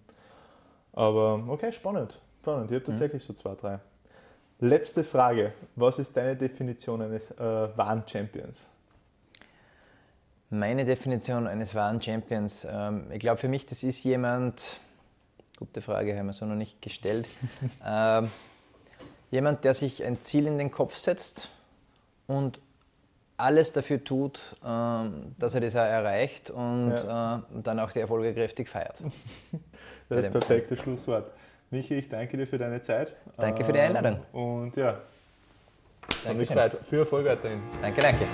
aber 0.94 1.42
okay, 1.48 1.72
spannend. 1.72 2.18
spannend. 2.40 2.70
Ich 2.70 2.76
habe 2.76 2.84
mhm. 2.84 2.90
tatsächlich 2.92 3.22
mhm. 3.28 3.34
so 3.34 3.34
zwei, 3.34 3.54
drei. 3.54 3.78
Letzte 4.62 5.02
Frage. 5.02 5.54
Was 5.74 5.98
ist 5.98 6.16
deine 6.16 6.36
Definition 6.36 7.02
eines 7.02 7.32
äh, 7.32 7.36
wahren 7.40 8.04
Champions? 8.06 8.68
Meine 10.50 10.84
Definition 10.84 11.48
eines 11.48 11.74
wahren 11.74 12.00
Champions, 12.00 12.64
ähm, 12.70 13.10
ich 13.10 13.18
glaube 13.18 13.38
für 13.38 13.48
mich, 13.48 13.66
das 13.66 13.82
ist 13.82 14.04
jemand, 14.04 14.80
gute 15.58 15.80
Frage, 15.80 16.16
haben 16.16 16.26
wir 16.26 16.32
so 16.32 16.46
noch 16.46 16.54
nicht 16.54 16.80
gestellt, 16.80 17.28
ähm, 17.84 18.30
jemand, 19.32 19.64
der 19.64 19.74
sich 19.74 20.04
ein 20.04 20.20
Ziel 20.20 20.46
in 20.46 20.58
den 20.58 20.70
Kopf 20.70 20.94
setzt 20.94 21.50
und 22.28 22.60
alles 23.36 23.72
dafür 23.72 24.04
tut, 24.04 24.54
ähm, 24.64 25.34
dass 25.40 25.56
er 25.56 25.60
das 25.60 25.74
auch 25.74 25.80
erreicht 25.80 26.50
und 26.50 26.92
ja. 26.92 27.38
äh, 27.38 27.62
dann 27.64 27.80
auch 27.80 27.90
die 27.90 27.98
Erfolge 27.98 28.32
kräftig 28.32 28.68
feiert. 28.68 28.94
das 30.08 30.26
ist 30.26 30.26
das 30.26 30.30
perfekte 30.30 30.76
Schlusswort. 30.76 31.32
Michi, 31.72 31.94
ich 31.94 32.08
danke 32.08 32.36
dir 32.36 32.46
für 32.46 32.58
deine 32.58 32.82
Zeit. 32.82 33.16
Danke 33.38 33.64
für 33.64 33.72
die 33.72 33.80
Einladung. 33.80 34.20
Und 34.32 34.76
ja, 34.76 35.00
danke 36.24 36.38
mich 36.38 36.48
gefreut. 36.48 36.76
Viel 36.82 36.98
Erfolg 37.00 37.26
weiterhin. 37.26 37.60
Danke, 37.80 38.00
danke. 38.02 38.26